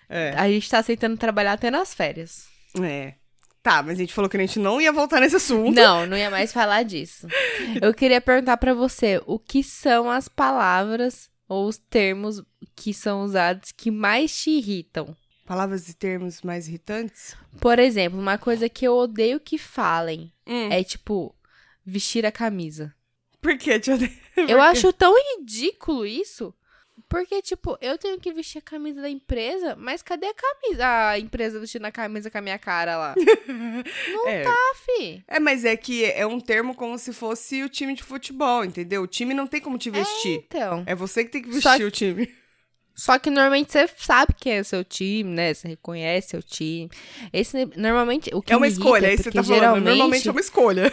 É. 0.09 0.33
a 0.37 0.49
gente 0.49 0.69
tá 0.69 0.79
aceitando 0.79 1.17
trabalhar 1.17 1.53
até 1.53 1.69
nas 1.69 1.93
férias. 1.93 2.47
É. 2.81 3.15
Tá, 3.61 3.83
mas 3.83 3.97
a 3.97 4.01
gente 4.01 4.13
falou 4.13 4.29
que 4.29 4.37
a 4.37 4.39
gente 4.39 4.59
não 4.59 4.79
ia 4.79 4.93
voltar 4.93 5.19
nesse 5.19 5.35
assunto. 5.35 5.75
Não, 5.75 6.05
não 6.05 6.15
ia 6.15 6.29
mais 6.29 6.53
falar 6.53 6.83
disso. 6.83 7.27
Eu 7.81 7.93
queria 7.93 8.21
perguntar 8.21 8.55
pra 8.57 8.73
você, 8.73 9.21
o 9.25 9.37
que 9.37 9.61
são 9.63 10.09
as 10.09 10.29
palavras 10.29 11.29
ou 11.49 11.67
os 11.67 11.77
termos 11.77 12.41
que 12.75 12.93
são 12.93 13.23
usados 13.23 13.71
que 13.73 13.91
mais 13.91 14.33
te 14.37 14.51
irritam? 14.51 15.15
Palavras 15.45 15.87
e 15.89 15.93
termos 15.93 16.41
mais 16.41 16.67
irritantes? 16.67 17.35
Por 17.59 17.79
exemplo, 17.79 18.19
uma 18.19 18.37
coisa 18.37 18.69
que 18.69 18.85
eu 18.85 18.93
odeio 18.95 19.39
que 19.39 19.57
falem 19.57 20.31
Hum. 20.45 20.69
é 20.71 20.83
tipo 20.83 21.35
vestir 21.85 22.25
a 22.25 22.31
camisa. 22.31 22.93
Por 23.41 23.57
tia? 23.57 23.79
Eu 24.47 24.61
acho 24.61 24.91
tão 24.93 25.13
ridículo 25.37 26.05
isso. 26.05 26.53
Porque, 27.09 27.41
tipo, 27.41 27.77
eu 27.79 27.97
tenho 27.97 28.19
que 28.19 28.33
vestir 28.33 28.57
a 28.59 28.61
camisa 28.61 29.01
da 29.01 29.09
empresa, 29.09 29.75
mas 29.77 30.01
cadê 30.01 30.27
a 30.27 30.33
camisa? 30.33 31.09
A 31.09 31.19
empresa 31.19 31.59
vestindo 31.59 31.85
a 31.85 31.91
camisa 31.91 32.29
com 32.29 32.37
a 32.37 32.41
minha 32.41 32.59
cara 32.59 32.97
lá. 32.97 33.15
Não 33.47 34.27
É. 34.27 34.43
tá, 34.43 34.55
fi. 34.85 35.23
É, 35.27 35.39
mas 35.39 35.63
é 35.63 35.77
que 35.77 36.03
é 36.05 36.25
um 36.27 36.39
termo 36.39 36.75
como 36.75 36.97
se 36.97 37.13
fosse 37.13 37.63
o 37.63 37.69
time 37.69 37.93
de 37.93 38.03
futebol, 38.03 38.65
entendeu? 38.65 39.03
O 39.03 39.07
time 39.07 39.33
não 39.33 39.47
tem 39.47 39.61
como 39.61 39.77
te 39.77 39.89
vestir. 39.89 40.43
Então. 40.47 40.83
É, 40.85 40.93
você 40.93 41.23
que 41.23 41.31
tem 41.31 41.41
que 41.41 41.49
vestir 41.49 41.85
o 41.85 41.91
time. 41.91 42.29
Só 42.93 43.19
que 43.19 43.29
normalmente 43.29 43.71
você 43.71 43.87
sabe 43.95 44.33
quem 44.35 44.57
é 44.57 44.61
o 44.61 44.65
seu 44.65 44.83
time, 44.83 45.29
né? 45.31 45.53
Você 45.53 45.67
reconhece 45.67 46.29
seu 46.29 46.41
time. 46.41 46.89
Esse, 47.31 47.65
normalmente, 47.77 48.31
o 48.33 48.41
que 48.41 48.51
É 48.51 48.57
uma 48.57 48.67
escolha, 48.67 49.07
aí 49.07 49.15
você 49.17 49.23
porque 49.23 49.37
tá 49.37 49.43
falando. 49.43 49.83
Normalmente 49.83 50.27
é 50.27 50.31
uma 50.31 50.41
escolha. 50.41 50.91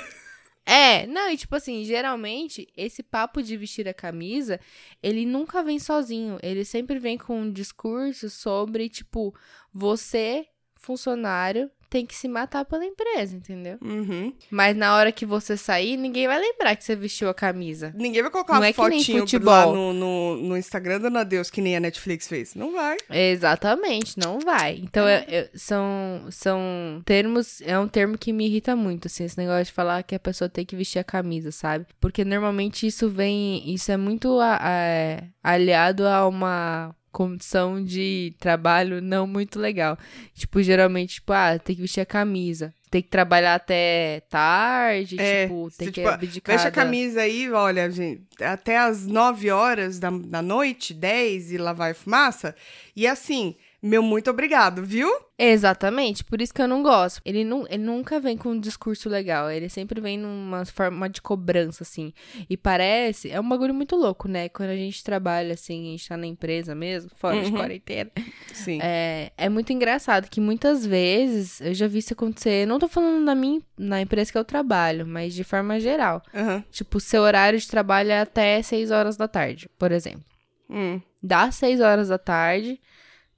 É, 0.66 1.06
não, 1.06 1.30
e 1.30 1.36
tipo 1.36 1.54
assim, 1.54 1.84
geralmente, 1.84 2.66
esse 2.76 3.02
papo 3.02 3.42
de 3.42 3.56
vestir 3.56 3.86
a 3.86 3.92
camisa, 3.92 4.58
ele 5.02 5.26
nunca 5.26 5.62
vem 5.62 5.78
sozinho. 5.78 6.38
Ele 6.42 6.64
sempre 6.64 6.98
vem 6.98 7.18
com 7.18 7.42
um 7.42 7.52
discurso 7.52 8.30
sobre, 8.30 8.88
tipo, 8.88 9.34
você, 9.72 10.46
funcionário, 10.74 11.70
tem 11.94 12.04
que 12.04 12.14
se 12.16 12.26
matar 12.26 12.64
pela 12.64 12.84
empresa, 12.84 13.36
entendeu? 13.36 13.78
Uhum. 13.80 14.32
Mas 14.50 14.76
na 14.76 14.96
hora 14.96 15.12
que 15.12 15.24
você 15.24 15.56
sair, 15.56 15.96
ninguém 15.96 16.26
vai 16.26 16.40
lembrar 16.40 16.74
que 16.74 16.82
você 16.82 16.96
vestiu 16.96 17.28
a 17.28 17.34
camisa. 17.34 17.94
Ninguém 17.96 18.20
vai 18.20 18.32
colocar 18.32 18.54
Não 18.54 18.60
uma 18.62 18.66
é 18.68 18.72
fotinho 18.72 19.20
futebol. 19.20 19.54
lá 19.54 19.66
no, 19.66 19.92
no, 19.92 20.36
no 20.38 20.56
Instagram 20.56 20.98
dando 21.00 21.18
adeus, 21.18 21.50
que 21.50 21.60
nem 21.60 21.76
a 21.76 21.80
Netflix 21.80 22.26
fez. 22.26 22.56
Não 22.56 22.72
vai. 22.72 22.96
Exatamente, 23.08 24.18
não 24.18 24.40
vai. 24.40 24.80
Então, 24.82 25.06
é- 25.06 25.24
é- 25.28 25.50
são, 25.54 26.26
são 26.30 27.00
termos. 27.04 27.60
É 27.60 27.78
um 27.78 27.86
termo 27.86 28.18
que 28.18 28.32
me 28.32 28.46
irrita 28.46 28.74
muito, 28.74 29.06
assim, 29.06 29.22
esse 29.24 29.38
negócio 29.38 29.66
de 29.66 29.72
falar 29.72 30.02
que 30.02 30.16
a 30.16 30.18
pessoa 30.20 30.48
tem 30.48 30.64
que 30.66 30.74
vestir 30.74 30.98
a 30.98 31.04
camisa, 31.04 31.52
sabe? 31.52 31.86
Porque 32.00 32.24
normalmente 32.24 32.86
isso 32.88 33.08
vem. 33.08 33.72
Isso 33.72 33.92
é 33.92 33.96
muito 33.96 34.40
a- 34.40 34.58
a- 34.60 35.22
aliado 35.52 36.06
a 36.08 36.26
uma 36.26 36.92
condição 37.14 37.82
de 37.82 38.34
trabalho 38.40 39.00
não 39.00 39.26
muito 39.26 39.58
legal. 39.60 39.96
Tipo, 40.34 40.60
geralmente, 40.60 41.14
tipo, 41.14 41.32
ah, 41.32 41.58
tem 41.58 41.76
que 41.76 41.82
vestir 41.82 42.00
a 42.00 42.06
camisa. 42.06 42.74
Tem 42.90 43.00
que 43.00 43.08
trabalhar 43.08 43.54
até 43.54 44.22
tarde, 44.28 45.16
É, 45.18 45.46
tipo, 45.46 45.70
tem 45.76 45.86
se, 45.86 45.92
que 45.92 46.00
tipo, 46.00 46.08
abdicar. 46.08 46.54
Veste 46.54 46.68
a 46.68 46.70
camisa 46.70 47.22
aí, 47.22 47.50
olha, 47.50 47.90
gente, 47.90 48.22
até 48.40 48.78
as 48.78 49.06
9 49.06 49.50
horas 49.50 49.98
da, 49.98 50.10
da 50.10 50.42
noite, 50.42 50.92
10 50.92 51.52
e 51.52 51.58
lá 51.58 51.72
vai 51.72 51.94
fumaça. 51.94 52.54
E 52.94 53.06
assim, 53.06 53.56
meu 53.86 54.02
muito 54.02 54.30
obrigado, 54.30 54.82
viu? 54.84 55.08
Exatamente, 55.36 56.22
por 56.24 56.40
isso 56.40 56.54
que 56.54 56.62
eu 56.62 56.68
não 56.68 56.82
gosto. 56.82 57.20
Ele, 57.24 57.44
nu 57.44 57.66
ele 57.68 57.82
nunca 57.82 58.18
vem 58.20 58.36
com 58.36 58.50
um 58.50 58.60
discurso 58.60 59.08
legal, 59.08 59.50
ele 59.50 59.68
sempre 59.68 60.00
vem 60.00 60.16
numa 60.16 60.64
forma 60.64 61.08
de 61.08 61.20
cobrança, 61.20 61.82
assim. 61.82 62.12
E 62.48 62.56
parece, 62.56 63.30
é 63.30 63.40
um 63.40 63.48
bagulho 63.48 63.74
muito 63.74 63.96
louco, 63.96 64.28
né? 64.28 64.48
Quando 64.48 64.70
a 64.70 64.76
gente 64.76 65.02
trabalha, 65.02 65.54
assim, 65.54 65.88
a 65.88 65.90
gente 65.92 66.08
tá 66.08 66.16
na 66.16 66.26
empresa 66.26 66.74
mesmo, 66.74 67.10
fora 67.16 67.40
de 67.42 67.50
Uhum. 67.50 67.56
quarentena. 67.58 68.10
Sim. 68.52 68.78
É, 68.80 69.32
é 69.36 69.48
muito 69.48 69.72
engraçado 69.72 70.28
que 70.30 70.40
muitas 70.40 70.86
vezes 70.86 71.60
eu 71.60 71.74
já 71.74 71.86
vi 71.88 71.98
isso 71.98 72.12
acontecer. 72.12 72.66
Não 72.66 72.78
tô 72.78 72.88
falando 72.88 73.22
na 73.24 73.34
minha 73.34 73.60
na 73.76 74.00
empresa 74.00 74.30
que 74.32 74.38
eu 74.38 74.44
trabalho, 74.44 75.06
mas 75.06 75.34
de 75.34 75.42
forma 75.44 75.78
geral. 75.80 76.22
Aham. 76.32 76.64
Tipo, 76.70 77.00
seu 77.00 77.22
horário 77.22 77.58
de 77.58 77.66
trabalho 77.68 78.10
é 78.12 78.20
até 78.20 78.62
6 78.62 78.90
horas 78.92 79.16
da 79.16 79.26
tarde, 79.26 79.68
por 79.78 79.90
exemplo. 79.92 80.24
Hum. 80.70 81.00
Dá 81.22 81.50
6 81.50 81.80
horas 81.80 82.08
da 82.08 82.18
tarde, 82.18 82.80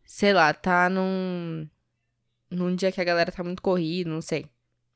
sei 0.07 0.32
lá, 0.32 0.54
tá 0.54 0.88
num. 0.88 1.68
num 2.50 2.74
dia 2.74 2.92
que 2.92 3.00
a 3.00 3.04
galera 3.04 3.32
tá 3.32 3.42
muito 3.42 3.61
corrida, 3.61 4.09
não 4.09 4.22
sei. 4.22 4.46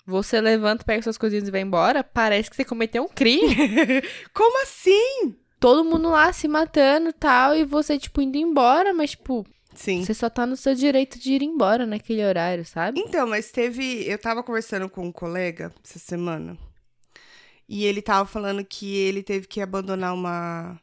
Você 0.07 0.41
levanta, 0.41 0.85
pega 0.85 1.03
suas 1.03 1.19
coisinhas 1.19 1.47
e 1.47 1.51
vai 1.51 1.61
embora, 1.61 2.03
parece 2.03 2.49
que 2.49 2.57
você 2.57 2.65
cometeu 2.65 3.03
um 3.03 3.09
crime. 3.09 3.55
Como 4.33 4.63
assim? 4.63 5.37
Todo 5.59 5.85
mundo 5.85 6.09
lá 6.09 6.33
se 6.33 6.49
matando 6.49 7.11
e 7.11 7.13
tal, 7.13 7.55
e 7.55 7.65
você, 7.65 7.99
tipo, 7.99 8.23
indo 8.23 8.37
embora, 8.39 8.95
mas, 8.95 9.11
tipo, 9.11 9.47
Sim. 9.75 10.03
você 10.03 10.15
só 10.15 10.31
tá 10.31 10.47
no 10.47 10.57
seu 10.57 10.75
direito 10.75 11.19
de 11.19 11.35
ir 11.35 11.43
embora 11.43 11.85
naquele 11.85 12.25
horário, 12.25 12.65
sabe? 12.65 12.99
Então, 12.99 13.27
mas 13.27 13.51
teve. 13.51 14.05
Eu 14.09 14.19
tava 14.19 14.43
conversando 14.43 14.89
com 14.89 15.07
um 15.07 15.13
colega 15.13 15.73
essa 15.85 15.99
semana. 15.99 16.57
E 17.69 17.85
ele 17.85 18.03
tava 18.03 18.27
falando 18.27 18.65
que 18.65 18.97
ele 18.97 19.23
teve 19.23 19.47
que 19.47 19.61
abandonar 19.61 20.13
uma, 20.13 20.81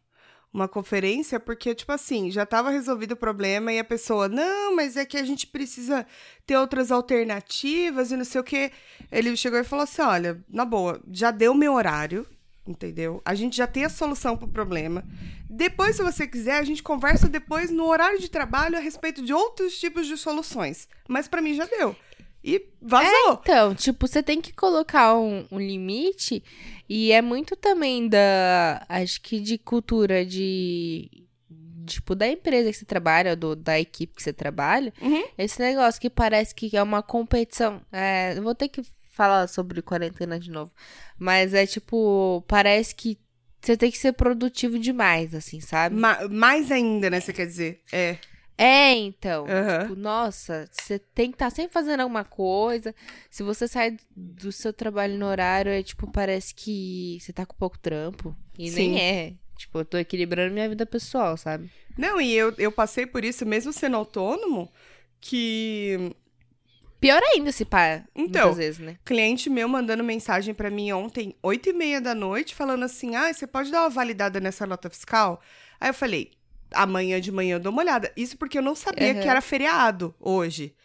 uma 0.53 0.67
conferência 0.67 1.39
porque, 1.39 1.75
tipo 1.75 1.91
assim, 1.91 2.31
já 2.31 2.45
tava 2.45 2.69
resolvido 2.69 3.11
o 3.11 3.17
problema 3.17 3.71
e 3.71 3.79
a 3.79 3.83
pessoa, 3.83 4.27
não, 4.27 4.75
mas 4.75 4.97
é 4.97 5.05
que 5.05 5.17
a 5.17 5.23
gente 5.23 5.45
precisa 5.47 6.05
ter 6.45 6.57
outras 6.57 6.91
alternativas 6.91 8.11
e 8.11 8.17
não 8.17 8.25
sei 8.25 8.41
o 8.41 8.43
quê. 8.43 8.71
Ele 9.11 9.35
chegou 9.35 9.59
e 9.59 9.63
falou 9.63 9.83
assim: 9.83 10.01
olha, 10.01 10.43
na 10.49 10.65
boa, 10.65 11.01
já 11.11 11.31
deu 11.31 11.53
meu 11.53 11.73
horário, 11.73 12.25
entendeu? 12.65 13.21
A 13.23 13.35
gente 13.35 13.57
já 13.57 13.67
tem 13.67 13.85
a 13.85 13.89
solução 13.89 14.35
pro 14.35 14.47
problema. 14.47 15.03
Depois, 15.49 15.95
se 15.95 16.03
você 16.03 16.27
quiser, 16.27 16.57
a 16.57 16.63
gente 16.63 16.83
conversa 16.83 17.27
depois 17.27 17.69
no 17.69 17.85
horário 17.85 18.19
de 18.19 18.29
trabalho 18.29 18.77
a 18.77 18.81
respeito 18.81 19.21
de 19.21 19.33
outros 19.33 19.79
tipos 19.79 20.07
de 20.07 20.17
soluções. 20.17 20.87
Mas 21.07 21.27
pra 21.27 21.41
mim 21.41 21.53
já 21.53 21.65
deu. 21.65 21.95
E 22.49 22.65
vazou. 22.81 23.39
Então, 23.43 23.75
tipo, 23.75 24.07
você 24.07 24.23
tem 24.23 24.39
que 24.39 24.53
colocar 24.53 25.17
um, 25.17 25.45
um 25.51 25.59
limite 25.59 26.41
e 26.87 27.11
é 27.11 27.21
muito 27.21 27.57
também 27.57 28.07
da, 28.07 28.85
acho 28.87 29.19
que 29.21 29.41
de 29.41 29.57
cultura 29.57 30.25
de, 30.25 31.09
tipo, 31.85 32.15
da 32.15 32.25
empresa 32.25 32.71
que 32.71 32.77
você 32.77 32.85
trabalha, 32.85 33.35
do, 33.35 33.53
da 33.53 33.77
equipe 33.77 34.15
que 34.15 34.23
você 34.23 34.31
trabalha, 34.31 34.93
Uhum. 35.01 35.23
esse 35.37 35.59
negócio 35.59 35.99
que 35.99 36.09
parece 36.09 36.55
que 36.55 36.77
é 36.77 36.81
uma 36.81 37.03
competição, 37.03 37.81
é, 37.91 38.39
vou 38.39 38.55
ter 38.55 38.69
que 38.69 38.81
falar 39.11 39.47
sobre 39.47 39.81
quarentena 39.81 40.39
de 40.39 40.49
novo, 40.49 40.71
mas 41.19 41.53
é 41.53 41.65
tipo, 41.67 42.41
parece 42.47 42.95
que 42.95 43.17
você 43.61 43.75
tem 43.75 43.91
que 43.91 43.97
ser 43.97 44.13
produtivo 44.13 44.79
demais, 44.79 45.33
assim, 45.35 45.59
sabe? 45.59 45.95
Ma- 45.95 46.27
mais 46.29 46.71
ainda, 46.71 47.09
né? 47.09 47.19
Você 47.19 47.33
quer 47.33 47.47
dizer? 47.47 47.81
É. 47.91 48.15
É, 48.57 48.93
então. 48.93 49.45
Aham. 49.47 49.81
Tipo, 49.83 49.95
nossa, 49.95 50.67
você 50.71 50.97
tem 50.97 51.29
que 51.29 51.35
estar 51.35 51.49
sempre 51.51 51.71
fazendo 51.73 51.99
alguma 52.01 52.23
coisa. 52.23 52.93
Se 53.29 53.43
você 53.43 53.67
sai 53.67 53.97
do 54.15 54.51
seu 54.51 54.73
trabalho 54.73 55.17
no 55.17 55.27
horário, 55.27 55.71
é 55.71 55.83
tipo, 55.83 56.11
parece 56.11 56.55
que 56.55 57.19
você 57.21 57.31
tá 57.31 57.45
com 57.45 57.55
pouco 57.55 57.77
trampo. 57.77 58.35
E 58.57 58.69
Sim. 58.71 58.91
nem 58.91 59.01
é. 59.01 59.33
Tipo, 59.55 59.79
eu 59.79 59.85
tô 59.85 59.97
equilibrando 59.97 60.53
minha 60.53 60.69
vida 60.69 60.85
pessoal, 60.85 61.37
sabe? 61.37 61.69
Não, 61.97 62.19
e 62.19 62.33
eu, 62.33 62.53
eu 62.57 62.71
passei 62.71 63.05
por 63.05 63.23
isso, 63.23 63.45
mesmo 63.45 63.71
sendo 63.73 63.97
autônomo, 63.97 64.71
que 65.19 66.15
Pior 66.99 67.21
ainda 67.35 67.51
se 67.51 67.63
pá, 67.63 68.03
Então. 68.15 68.47
muitas 68.47 68.57
vezes, 68.57 68.79
né? 68.79 68.97
cliente 69.05 69.49
meu 69.49 69.67
mandando 69.67 70.03
mensagem 70.03 70.53
pra 70.53 70.69
mim 70.69 70.91
ontem, 70.91 71.35
oito 71.43 71.69
e 71.69 71.73
meia 71.73 72.01
da 72.01 72.15
noite, 72.15 72.55
falando 72.55 72.83
assim, 72.83 73.15
ah, 73.15 73.31
você 73.31 73.45
pode 73.45 73.71
dar 73.71 73.81
uma 73.81 73.89
validada 73.89 74.39
nessa 74.39 74.65
nota 74.65 74.89
fiscal? 74.89 75.39
Aí 75.79 75.89
eu 75.89 75.93
falei, 75.93 76.31
amanhã 76.73 77.19
de 77.19 77.31
manhã 77.31 77.55
eu 77.55 77.59
dou 77.59 77.71
uma 77.71 77.81
olhada. 77.81 78.11
Isso 78.15 78.37
porque 78.37 78.57
eu 78.57 78.61
não 78.61 78.75
sabia 78.75 79.13
Aham. 79.13 79.21
que 79.21 79.29
era 79.29 79.41
feriado 79.41 80.13
hoje. 80.19 80.75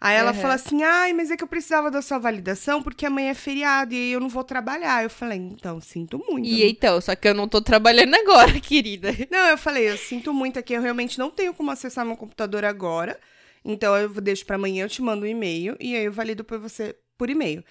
Aí 0.00 0.16
ela 0.16 0.32
Aham. 0.32 0.40
falou 0.40 0.54
assim, 0.54 0.82
ai, 0.82 1.12
mas 1.12 1.30
é 1.30 1.36
que 1.36 1.44
eu 1.44 1.48
precisava 1.48 1.90
da 1.90 2.02
sua 2.02 2.18
validação 2.18 2.82
porque 2.82 3.06
amanhã 3.06 3.30
é 3.30 3.34
feriado 3.34 3.94
e 3.94 3.96
aí 3.96 4.12
eu 4.12 4.20
não 4.20 4.28
vou 4.28 4.42
trabalhar. 4.44 5.04
Eu 5.04 5.10
falei, 5.10 5.38
então, 5.38 5.80
sinto 5.80 6.18
muito. 6.18 6.48
E 6.48 6.68
então, 6.68 7.00
só 7.00 7.14
que 7.14 7.28
eu 7.28 7.34
não 7.34 7.46
tô 7.48 7.60
trabalhando 7.62 8.14
agora, 8.16 8.58
querida. 8.60 9.10
Não, 9.30 9.46
eu 9.48 9.56
falei, 9.58 9.88
eu 9.88 9.96
sinto 9.96 10.34
muito 10.34 10.58
aqui, 10.58 10.72
eu 10.72 10.82
realmente 10.82 11.18
não 11.18 11.30
tenho 11.30 11.54
como 11.54 11.70
acessar 11.70 12.04
meu 12.04 12.16
computador 12.16 12.64
agora. 12.64 13.18
Então 13.64 13.96
eu 13.96 14.08
deixo 14.20 14.44
pra 14.44 14.56
amanhã, 14.56 14.84
eu 14.84 14.88
te 14.88 15.00
mando 15.00 15.24
um 15.24 15.28
e-mail 15.28 15.76
e 15.78 15.94
aí 15.96 16.04
eu 16.04 16.12
valido 16.12 16.42
por 16.42 16.58
você 16.58 16.96
por 17.16 17.30
e-mail. 17.30 17.62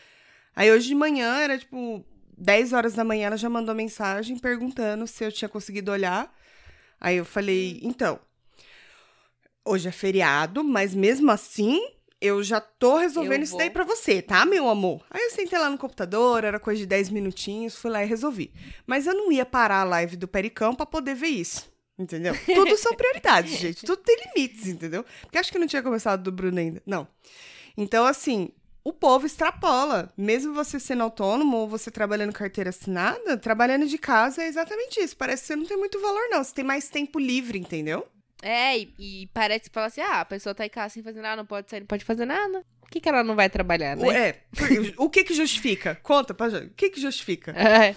Aí 0.55 0.71
hoje 0.71 0.87
de 0.87 0.95
manhã, 0.95 1.35
era 1.37 1.57
tipo 1.57 2.05
10 2.37 2.71
horas 2.73 2.93
da 2.93 3.03
manhã, 3.03 3.27
ela 3.27 3.37
já 3.37 3.49
mandou 3.49 3.75
mensagem 3.75 4.37
perguntando 4.39 5.05
se 5.05 5.23
eu 5.23 5.31
tinha 5.31 5.49
conseguido 5.49 5.91
olhar. 5.91 6.33
Aí 7.01 7.17
eu 7.17 7.25
falei, 7.25 7.79
então, 7.81 8.19
hoje 9.65 9.87
é 9.87 9.91
feriado, 9.91 10.63
mas 10.63 10.93
mesmo 10.93 11.31
assim, 11.31 11.81
eu 12.21 12.43
já 12.43 12.61
tô 12.61 12.97
resolvendo 12.97 13.41
isso 13.41 13.57
daí 13.57 13.71
pra 13.71 13.83
você, 13.83 14.21
tá, 14.21 14.45
meu 14.45 14.69
amor? 14.69 15.03
Aí 15.09 15.23
eu 15.23 15.31
sentei 15.31 15.57
lá 15.57 15.67
no 15.67 15.79
computador, 15.79 16.43
era 16.43 16.59
coisa 16.59 16.79
de 16.79 16.85
10 16.85 17.09
minutinhos, 17.09 17.75
fui 17.75 17.89
lá 17.89 18.03
e 18.03 18.07
resolvi. 18.07 18.53
Mas 18.85 19.07
eu 19.07 19.15
não 19.15 19.31
ia 19.31 19.45
parar 19.45 19.81
a 19.81 19.85
live 19.85 20.15
do 20.15 20.27
Pericão 20.27 20.75
pra 20.75 20.85
poder 20.85 21.15
ver 21.15 21.29
isso. 21.29 21.71
Entendeu? 21.97 22.35
Tudo 22.45 22.77
são 22.77 22.95
prioridades, 22.95 23.57
gente. 23.57 23.83
Tudo 23.83 24.03
tem 24.03 24.17
limites, 24.27 24.67
entendeu? 24.67 25.03
Porque 25.21 25.39
acho 25.39 25.51
que 25.51 25.59
não 25.59 25.67
tinha 25.67 25.81
começado 25.81 26.21
do 26.21 26.31
Bruno 26.31 26.59
ainda. 26.59 26.81
Não. 26.85 27.07
Então, 27.75 28.05
assim, 28.05 28.49
o 28.83 28.91
povo 28.91 29.25
extrapola. 29.25 30.11
Mesmo 30.17 30.53
você 30.53 30.79
sendo 30.79 31.03
autônomo 31.03 31.57
ou 31.57 31.67
você 31.67 31.91
trabalhando 31.91 32.33
carteira 32.33 32.69
assinada, 32.69 33.37
trabalhando 33.37 33.87
de 33.87 33.97
casa 33.97 34.43
é 34.43 34.47
exatamente 34.47 34.99
isso. 34.99 35.15
Parece 35.15 35.43
que 35.43 35.47
você 35.47 35.55
não 35.55 35.65
tem 35.65 35.77
muito 35.77 35.99
valor, 36.01 36.29
não. 36.29 36.43
Você 36.43 36.53
tem 36.53 36.65
mais 36.65 36.89
tempo 36.89 37.19
livre, 37.19 37.59
entendeu? 37.59 38.07
É, 38.41 38.79
e, 38.79 38.93
e 38.97 39.27
parece 39.33 39.69
que 39.69 39.73
fala 39.73 39.87
assim: 39.87 40.01
ah, 40.01 40.21
a 40.21 40.25
pessoa 40.25 40.55
tá 40.55 40.65
em 40.65 40.69
casa 40.69 40.95
sem 40.95 41.03
fazer 41.03 41.21
nada, 41.21 41.37
não 41.37 41.45
pode 41.45 41.69
sair, 41.69 41.81
não 41.81 41.87
pode 41.87 42.03
fazer 42.03 42.25
nada. 42.25 42.65
Por 42.81 42.89
que, 42.89 42.99
que 42.99 43.07
ela 43.07 43.23
não 43.23 43.35
vai 43.35 43.49
trabalhar, 43.49 43.95
né? 43.95 44.29
É. 44.29 44.41
O 44.97 45.09
que 45.09 45.23
que 45.23 45.33
justifica? 45.33 45.95
Conta 45.95 46.33
pra 46.33 46.49
gente. 46.49 46.67
O 46.67 46.73
que 46.73 46.89
que 46.89 46.99
justifica? 46.99 47.53
É. 47.57 47.95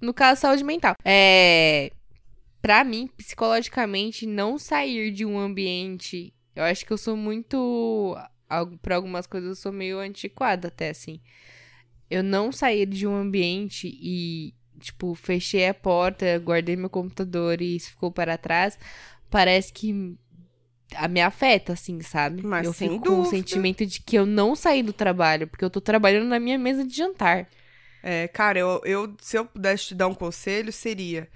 No 0.00 0.12
caso, 0.12 0.42
saúde 0.42 0.64
mental. 0.64 0.94
É. 1.02 1.90
Pra 2.60 2.84
mim, 2.84 3.08
psicologicamente, 3.16 4.26
não 4.26 4.58
sair 4.58 5.10
de 5.12 5.24
um 5.24 5.38
ambiente. 5.38 6.34
Eu 6.54 6.64
acho 6.64 6.84
que 6.84 6.92
eu 6.92 6.98
sou 6.98 7.16
muito. 7.16 8.16
Pra 8.82 8.96
algumas 8.96 9.26
coisas, 9.26 9.48
eu 9.50 9.54
sou 9.56 9.72
meio 9.72 9.98
antiquada, 9.98 10.68
até 10.68 10.90
assim. 10.90 11.20
Eu 12.10 12.22
não 12.22 12.52
sair 12.52 12.86
de 12.86 13.06
um 13.06 13.16
ambiente 13.16 13.88
e, 14.00 14.54
tipo, 14.78 15.14
fechei 15.14 15.66
a 15.68 15.74
porta, 15.74 16.38
guardei 16.38 16.76
meu 16.76 16.90
computador 16.90 17.60
e 17.60 17.76
isso 17.76 17.90
ficou 17.90 18.12
para 18.12 18.36
trás. 18.38 18.78
Parece 19.30 19.72
que. 19.72 20.14
a- 20.94 21.08
Me 21.08 21.20
afeta, 21.20 21.72
assim, 21.72 22.00
sabe? 22.02 22.42
Mas 22.46 22.66
eu 22.66 22.72
fico 22.72 23.00
com 23.00 23.20
o 23.20 23.24
sentimento 23.24 23.84
de 23.86 24.00
que 24.00 24.16
eu 24.16 24.26
não 24.26 24.54
saí 24.54 24.82
do 24.82 24.92
trabalho, 24.92 25.48
porque 25.48 25.64
eu 25.64 25.70
tô 25.70 25.80
trabalhando 25.80 26.26
na 26.28 26.38
minha 26.38 26.58
mesa 26.58 26.84
de 26.86 26.94
jantar. 26.94 27.48
É, 28.02 28.28
cara, 28.28 28.58
eu, 28.58 28.80
eu- 28.84 29.16
se 29.20 29.36
eu 29.38 29.46
pudesse 29.46 29.86
te 29.88 29.94
dar 29.94 30.06
um 30.06 30.14
conselho, 30.14 30.70
seria. 30.72 31.28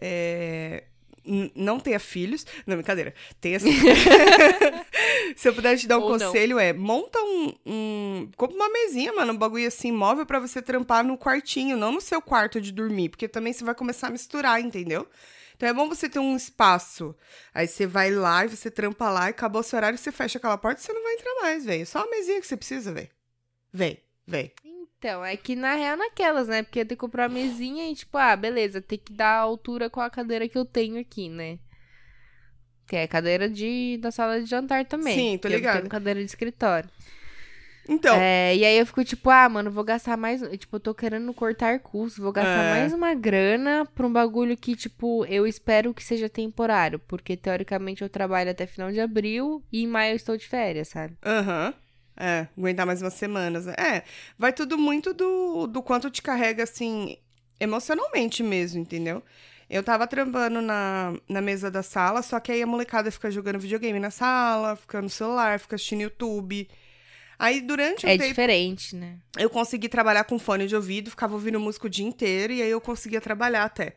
é, 0.00 0.84
não 1.54 1.78
tenha 1.78 2.00
filhos. 2.00 2.44
Não, 2.66 2.74
brincadeira. 2.76 3.14
Tenha. 3.40 3.58
se 5.36 5.48
eu 5.48 5.54
pudesse 5.54 5.82
te 5.82 5.88
dar 5.88 5.98
um 5.98 6.02
Ou 6.02 6.18
não. 6.18 6.26
conselho, 6.26 6.58
é 6.58 6.72
monta 6.72 7.18
um, 7.20 7.52
um. 7.66 8.30
Compra 8.36 8.56
uma 8.56 8.68
mesinha, 8.68 9.12
mano, 9.12 9.32
um 9.32 9.36
bagulho 9.36 9.66
assim, 9.66 9.92
móvel 9.92 10.26
pra 10.26 10.38
você 10.38 10.60
trampar 10.62 11.04
no 11.04 11.18
quartinho, 11.18 11.76
não 11.76 11.92
no 11.92 12.00
seu 12.00 12.20
quarto 12.20 12.60
de 12.60 12.72
dormir, 12.72 13.08
porque 13.10 13.28
também 13.28 13.52
você 13.52 13.64
vai 13.64 13.74
começar 13.74 14.08
a 14.08 14.10
misturar, 14.10 14.60
entendeu? 14.60 15.06
Então 15.56 15.68
é 15.68 15.72
bom 15.72 15.88
você 15.88 16.08
ter 16.08 16.20
um 16.20 16.36
espaço. 16.36 17.14
Aí 17.52 17.66
você 17.66 17.84
vai 17.84 18.12
lá 18.12 18.44
e 18.44 18.48
você 18.48 18.70
trampa 18.70 19.10
lá 19.10 19.26
e 19.26 19.30
acabou 19.30 19.60
o 19.60 19.64
seu 19.64 19.76
horário, 19.76 19.98
você 19.98 20.12
fecha 20.12 20.38
aquela 20.38 20.56
porta 20.56 20.80
e 20.80 20.84
você 20.84 20.92
não 20.92 21.02
vai 21.02 21.14
entrar 21.14 21.34
mais, 21.42 21.64
velho. 21.64 21.84
Só 21.84 21.98
uma 21.98 22.10
mesinha 22.10 22.40
que 22.40 22.46
você 22.46 22.56
precisa, 22.56 22.92
velho. 22.92 23.08
Vem, 23.72 23.98
vem. 24.24 24.52
Então, 24.98 25.24
é 25.24 25.36
que 25.36 25.54
na 25.54 25.74
real 25.74 25.96
naquelas, 25.96 26.48
né? 26.48 26.62
Porque 26.62 26.80
eu 26.80 26.86
tenho 26.86 26.96
que 26.96 27.00
comprar 27.00 27.28
uma 27.28 27.34
mesinha 27.34 27.90
e, 27.90 27.94
tipo, 27.94 28.16
ah, 28.18 28.34
beleza, 28.34 28.80
tem 28.80 28.98
que 28.98 29.12
dar 29.12 29.30
a 29.30 29.40
altura 29.40 29.90
com 29.90 30.00
a 30.00 30.10
cadeira 30.10 30.48
que 30.48 30.58
eu 30.58 30.64
tenho 30.64 31.00
aqui, 31.00 31.28
né? 31.28 31.58
Que 32.88 32.96
é 32.96 33.06
cadeira 33.06 33.48
de, 33.48 33.98
da 34.00 34.10
sala 34.10 34.40
de 34.40 34.46
jantar 34.48 34.84
também. 34.86 35.14
Sim, 35.14 35.38
tô 35.38 35.48
que 35.48 35.54
Eu 35.54 35.60
tenho 35.60 35.88
cadeira 35.88 36.18
de 36.18 36.26
escritório. 36.26 36.88
Então, 37.88 38.16
É, 38.16 38.54
e 38.56 38.64
aí 38.64 38.78
eu 38.78 38.84
fico 38.86 39.02
tipo, 39.04 39.30
ah, 39.30 39.48
mano, 39.48 39.70
vou 39.70 39.82
gastar 39.84 40.16
mais. 40.16 40.42
Tipo, 40.58 40.76
eu 40.76 40.80
tô 40.80 40.94
querendo 40.94 41.32
cortar 41.32 41.80
custos, 41.80 42.22
vou 42.22 42.32
gastar 42.32 42.64
É. 42.64 42.70
mais 42.70 42.92
uma 42.92 43.14
grana 43.14 43.86
pra 43.94 44.06
um 44.06 44.12
bagulho 44.12 44.56
que, 44.56 44.74
tipo, 44.76 45.24
eu 45.26 45.46
espero 45.46 45.94
que 45.94 46.02
seja 46.04 46.28
temporário. 46.28 46.98
Porque 46.98 47.36
teoricamente 47.36 48.02
eu 48.02 48.08
trabalho 48.08 48.50
até 48.50 48.66
final 48.66 48.90
de 48.92 49.00
abril 49.00 49.62
e 49.72 49.82
em 49.82 49.86
maio 49.86 50.12
eu 50.12 50.16
estou 50.16 50.36
de 50.36 50.46
férias, 50.46 50.88
sabe? 50.88 51.14
aham. 51.24 51.72
É, 52.20 52.48
aguentar 52.58 52.84
mais 52.84 53.00
umas 53.00 53.14
semanas. 53.14 53.68
É, 53.68 54.02
vai 54.36 54.52
tudo 54.52 54.76
muito 54.76 55.14
do, 55.14 55.68
do 55.68 55.80
quanto 55.80 56.10
te 56.10 56.20
carrega, 56.20 56.64
assim, 56.64 57.16
emocionalmente 57.60 58.42
mesmo, 58.42 58.80
entendeu? 58.80 59.22
Eu 59.70 59.82
tava 59.82 60.06
trampando 60.06 60.62
na, 60.62 61.14
na 61.28 61.40
mesa 61.42 61.70
da 61.70 61.82
sala, 61.82 62.22
só 62.22 62.40
que 62.40 62.50
aí 62.50 62.62
a 62.62 62.66
molecada 62.66 63.10
fica 63.10 63.30
jogando 63.30 63.58
videogame 63.58 64.00
na 64.00 64.10
sala, 64.10 64.76
fica 64.76 65.02
no 65.02 65.10
celular, 65.10 65.60
fica 65.60 65.76
assistindo 65.76 66.00
YouTube. 66.00 66.68
Aí 67.38 67.60
durante 67.60 68.06
um 68.06 68.08
É 68.08 68.12
tempo 68.16 68.28
diferente, 68.28 68.96
né? 68.96 69.18
eu 69.38 69.48
consegui 69.50 69.88
trabalhar 69.88 70.24
com 70.24 70.38
fone 70.38 70.66
de 70.66 70.74
ouvido, 70.74 71.10
ficava 71.10 71.34
ouvindo 71.34 71.60
música 71.60 71.86
o 71.86 71.90
dia 71.90 72.06
inteiro 72.06 72.52
e 72.52 72.62
aí 72.62 72.70
eu 72.70 72.80
conseguia 72.80 73.20
trabalhar 73.20 73.64
até. 73.64 73.96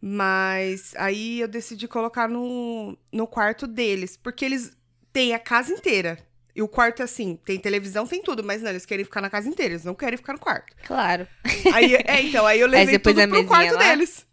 Mas 0.00 0.94
aí 0.96 1.40
eu 1.40 1.48
decidi 1.48 1.86
colocar 1.86 2.28
no, 2.28 2.96
no 3.12 3.26
quarto 3.26 3.66
deles, 3.66 4.16
porque 4.16 4.44
eles 4.44 4.76
têm 5.12 5.32
a 5.34 5.38
casa 5.38 5.72
inteira. 5.72 6.18
E 6.54 6.60
o 6.60 6.68
quarto, 6.68 7.02
assim, 7.02 7.38
tem 7.44 7.58
televisão, 7.58 8.06
tem 8.06 8.22
tudo, 8.22 8.44
mas 8.44 8.60
não, 8.60 8.70
eles 8.70 8.84
querem 8.84 9.04
ficar 9.04 9.20
na 9.22 9.30
casa 9.30 9.48
inteira, 9.48 9.72
eles 9.72 9.84
não 9.84 9.94
querem 9.94 10.16
ficar 10.18 10.34
no 10.34 10.38
quarto. 10.38 10.74
Claro. 10.84 11.26
Aí, 11.72 11.94
é, 11.94 12.20
então, 12.20 12.44
aí 12.46 12.60
eu 12.60 12.66
Aí 12.66 12.72
levei 12.72 12.98
pôs 12.98 13.14
tudo 13.14 13.28
pro 13.28 13.46
quarto 13.46 13.74
lá? 13.74 13.88
deles. 13.88 14.26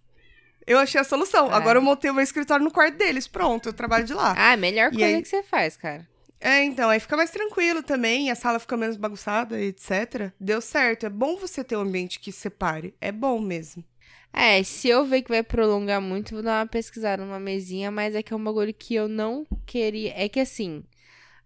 Eu 0.70 0.78
achei 0.80 1.02
a 1.02 1.04
solução. 1.04 1.50
Ah. 1.50 1.58
Agora 1.58 1.80
eu 1.80 1.82
montei 1.82 2.12
o 2.12 2.14
meu 2.14 2.24
escritório 2.24 2.64
no 2.64 2.72
quarto 2.72 2.96
deles. 2.98 3.28
Pronto, 3.28 3.70
eu 3.70 3.74
trabalho 3.74 4.06
de 4.06 4.14
lá. 4.14 4.36
Ah, 4.38 4.56
melhor 4.56 4.94
E 4.94 4.98
coisa 4.98 5.16
aí- 5.18 5.22
que 5.22 5.28
você 5.28 5.42
faz, 5.44 5.76
cara. 5.76 6.08
É, 6.40 6.64
então, 6.64 6.90
aí 6.90 7.00
fica 7.02 7.18
mais 7.18 7.32
tranquilo 7.32 7.84
também, 7.84 8.32
a 8.32 8.36
sala 8.36 8.60
fica 8.60 8.78
menos 8.78 8.96
bagunçada, 8.96 9.60
etc. 9.60 10.32
Deu 10.40 10.62
certo. 10.62 11.06
É 11.06 11.10
bom 11.10 11.36
você 11.38 11.64
ter 11.66 11.76
um 11.76 11.82
ambiente 11.82 12.20
que 12.20 12.32
separe. 12.32 12.94
É 13.02 13.12
bom 13.12 13.42
mesmo. 13.42 13.84
É, 14.32 14.62
se 14.64 14.88
eu 14.88 15.04
ver 15.06 15.24
que 15.24 15.30
vai 15.30 15.42
prolongar 15.44 16.00
muito, 16.00 16.36
vou 16.36 16.44
dar 16.44 16.60
uma 16.62 16.68
pesquisada 16.68 17.26
numa 17.26 17.40
mesinha, 17.40 17.90
mas 17.92 18.14
é 18.16 18.22
que 18.24 18.32
é 18.32 18.36
um 18.38 18.44
bagulho 18.44 18.74
que 18.74 18.94
eu 18.96 19.10
não 19.10 19.46
queria. 19.66 20.14
É 20.16 20.30
que 20.30 20.40
assim, 20.40 20.84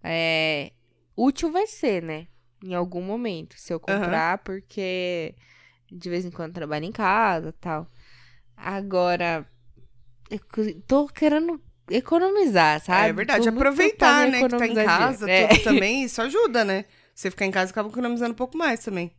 é. 0.03 0.71
Útil 1.15 1.51
vai 1.51 1.65
ser, 1.65 2.01
né? 2.03 2.27
Em 2.63 2.73
algum 2.75 3.01
momento, 3.01 3.55
se 3.57 3.73
eu 3.73 3.79
comprar, 3.79 4.39
porque 4.39 5.33
de 5.91 6.09
vez 6.09 6.25
em 6.25 6.31
quando 6.31 6.53
trabalho 6.53 6.85
em 6.85 6.91
casa 6.91 7.49
e 7.49 7.53
tal. 7.53 7.87
Agora, 8.55 9.45
eu 10.29 10.39
tô 10.87 11.07
querendo 11.07 11.61
economizar, 11.89 12.79
sabe? 12.81 13.09
é 13.09 13.13
verdade. 13.13 13.43
Tô 13.43 13.49
Aproveitar, 13.49 14.27
né, 14.27 14.41
que 14.41 14.57
tá 14.57 14.67
em 14.67 14.73
casa. 14.73 15.29
É. 15.29 15.47
tudo 15.47 15.63
também, 15.63 16.03
isso 16.05 16.21
ajuda, 16.21 16.63
né? 16.63 16.85
Você 17.13 17.29
ficar 17.29 17.45
em 17.45 17.51
casa 17.51 17.71
acaba 17.71 17.89
economizando 17.89 18.31
um 18.31 18.35
pouco 18.35 18.57
mais 18.57 18.83
também. 18.83 19.11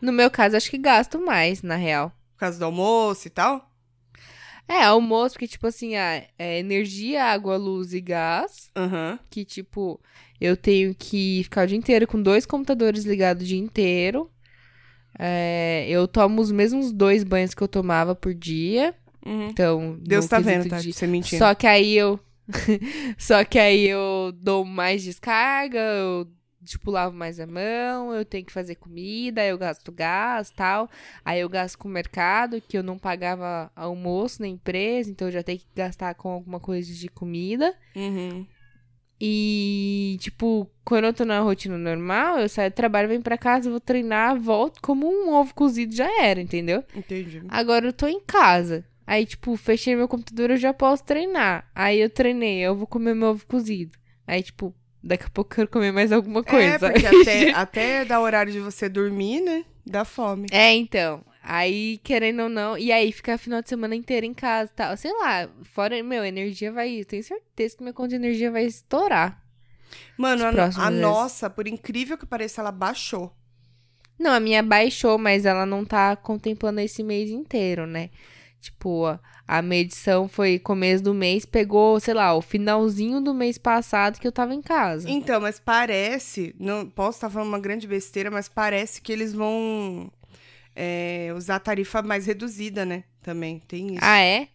No 0.00 0.12
meu 0.12 0.30
caso, 0.30 0.56
acho 0.56 0.70
que 0.70 0.78
gasto 0.78 1.20
mais, 1.20 1.62
na 1.62 1.76
real. 1.76 2.10
Por 2.34 2.40
causa 2.40 2.58
do 2.58 2.64
almoço 2.64 3.26
e 3.26 3.30
tal. 3.30 3.68
É, 4.68 4.84
almoço, 4.84 5.34
porque, 5.34 5.48
tipo 5.48 5.66
assim, 5.66 5.96
ah, 5.96 6.24
é 6.38 6.58
energia, 6.60 7.24
água, 7.24 7.56
luz 7.56 7.92
e 7.92 8.00
gás. 8.00 8.70
Aham. 8.76 9.18
que, 9.28 9.44
tipo, 9.44 10.00
eu 10.40 10.56
tenho 10.56 10.94
que 10.94 11.42
ficar 11.42 11.64
o 11.64 11.66
dia 11.66 11.76
inteiro 11.76 12.06
com 12.06 12.22
dois 12.22 12.46
computadores 12.46 13.04
ligados 13.04 13.42
o 13.42 13.46
dia 13.46 13.58
inteiro. 13.58 14.30
É, 15.18 15.86
eu 15.88 16.06
tomo 16.08 16.40
os 16.40 16.50
mesmos 16.50 16.92
dois 16.92 17.24
banhos 17.24 17.54
que 17.54 17.62
eu 17.62 17.68
tomava 17.68 18.14
por 18.14 18.32
dia. 18.34 18.94
Uhum. 19.24 19.48
Então, 19.48 19.98
Deus 20.00 20.26
tá 20.26 20.38
vendo, 20.40 20.68
tá? 20.68 20.78
de- 20.80 20.92
Você 20.92 21.06
mentindo. 21.06 21.38
Só 21.38 21.54
que 21.54 21.66
aí 21.66 21.94
eu. 21.96 22.18
Só 23.18 23.44
que 23.44 23.58
aí 23.58 23.86
eu 23.88 24.32
dou 24.34 24.64
mais 24.64 25.02
descarga, 25.04 25.78
eu, 25.78 26.26
tipo, 26.64 26.90
lavo 26.90 27.14
mais 27.16 27.38
a 27.38 27.46
mão, 27.46 28.12
eu 28.12 28.24
tenho 28.24 28.44
que 28.44 28.52
fazer 28.52 28.74
comida, 28.74 29.44
eu 29.46 29.56
gasto 29.58 29.92
gás 29.92 30.50
tal. 30.50 30.88
Aí 31.24 31.40
eu 31.40 31.48
gasto 31.48 31.76
com 31.78 31.88
o 31.88 31.92
mercado, 31.92 32.60
que 32.66 32.76
eu 32.76 32.82
não 32.82 32.98
pagava 32.98 33.70
almoço 33.76 34.42
na 34.42 34.48
empresa, 34.48 35.10
então 35.10 35.28
eu 35.28 35.32
já 35.32 35.42
tenho 35.42 35.58
que 35.58 35.66
gastar 35.76 36.14
com 36.14 36.28
alguma 36.30 36.58
coisa 36.58 36.92
de 36.92 37.08
comida. 37.08 37.74
Uhum. 37.94 38.44
E, 39.20 40.16
tipo, 40.18 40.70
quando 40.82 41.04
eu 41.04 41.12
tô 41.12 41.24
na 41.26 41.40
rotina 41.40 41.76
normal, 41.76 42.38
eu 42.38 42.48
saio 42.48 42.70
do 42.70 42.74
trabalho, 42.74 43.08
venho 43.08 43.20
pra 43.20 43.36
casa, 43.36 43.68
vou 43.68 43.78
treinar, 43.78 44.40
volto 44.40 44.80
como 44.80 45.06
um 45.06 45.34
ovo 45.34 45.54
cozido 45.54 45.94
já 45.94 46.08
era, 46.22 46.40
entendeu? 46.40 46.82
Entendi. 46.96 47.42
Agora 47.48 47.86
eu 47.86 47.92
tô 47.92 48.06
em 48.06 48.20
casa. 48.20 48.84
Aí, 49.06 49.26
tipo, 49.26 49.56
fechei 49.56 49.94
meu 49.94 50.08
computador, 50.08 50.50
eu 50.50 50.56
já 50.56 50.72
posso 50.72 51.04
treinar. 51.04 51.68
Aí 51.74 52.00
eu 52.00 52.08
treinei, 52.08 52.60
eu 52.60 52.74
vou 52.74 52.86
comer 52.86 53.14
meu 53.14 53.30
ovo 53.30 53.46
cozido. 53.46 53.98
Aí, 54.26 54.42
tipo, 54.42 54.74
daqui 55.02 55.24
a 55.26 55.30
pouco 55.30 55.52
eu 55.52 55.56
quero 55.56 55.68
comer 55.68 55.92
mais 55.92 56.12
alguma 56.12 56.42
coisa. 56.42 56.86
É, 56.86 56.92
porque 56.92 57.06
até, 57.06 57.50
até 57.52 58.04
dá 58.04 58.20
horário 58.20 58.52
de 58.52 58.60
você 58.60 58.88
dormir, 58.88 59.40
né? 59.42 59.64
Dá 59.84 60.04
fome. 60.04 60.46
É, 60.50 60.72
então. 60.72 61.22
Aí, 61.42 61.98
querendo 62.04 62.42
ou 62.42 62.48
não, 62.48 62.76
e 62.76 62.92
aí 62.92 63.10
ficar 63.12 63.38
final 63.38 63.62
de 63.62 63.68
semana 63.68 63.94
inteiro 63.96 64.26
em 64.26 64.34
casa 64.34 64.70
e 64.72 64.76
tal. 64.76 64.96
Sei 64.96 65.12
lá, 65.12 65.48
fora, 65.64 66.00
meu, 66.02 66.24
energia 66.24 66.70
vai. 66.70 67.00
Eu 67.00 67.04
tenho 67.04 67.24
certeza 67.24 67.76
que 67.76 67.82
minha 67.82 67.94
conta 67.94 68.10
de 68.10 68.16
energia 68.16 68.50
vai 68.50 68.64
estourar. 68.64 69.42
Mano, 70.16 70.44
a, 70.44 70.48
a 70.86 70.90
nossa, 70.90 71.48
por 71.48 71.66
incrível 71.66 72.18
que 72.18 72.26
pareça, 72.26 72.60
ela 72.60 72.70
baixou. 72.70 73.34
Não, 74.18 74.32
a 74.32 74.40
minha 74.40 74.62
baixou, 74.62 75.16
mas 75.16 75.46
ela 75.46 75.64
não 75.64 75.82
tá 75.84 76.14
contemplando 76.14 76.80
esse 76.80 77.02
mês 77.02 77.30
inteiro, 77.30 77.86
né? 77.86 78.10
Tipo, 78.60 79.06
a- 79.06 79.18
a 79.48 79.62
medição 79.62 80.28
foi 80.28 80.58
começo 80.58 81.02
do 81.02 81.14
mês, 81.14 81.46
pegou, 81.46 81.98
sei 81.98 82.12
lá, 82.12 82.34
o 82.34 82.42
finalzinho 82.42 83.22
do 83.22 83.32
mês 83.32 83.56
passado 83.56 84.20
que 84.20 84.26
eu 84.28 84.30
tava 84.32 84.54
em 84.54 84.60
casa. 84.60 85.08
Então, 85.08 85.40
mas 85.40 85.58
parece, 85.58 86.54
não 86.60 86.86
posso 86.88 87.16
estar 87.16 87.30
falando 87.30 87.48
uma 87.48 87.58
grande 87.58 87.86
besteira, 87.88 88.30
mas 88.30 88.46
parece 88.46 89.00
que 89.00 89.10
eles 89.10 89.32
vão 89.32 90.12
é, 90.74 91.32
usar 91.36 91.56
a 91.56 91.60
tarifa 91.60 92.02
mais 92.02 92.26
reduzida, 92.26 92.84
né? 92.84 93.04
Também 93.22 93.60
tem 93.60 93.94
isso. 93.94 93.98
Ah, 94.04 94.18
é? 94.20 94.48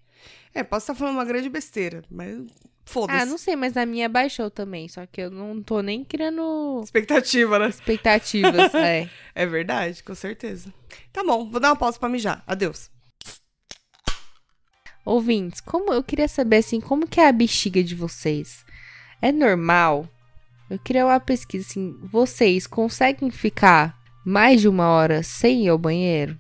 É, 0.54 0.64
posso 0.64 0.84
estar 0.84 0.96
falando 0.96 1.16
uma 1.16 1.26
grande 1.26 1.50
besteira, 1.50 2.04
mas 2.10 2.40
foda-se. 2.86 3.20
Ah, 3.20 3.26
não 3.26 3.38
sei, 3.38 3.56
mas 3.56 3.76
a 3.76 3.86
minha 3.86 4.08
baixou 4.08 4.50
também, 4.50 4.88
só 4.88 5.06
que 5.06 5.22
eu 5.22 5.30
não 5.30 5.62
tô 5.62 5.82
nem 5.82 6.04
criando 6.04 6.82
Expectativa, 6.84 7.60
né? 7.60 7.68
expectativas, 7.68 8.74
é. 8.76 9.10
É 9.34 9.46
verdade, 9.46 10.02
com 10.04 10.16
certeza. 10.16 10.74
Tá 11.12 11.24
bom, 11.24 11.50
vou 11.50 11.60
dar 11.60 11.70
uma 11.70 11.76
pausa 11.76 12.00
pra 12.00 12.08
mijar. 12.08 12.44
Adeus. 12.48 12.90
Ouvintes, 15.04 15.62
como 15.62 15.94
eu 15.94 16.04
queria 16.04 16.28
saber 16.28 16.58
assim, 16.58 16.80
como 16.82 17.06
que 17.08 17.20
é 17.20 17.28
a 17.28 17.32
bexiga 17.32 17.84
de 17.84 17.94
vocês? 17.94 18.66
É 19.22 19.32
normal? 19.32 20.10
Eu 20.70 20.80
queria 20.80 21.06
uma 21.06 21.20
pesquisa 21.20 21.68
assim, 21.68 21.96
vocês 22.02 22.66
conseguem 22.66 23.30
ficar 23.30 23.96
mais 24.26 24.60
de 24.60 24.68
uma 24.68 24.88
hora 24.90 25.22
sem 25.24 25.66
ir 25.66 25.70
ao 25.70 25.78
banheiro? 25.78 26.38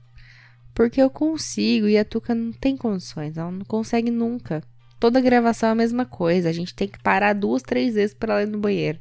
Porque 0.73 1.01
eu 1.01 1.09
consigo 1.09 1.87
e 1.87 1.97
a 1.97 2.03
Tuca 2.03 2.35
não 2.35 2.51
tem 2.51 2.75
condições, 2.75 3.37
ela 3.37 3.51
não 3.51 3.63
consegue 3.63 4.11
nunca. 4.11 4.61
Toda 4.99 5.21
gravação 5.21 5.69
é 5.69 5.71
a 5.71 5.75
mesma 5.75 6.05
coisa, 6.05 6.49
a 6.49 6.53
gente 6.53 6.73
tem 6.73 6.87
que 6.87 7.01
parar 7.01 7.33
duas, 7.33 7.61
três 7.61 7.93
vezes 7.95 8.13
para 8.13 8.43
ir 8.43 8.47
no 8.47 8.57
banheiro. 8.57 8.99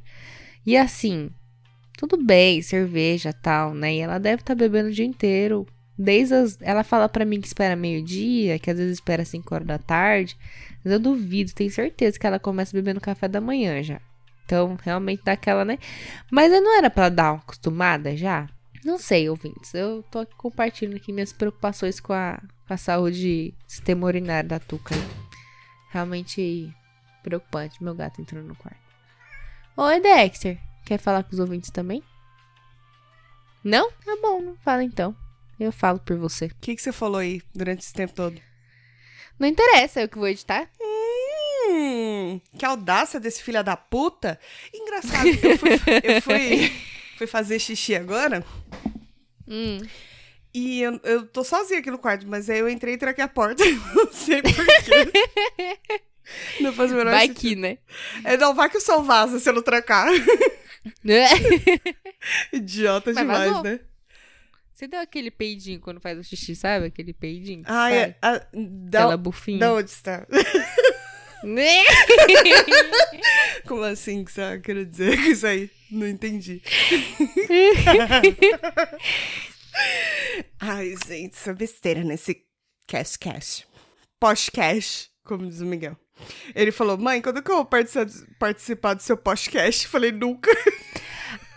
E 0.65 0.77
assim, 0.77 1.29
tudo 1.97 2.15
bem, 2.23 2.61
cerveja 2.61 3.33
tal, 3.33 3.73
né? 3.73 3.95
E 3.95 3.99
ela 3.99 4.19
deve 4.19 4.41
estar 4.41 4.55
bebendo 4.55 4.89
o 4.89 4.93
dia 4.93 5.05
inteiro, 5.05 5.65
Desde 5.97 6.33
as... 6.33 6.57
Ela 6.61 6.83
fala 6.83 7.07
pra 7.07 7.25
mim 7.25 7.39
que 7.39 7.47
espera 7.47 7.75
meio-dia, 7.75 8.59
que 8.59 8.69
às 8.69 8.77
vezes 8.77 8.93
espera 8.93 9.23
5 9.23 9.53
horas 9.55 9.67
da 9.67 9.77
tarde. 9.77 10.37
Mas 10.83 10.93
eu 10.93 10.99
duvido, 10.99 11.53
tenho 11.53 11.71
certeza 11.71 12.19
que 12.19 12.27
ela 12.27 12.39
começa 12.39 12.75
bebendo 12.75 12.99
café 12.99 13.27
da 13.27 13.39
manhã 13.39 13.81
já. 13.81 14.01
Então, 14.43 14.77
realmente 14.83 15.23
dá 15.23 15.31
aquela, 15.31 15.65
né? 15.65 15.79
Mas 16.29 16.51
eu 16.51 16.61
não 16.61 16.77
era 16.77 16.89
pra 16.89 17.09
dar 17.09 17.31
uma 17.31 17.39
acostumada 17.39 18.15
já? 18.15 18.47
Não 18.85 18.99
sei, 18.99 19.27
ouvintes. 19.27 19.73
Eu 19.73 20.03
tô 20.11 20.19
aqui 20.19 20.35
compartilhando 20.35 20.97
aqui 20.97 21.11
minhas 21.11 21.33
preocupações 21.33 21.99
com 21.99 22.13
a, 22.13 22.39
com 22.67 22.73
a 22.75 22.77
saúde 22.77 23.51
sistema 23.65 24.05
urinário 24.05 24.47
da 24.47 24.59
Tuca. 24.59 24.93
Realmente 25.89 26.71
preocupante. 27.23 27.83
Meu 27.83 27.95
gato 27.95 28.21
entrou 28.21 28.43
no 28.43 28.55
quarto. 28.55 28.77
Oi, 29.75 29.99
Dexter. 29.99 30.59
Quer 30.85 30.99
falar 30.99 31.23
com 31.23 31.31
os 31.33 31.39
ouvintes 31.39 31.71
também? 31.71 32.03
Não? 33.63 33.89
Tá 34.05 34.15
bom, 34.21 34.39
não 34.39 34.55
fala 34.57 34.83
então. 34.83 35.17
Eu 35.59 35.71
falo 35.71 35.97
por 35.97 36.15
você. 36.17 36.45
O 36.45 36.55
que, 36.61 36.75
que 36.75 36.81
você 36.81 36.91
falou 36.91 37.17
aí 37.17 37.41
durante 37.55 37.79
esse 37.79 37.93
tempo 37.93 38.13
todo? 38.13 38.39
Não 39.39 39.47
interessa, 39.47 39.99
eu 39.99 40.07
que 40.07 40.19
vou 40.19 40.27
editar. 40.27 40.69
Hum, 40.79 42.39
que 42.55 42.63
audácia 42.63 43.19
desse 43.19 43.41
filho 43.41 43.63
da 43.63 43.75
puta. 43.75 44.39
Engraçado, 44.71 45.27
eu 45.27 45.57
fui, 45.57 45.71
eu 46.03 46.21
fui, 46.21 46.71
fui 47.17 47.27
fazer 47.27 47.59
xixi 47.59 47.95
agora 47.95 48.43
Hum. 49.47 49.77
e 50.53 50.81
eu, 50.81 50.99
eu 51.03 51.25
tô 51.27 51.43
sozinha 51.43 51.79
aqui 51.79 51.91
no 51.91 51.97
quarto, 51.99 52.27
mas 52.27 52.49
aí 52.49 52.59
eu 52.59 52.67
entrei 52.69 52.95
e 52.95 52.97
tranquei 52.97 53.23
a 53.23 53.27
porta. 53.27 53.63
Não 53.95 54.11
sei 54.11 54.41
porquê. 54.41 56.01
Não 56.61 56.73
faz 56.73 56.91
o 56.91 56.95
menor 56.95 57.11
Vai 57.11 57.27
sentido. 57.27 57.39
que, 57.39 57.55
né? 57.55 57.77
É, 58.23 58.35
não, 58.35 58.55
vai 58.55 58.67
que 58.67 58.77
o 58.77 58.81
som 58.81 59.03
vaza 59.03 59.37
se 59.39 59.47
eu 59.47 59.53
não 59.53 59.61
trancar. 59.61 60.07
Idiota 62.51 63.11
Mas 63.13 63.17
demais, 63.21 63.47
vazou. 63.49 63.63
né? 63.63 63.79
Você 64.73 64.87
deu 64.87 64.99
aquele 65.01 65.29
peidinho 65.31 65.79
quando 65.79 66.01
faz 66.01 66.17
o 66.17 66.23
xixi, 66.23 66.55
sabe? 66.55 66.87
Aquele 66.87 67.13
peidinho. 67.13 67.63
que 67.63 67.69
Ah, 67.71 67.91
é. 67.93 68.17
ah, 68.21 68.41
da, 68.53 68.99
Aquela 69.01 69.17
bufinha. 69.17 69.59
da 69.59 69.73
onde 69.73 69.89
está? 69.89 70.25
Né? 71.43 71.83
Como 73.67 73.83
assim 73.83 74.25
que 74.25 74.31
você 74.31 74.59
querendo 74.59 74.89
dizer 74.89 75.15
com 75.17 75.29
isso 75.29 75.45
aí? 75.45 75.69
Não 75.91 76.07
entendi. 76.07 76.61
Ai, 80.59 80.95
gente, 81.05 81.33
isso 81.33 81.49
é 81.49 81.53
besteira 81.53 82.03
nesse 82.03 82.43
cash 82.87 83.17
cash. 83.17 83.67
Podcast, 84.19 85.11
como 85.23 85.47
diz 85.47 85.61
o 85.61 85.65
Miguel. 85.65 85.97
Ele 86.53 86.71
falou, 86.71 86.97
mãe, 86.97 87.21
quando 87.21 87.43
que 87.43 87.51
eu 87.51 87.55
vou 87.55 87.65
participar, 87.65 88.07
participar 88.39 88.93
do 88.93 89.01
seu 89.01 89.17
podcast? 89.17 89.87
Falei, 89.87 90.11
nunca. 90.11 90.51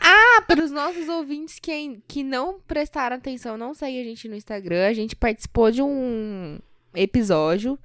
Ah, 0.00 0.42
para 0.42 0.64
os 0.64 0.70
nossos 0.70 1.08
ouvintes 1.08 1.58
que, 1.58 2.00
que 2.06 2.22
não 2.22 2.60
prestaram 2.60 3.16
atenção, 3.16 3.58
não 3.58 3.74
seguem 3.74 4.00
a 4.00 4.04
gente 4.04 4.28
no 4.28 4.36
Instagram, 4.36 4.86
a 4.86 4.92
gente 4.92 5.16
participou 5.16 5.72
de 5.72 5.82
um 5.82 6.58
episódio 6.94 7.76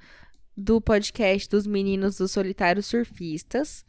do 0.56 0.80
podcast 0.80 1.50
dos 1.50 1.66
meninos 1.66 2.18
dos 2.18 2.32
solitários 2.32 2.86
surfistas. 2.86 3.84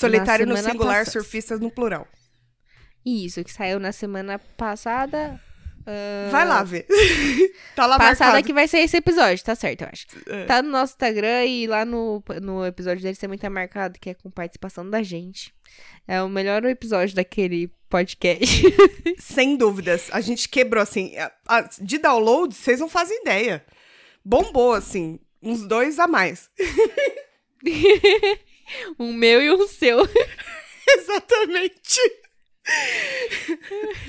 Solitário 0.00 0.46
no 0.46 0.56
singular, 0.56 0.98
passada. 1.04 1.10
surfistas 1.10 1.60
no 1.60 1.70
plural. 1.70 2.06
Isso, 3.04 3.42
que 3.44 3.52
saiu 3.52 3.78
na 3.78 3.92
semana 3.92 4.38
passada. 4.38 5.38
ah, 5.86 6.28
Vai 6.30 6.46
lá 6.46 6.62
ver. 6.62 6.86
tá 7.76 7.86
lá 7.86 7.98
Passada 7.98 8.32
marcado. 8.32 8.46
que 8.46 8.52
vai 8.54 8.66
ser 8.66 8.78
esse 8.78 8.96
episódio, 8.96 9.44
tá 9.44 9.54
certo, 9.54 9.82
eu 9.82 9.88
acho. 9.92 10.06
É. 10.26 10.44
Tá 10.46 10.62
no 10.62 10.70
nosso 10.70 10.94
Instagram 10.94 11.44
e 11.44 11.66
lá 11.66 11.84
no, 11.84 12.22
no 12.40 12.64
episódio 12.64 13.02
dele 13.02 13.16
também 13.16 13.38
tá 13.38 13.50
marcado, 13.50 13.98
que 14.00 14.10
é 14.10 14.14
com 14.14 14.30
participação 14.30 14.88
da 14.88 15.02
gente. 15.02 15.52
É 16.08 16.22
o 16.22 16.28
melhor 16.28 16.64
episódio 16.64 17.14
daquele 17.14 17.70
podcast. 17.90 18.62
Sem 19.20 19.56
dúvidas. 19.56 20.08
A 20.12 20.20
gente 20.20 20.48
quebrou, 20.48 20.82
assim. 20.82 21.14
a- 21.18 21.32
a- 21.46 21.68
de 21.80 21.98
download, 21.98 22.54
vocês 22.54 22.80
não 22.80 22.88
fazem 22.88 23.20
ideia. 23.20 23.64
Bombou, 24.24 24.72
assim. 24.72 25.18
Uns 25.42 25.66
dois 25.66 25.98
a 25.98 26.06
mais. 26.06 26.48
um 28.98 29.12
meu 29.12 29.42
e 29.42 29.50
um 29.52 29.68
seu. 29.68 29.98
Exatamente. 30.88 32.00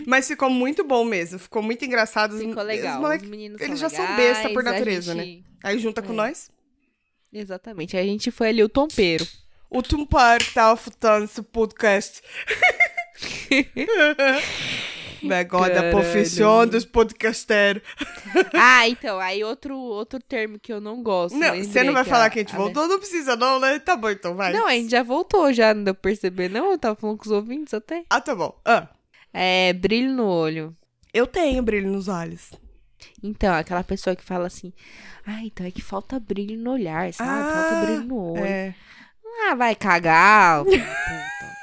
Mas 0.06 0.28
ficou 0.28 0.50
muito 0.50 0.84
bom 0.84 1.04
mesmo. 1.04 1.40
Ficou 1.40 1.62
muito 1.62 1.84
engraçado. 1.86 2.38
Ficou 2.38 2.62
Os 2.62 2.68
legal. 2.68 3.02
moleque- 3.02 3.24
Os 3.26 3.30
meninos 3.30 3.62
eles 3.62 3.80
são 3.80 3.90
já 3.90 3.96
são 3.96 4.06
legais, 4.06 4.38
besta 4.38 4.50
por 4.50 4.64
natureza, 4.64 5.14
gente- 5.16 5.44
Aí 5.64 5.80
junta 5.80 6.02
com 6.02 6.14
É. 6.14 6.16
nós. 6.16 6.50
Exatamente. 7.34 7.98
A 7.98 8.04
gente 8.04 8.32
foi 8.32 8.50
ali 8.50 8.64
o 8.64 8.70
tompeiro. 8.70 9.28
O 9.70 9.82
Tumpar 9.82 10.40
que 10.40 10.54
tava 10.54 10.78
futando 10.78 11.26
esse 11.26 11.42
podcast. 11.42 12.22
Negócio 15.28 15.68
da 15.74 15.76
Caralho. 15.82 15.92
profissão 15.92 16.68
dos 16.68 16.86
podcasteiros. 16.86 17.82
ah, 18.54 18.88
então, 18.88 19.20
aí 19.20 19.44
outro, 19.44 19.76
outro 19.78 20.20
termo 20.20 20.60
que 20.60 20.72
eu 20.72 20.80
não 20.82 21.02
gosto. 21.04 21.38
Não, 21.38 21.56
você 21.56 21.84
não 21.84 21.94
vai 21.94 22.04
que 22.04 22.10
falar 22.10 22.30
que 22.30 22.40
a 22.40 22.42
gente 22.42 22.54
a- 22.54 22.58
voltou? 22.58 22.88
Não 22.88 23.00
precisa 23.00 23.36
não, 23.36 23.60
né? 23.60 23.80
Tá 23.80 23.96
bom 23.96 24.10
então, 24.10 24.36
vai. 24.36 24.54
Não, 24.54 24.68
a 24.68 24.72
gente 24.72 24.90
já 24.92 25.04
voltou, 25.04 25.52
já 25.54 25.74
não 25.74 25.84
deu 25.84 25.94
pra 25.94 26.02
perceber, 26.10 26.50
não? 26.50 26.72
Eu 26.72 26.78
tava 26.78 26.96
falando 26.96 27.18
com 27.18 27.26
os 27.26 27.32
ouvintes 27.32 27.74
até. 27.74 28.04
Ah, 28.10 28.22
tá 28.22 28.34
bom. 28.36 28.56
Ah, 28.66 28.88
É, 29.34 29.74
brilho 29.74 30.12
no 30.14 30.26
olho. 30.28 30.76
eu 31.14 31.26
tenho 31.28 31.62
brilho 31.64 31.90
nos 31.92 32.08
olhos. 32.08 32.52
Então, 33.22 33.54
aquela 33.54 33.84
pessoa 33.84 34.16
que 34.16 34.24
fala 34.24 34.48
assim, 34.48 34.74
ah, 35.26 35.42
então 35.44 35.66
é 35.66 35.72
que 35.72 35.82
falta 35.82 36.20
brilho 36.20 36.58
no 36.58 36.72
olhar, 36.72 37.14
sabe? 37.14 37.30
falta 37.54 37.76
Ah, 37.76 37.82
brilho 37.86 38.04
no 38.04 38.32
olho. 38.34 38.44
É. 38.46 38.74
Ah, 39.48 39.56
vai 39.56 39.76
cagar. 39.76 40.64
puta. 40.66 41.55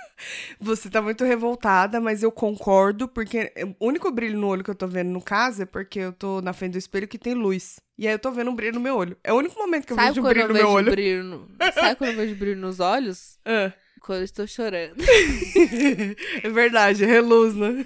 Você 0.61 0.89
tá 0.91 1.01
muito 1.03 1.25
revoltada, 1.25 2.01
mas 2.01 2.23
eu 2.23 2.31
concordo, 2.31 3.09
porque 3.09 3.53
o 3.79 3.87
único 3.87 4.11
brilho 4.11 4.39
no 4.39 4.47
olho 4.47 4.65
que 4.65 4.71
eu 4.71 4.75
tô 4.75 4.87
vendo 4.87 5.11
no 5.11 5.23
caso 5.23 5.63
é 5.63 5.67
porque 5.67 5.99
eu 5.99 6.13
tô 6.13 6.41
na 6.41 6.53
frente 6.53 6.73
do 6.73 6.79
espelho 6.79 7.09
que 7.09 7.19
tem 7.19 7.35
luz. 7.35 7.81
E 7.99 8.07
aí 8.07 8.15
eu 8.15 8.19
tô 8.19 8.31
vendo 8.31 8.51
um 8.51 8.55
brilho 8.55 8.75
no 8.75 8.81
meu 8.81 8.97
olho. 8.97 9.17
É 9.23 9.33
o 9.33 9.37
único 9.37 9.59
momento 9.59 9.87
que 9.87 9.93
eu 9.93 9.97
Sabe 9.97 10.09
vejo 10.09 10.21
um 10.21 10.29
brilho 10.29 10.49
no 10.49 10.55
meu 10.55 10.69
olho. 10.69 10.91
brilho 10.91 11.25
no... 11.25 11.49
Sabe 11.75 11.97
quando 11.97 12.11
eu 12.11 12.17
vejo 12.17 12.35
brilho 12.35 12.61
nos 12.61 12.81
olhos? 12.81 13.39
Ah. 13.45 13.73
Quando 14.01 14.19
eu 14.19 14.25
estou 14.25 14.47
chorando. 14.49 14.97
é 16.43 16.49
verdade, 16.51 17.05
reluz, 17.05 17.55
né? 17.55 17.85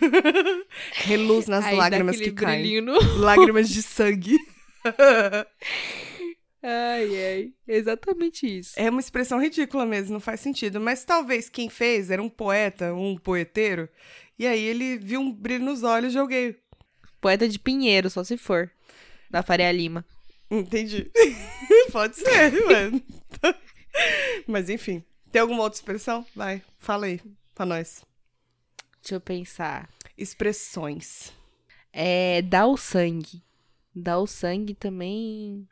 reluz 1.05 1.47
nas 1.47 1.67
Aí 1.67 1.77
lágrimas 1.77 2.17
que 2.17 2.33
caem. 2.33 2.81
no... 2.81 2.99
Lágrimas 3.19 3.69
de 3.69 3.83
sangue. 3.83 4.39
Ai, 6.69 7.25
ai. 7.25 7.53
Exatamente 7.69 8.45
isso. 8.45 8.73
É 8.77 8.91
uma 8.91 8.99
expressão 8.99 9.41
ridícula 9.41 9.87
mesmo, 9.87 10.15
não 10.15 10.21
faz 10.21 10.41
sentido. 10.41 10.81
Mas 10.81 11.05
talvez 11.05 11.49
quem 11.49 11.71
fez 11.71 12.11
era 12.11 12.21
um 12.21 12.29
poeta, 12.29 12.93
um 12.93 13.17
poeteiro. 13.17 13.89
E 14.37 14.45
aí 14.45 14.61
ele 14.61 14.99
viu 14.99 15.21
um 15.21 15.33
brilho 15.33 15.65
nos 15.65 15.85
olhos 15.85 16.11
e 16.11 16.15
joguei. 16.15 16.61
Poeta 17.21 17.49
de 17.49 17.57
Pinheiro, 17.57 18.11
só 18.11 18.25
se 18.25 18.37
for. 18.37 18.69
Da 19.31 19.45
Faria 19.45 19.71
Lima. 19.71 20.05
Entendi. 20.51 21.09
Pode 21.93 22.17
ser, 22.17 22.51
mano. 22.67 23.01
Mas 24.45 24.69
enfim. 24.69 25.05
Tem 25.31 25.41
alguma 25.41 25.63
outra 25.63 25.79
expressão? 25.79 26.27
Vai, 26.35 26.63
fala 26.81 27.07
aí 27.07 27.21
pra 27.55 27.65
nós. 27.65 28.05
Deixa 29.01 29.15
eu 29.15 29.21
pensar. 29.21 29.89
Expressões. 30.19 31.33
É 31.93 32.43
dar 32.43 32.67
o 32.67 32.77
sangue. 32.77 33.41
Dar 33.95 34.19
o 34.19 34.27
sangue 34.27 34.75
também 34.75 35.67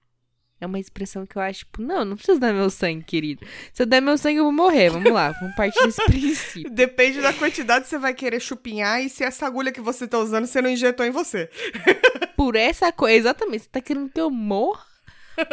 é 0.65 0.67
uma 0.67 0.81
expressão 0.81 1.25
que 1.27 1.37
eu 1.37 1.43
acho, 1.43 1.61
tipo, 1.61 1.81
não, 1.83 2.05
não 2.05 2.17
preciso 2.17 2.41
dar 2.41 2.53
meu 2.53 2.69
sangue, 2.71 3.05
querido. 3.05 3.47
Se 3.73 3.83
eu 3.83 3.87
der 3.87 4.01
meu 4.03 4.19
sangue, 4.19 4.39
eu 4.39 4.45
vou 4.45 4.53
morrer. 4.53 4.91
Vamos 4.91 5.13
lá, 5.13 5.31
vamos 5.33 5.55
partir 5.55 5.85
desse 5.85 6.03
princípio. 6.07 6.71
Depende 6.71 7.21
da 7.21 7.33
quantidade 7.33 7.85
que 7.85 7.91
você 7.91 7.99
vai 7.99 8.13
querer 8.15 8.41
chupinhar 8.41 9.01
e 9.03 9.09
se 9.09 9.23
essa 9.23 9.47
agulha 9.47 9.71
que 9.71 9.81
você 9.81 10.07
tá 10.09 10.19
usando 10.19 10.47
você 10.47 10.61
não 10.61 10.71
injetou 10.71 11.05
em 11.07 11.11
você. 11.11 11.49
Por 12.37 12.57
essa 12.57 12.91
coisa, 12.93 13.17
exatamente, 13.17 13.63
você 13.65 13.69
tá 13.71 13.81
querendo 13.81 14.11
que 14.11 14.21
eu 14.21 14.31
morra 14.31 14.85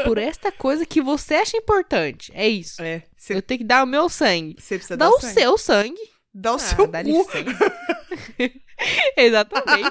por 0.06 0.20
esta 0.20 0.52
coisa 0.52 0.86
que 0.86 1.02
você 1.02 1.34
acha 1.34 1.58
importante. 1.58 2.32
É 2.36 2.48
isso. 2.48 2.80
É. 2.84 3.02
Você, 3.18 3.34
Eu 3.34 3.42
tenho 3.42 3.60
que 3.60 3.64
dar 3.64 3.84
o 3.84 3.88
meu 3.88 4.08
sangue. 4.10 4.56
você 4.60 4.76
precisa 4.76 4.96
Dá 4.96 5.06
dar 5.10 5.12
o 5.16 5.20
sangue. 5.20 5.34
seu 5.34 5.58
sangue. 5.58 6.02
Dá 6.34 6.52
o 6.52 6.56
Ah, 6.56 6.60
seu 6.60 6.88
dá 6.88 7.04
cu. 7.04 7.28
Exatamente. 9.18 9.90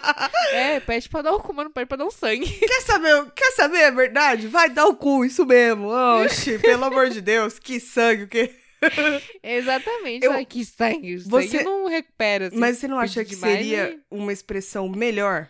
É, 0.53 0.80
pede 0.80 1.09
pra 1.09 1.22
dar 1.22 1.32
o 1.32 1.41
cu, 1.41 1.53
mas 1.55 1.64
não 1.66 1.72
pede 1.72 1.86
pra 1.86 1.97
dar 1.97 2.07
o 2.07 2.11
sangue. 2.11 2.47
Quer 2.59 2.80
saber, 2.82 3.30
quer 3.34 3.51
saber 3.53 3.84
a 3.84 3.91
verdade? 3.91 4.49
Vai 4.49 4.68
dar 4.70 4.86
o 4.86 4.95
cu, 4.97 5.24
isso 5.24 5.45
mesmo. 5.47 5.88
Oxi, 5.88 6.59
pelo 6.59 6.84
amor 6.84 7.09
de 7.11 7.20
Deus, 7.20 7.59
que 7.59 7.78
sangue, 7.80 8.24
o 8.24 8.28
quê? 8.28 8.55
Exatamente. 9.43 10.24
Eu- 10.24 10.32
Ai, 10.32 10.45
que 10.45 10.64
sangue. 10.64 11.18
Você- 11.18 11.49
sangue 11.49 11.64
não 11.64 11.86
recupera. 11.88 12.47
assim, 12.49 12.57
Mas 12.57 12.78
você 12.78 12.88
não 12.88 12.99
acha 12.99 13.24
que 13.24 13.34
demais, 13.34 13.55
seria 13.57 13.91
né? 13.91 13.99
uma 14.11 14.32
expressão 14.32 14.88
melhor? 14.88 15.49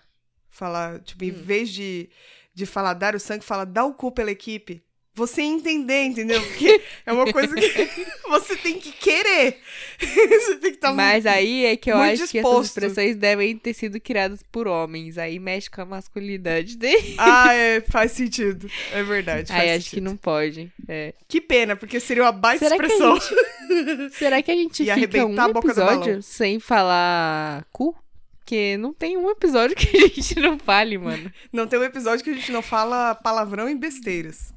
Falar, 0.49 0.99
tipo, 1.01 1.24
Hum. 1.24 1.28
em 1.28 1.30
vez 1.30 1.70
de, 1.70 2.11
de 2.53 2.66
falar 2.66 2.95
dar 2.95 3.14
o 3.14 3.20
sangue, 3.20 3.45
fala 3.45 3.64
dar 3.64 3.84
o 3.84 3.95
cu 3.95 4.11
pela 4.12 4.30
equipe. 4.30 4.82
Você 5.14 5.42
entender, 5.42 6.04
entendeu? 6.04 6.40
Porque 6.40 6.80
é 7.04 7.12
uma 7.12 7.30
coisa 7.32 7.54
que 7.54 7.88
você 8.28 8.56
tem 8.56 8.78
que 8.78 8.92
querer. 8.92 9.58
você 9.98 10.56
tem 10.56 10.70
que 10.70 10.76
estar 10.76 10.92
Mas 10.94 11.26
aí 11.26 11.66
é 11.66 11.76
que 11.76 11.90
eu 11.90 11.96
muito 11.98 12.22
acho 12.22 12.30
que 12.30 12.38
essas 12.38 12.50
disposto. 12.50 12.64
expressões 12.78 13.16
devem 13.16 13.56
ter 13.58 13.74
sido 13.74 14.00
criadas 14.00 14.40
por 14.52 14.68
homens. 14.68 15.18
Aí 15.18 15.38
mexe 15.38 15.68
com 15.68 15.82
a 15.82 15.84
masculinidade 15.84 16.76
dele. 16.76 17.16
Ah, 17.18 17.52
é, 17.52 17.80
faz 17.80 18.12
sentido. 18.12 18.70
É 18.92 19.02
verdade. 19.02 19.52
Aí 19.52 19.68
faz 19.68 19.82
acho 19.82 19.90
que 19.90 20.00
não 20.00 20.16
pode. 20.16 20.72
É. 20.88 21.12
Que 21.28 21.40
pena, 21.40 21.74
porque 21.74 21.98
seria 21.98 22.22
uma 22.22 22.32
baita 22.32 22.64
Será 22.68 22.76
que 22.78 22.86
expressão. 22.86 23.18
gente- 23.20 24.14
Será 24.14 24.40
que 24.42 24.50
a 24.50 24.54
gente 24.54 24.74
E 24.82 24.86
fica 24.86 24.92
arrebentar 24.92 25.46
um 25.46 25.50
a 25.50 25.52
boca 25.52 25.68
do 25.68 25.74
balão. 25.74 25.94
episódio 26.02 26.22
sem 26.22 26.58
falar 26.61 27.66
cu? 27.72 27.94
Porque 28.38 28.76
não 28.78 28.92
tem 28.94 29.16
um 29.16 29.28
episódio 29.30 29.76
que 29.76 29.96
a 29.96 30.00
gente 30.08 30.38
não 30.40 30.58
fale, 30.58 30.96
mano. 30.98 31.30
Não 31.52 31.66
tem 31.66 31.78
um 31.78 31.84
episódio 31.84 32.24
que 32.24 32.30
a 32.30 32.34
gente 32.34 32.50
não 32.50 32.62
fala 32.62 33.14
palavrão 33.14 33.68
e 33.68 33.74
besteiras. 33.74 34.52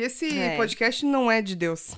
Porque 0.00 0.04
esse 0.04 0.38
É. 0.38 0.56
podcast 0.56 1.04
não 1.04 1.30
é 1.30 1.42
de 1.42 1.54
Deus. 1.54 1.94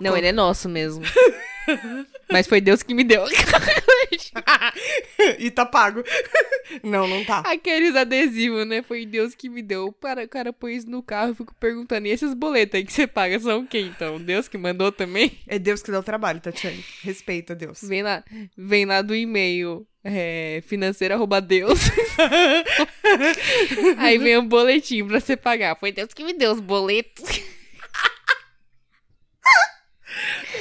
Não, 0.00 0.16
ele 0.16 0.28
é 0.28 0.32
nosso 0.32 0.70
mesmo. 0.70 1.02
Mas 2.30 2.46
foi 2.46 2.60
Deus 2.60 2.82
que 2.82 2.94
me 2.94 3.04
deu. 3.04 3.24
e 5.38 5.50
tá 5.50 5.66
pago. 5.66 6.02
Não, 6.84 7.08
não 7.08 7.24
tá. 7.24 7.40
Aqueles 7.40 7.96
adesivos, 7.96 8.64
né? 8.64 8.80
Foi 8.80 9.04
Deus 9.04 9.34
que 9.34 9.48
me 9.48 9.60
deu. 9.60 9.86
O 9.86 10.28
cara 10.28 10.52
põe 10.52 10.76
isso 10.76 10.88
no 10.88 11.02
carro, 11.02 11.30
eu 11.30 11.34
fico 11.34 11.52
perguntando, 11.56 12.06
e 12.06 12.10
esses 12.10 12.32
boletos 12.32 12.76
aí 12.76 12.84
que 12.84 12.92
você 12.92 13.08
paga 13.08 13.40
são 13.40 13.66
quem, 13.66 13.88
então? 13.88 14.20
Deus 14.20 14.46
que 14.46 14.56
mandou 14.56 14.92
também? 14.92 15.36
É 15.48 15.58
Deus 15.58 15.82
que 15.82 15.90
dá 15.90 15.98
o 15.98 16.02
trabalho, 16.02 16.40
Tatiane. 16.40 16.84
Respeita 17.02 17.56
Deus. 17.56 17.80
Vem 17.82 18.04
lá, 18.04 18.22
vem 18.56 18.86
lá 18.86 19.02
do 19.02 19.16
e-mail 19.16 19.84
é, 20.04 20.62
financeiro 20.66 21.14
arroba 21.14 21.40
Deus. 21.40 21.78
aí 23.98 24.18
vem 24.18 24.38
um 24.38 24.46
boletim 24.46 25.06
pra 25.06 25.20
você 25.20 25.36
pagar. 25.36 25.76
Foi 25.76 25.92
Deus 25.92 26.12
que 26.14 26.24
me 26.24 26.32
deu 26.32 26.52
os 26.52 26.60
boletos. 26.60 27.24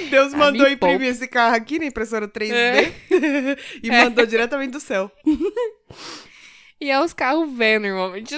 Deus 0.09 0.33
Ah, 0.33 0.37
mandou 0.37 0.67
imprimir 0.67 0.97
poupa. 0.99 1.05
esse 1.05 1.27
carro 1.27 1.55
aqui 1.55 1.79
na 1.79 1.85
impressora 1.85 2.27
3D 2.27 2.51
É. 2.53 2.93
e 3.83 3.89
mandou 3.89 4.25
diretamente 4.25 4.71
do 4.71 4.79
céu. 4.79 5.11
E 6.81 6.89
é 6.89 6.97
os 7.01 7.11
carros 7.11 7.51
velhos, 7.57 7.89
normalmente. 7.89 8.37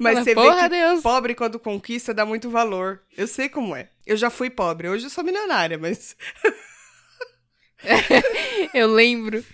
Mas 0.00 0.14
Fala, 0.14 0.24
você 0.24 0.34
vê 0.34 0.62
que 0.62 0.68
Deus. 0.68 1.00
pobre 1.00 1.32
quando 1.32 1.60
conquista 1.60 2.12
dá 2.12 2.26
muito 2.26 2.50
valor. 2.50 3.02
Eu 3.16 3.28
sei 3.28 3.48
como 3.48 3.76
é. 3.76 3.88
Eu 4.04 4.16
já 4.16 4.30
fui 4.30 4.50
pobre. 4.50 4.88
Hoje 4.88 5.06
eu 5.06 5.10
sou 5.10 5.22
milionária, 5.22 5.78
mas 5.78 6.16
Eu 8.74 8.88
lembro. 8.88 9.44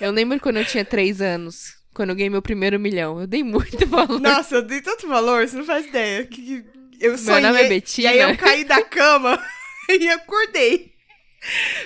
Eu 0.00 0.10
lembro 0.10 0.40
quando 0.40 0.58
eu 0.58 0.64
tinha 0.64 0.84
três 0.84 1.20
anos. 1.20 1.76
Quando 1.92 2.10
eu 2.10 2.16
ganhei 2.16 2.30
meu 2.30 2.42
primeiro 2.42 2.78
milhão. 2.78 3.20
Eu 3.20 3.26
dei 3.26 3.42
muito 3.42 3.84
valor. 3.88 4.20
Nossa, 4.20 4.56
eu 4.56 4.62
dei 4.62 4.80
tanto 4.80 5.06
valor, 5.08 5.46
você 5.46 5.56
não 5.56 5.64
faz 5.64 5.86
ideia. 5.86 6.24
Que, 6.24 6.64
eu 7.00 7.18
sonhei, 7.18 7.40
nome 7.42 7.62
é 7.62 7.68
Betina. 7.68 8.10
E 8.10 8.20
aí 8.20 8.30
eu 8.30 8.36
caí 8.36 8.64
da 8.64 8.82
cama 8.82 9.42
e 9.88 10.08
acordei. 10.08 10.92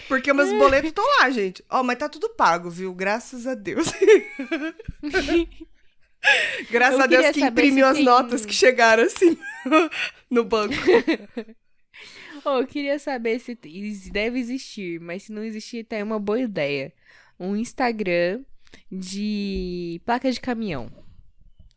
Porque 0.09 0.33
meus 0.33 0.51
boletos 0.51 0.89
estão 0.89 1.05
lá, 1.21 1.31
gente. 1.31 1.65
Ó, 1.71 1.83
mas 1.83 1.97
tá 1.99 2.09
tudo 2.09 2.29
pago, 2.29 2.69
viu? 2.69 2.93
Graças 2.93 3.47
a 3.47 3.55
Deus. 3.55 3.87
Graças 6.71 6.99
Eu 6.99 7.05
a 7.05 7.07
Deus 7.07 7.31
que 7.31 7.41
imprimiu 7.41 7.87
as 7.87 7.99
notas 8.01 8.45
que 8.45 8.53
chegaram 8.53 9.05
assim 9.05 9.39
no 10.29 10.45
banco. 10.45 10.75
Oh, 12.45 12.61
eu 12.61 12.67
queria 12.67 12.99
saber 12.99 13.39
se 13.41 13.55
deve 14.11 14.39
existir, 14.39 15.01
mas 15.01 15.25
se 15.25 15.33
não 15.33 15.43
existir, 15.43 15.85
tá 15.85 15.97
aí 15.97 16.03
uma 16.03 16.19
boa 16.19 16.41
ideia. 16.41 16.93
Um 17.39 17.57
Instagram 17.57 18.43
de 18.91 20.01
placa 20.05 20.31
de 20.31 20.41
caminhão. 20.41 20.91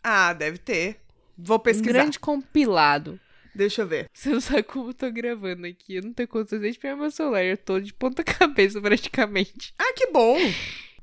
Ah, 0.03 0.34
deve 0.34 0.57
ter. 0.57 0.99
Vou 1.38 1.57
Um 1.57 1.59
pesquisar. 1.59 1.93
grande 1.93 2.20
compilado. 2.20 3.20
Deixa 3.55 3.82
eu 3.82 3.88
ver. 3.88 4.07
Você 4.13 4.30
não 4.30 4.39
sabe 4.41 4.63
como 4.63 4.89
eu 4.89 4.93
tô 4.93 5.09
gravando 5.11 5.65
aqui. 5.65 5.95
Eu 5.95 6.03
não 6.03 6.13
tenho 6.13 6.28
condições 6.30 6.61
nem 6.61 6.72
de 6.72 6.78
pegar 6.80 6.95
meu 6.95 7.09
celular. 7.09 7.43
Eu 7.43 7.57
tô 7.57 7.80
de 7.80 7.93
ponta 7.93 8.22
cabeça 8.24 8.80
praticamente. 8.80 9.74
Ah, 9.80 9.93
que 9.93 10.07
bom. 10.11 10.38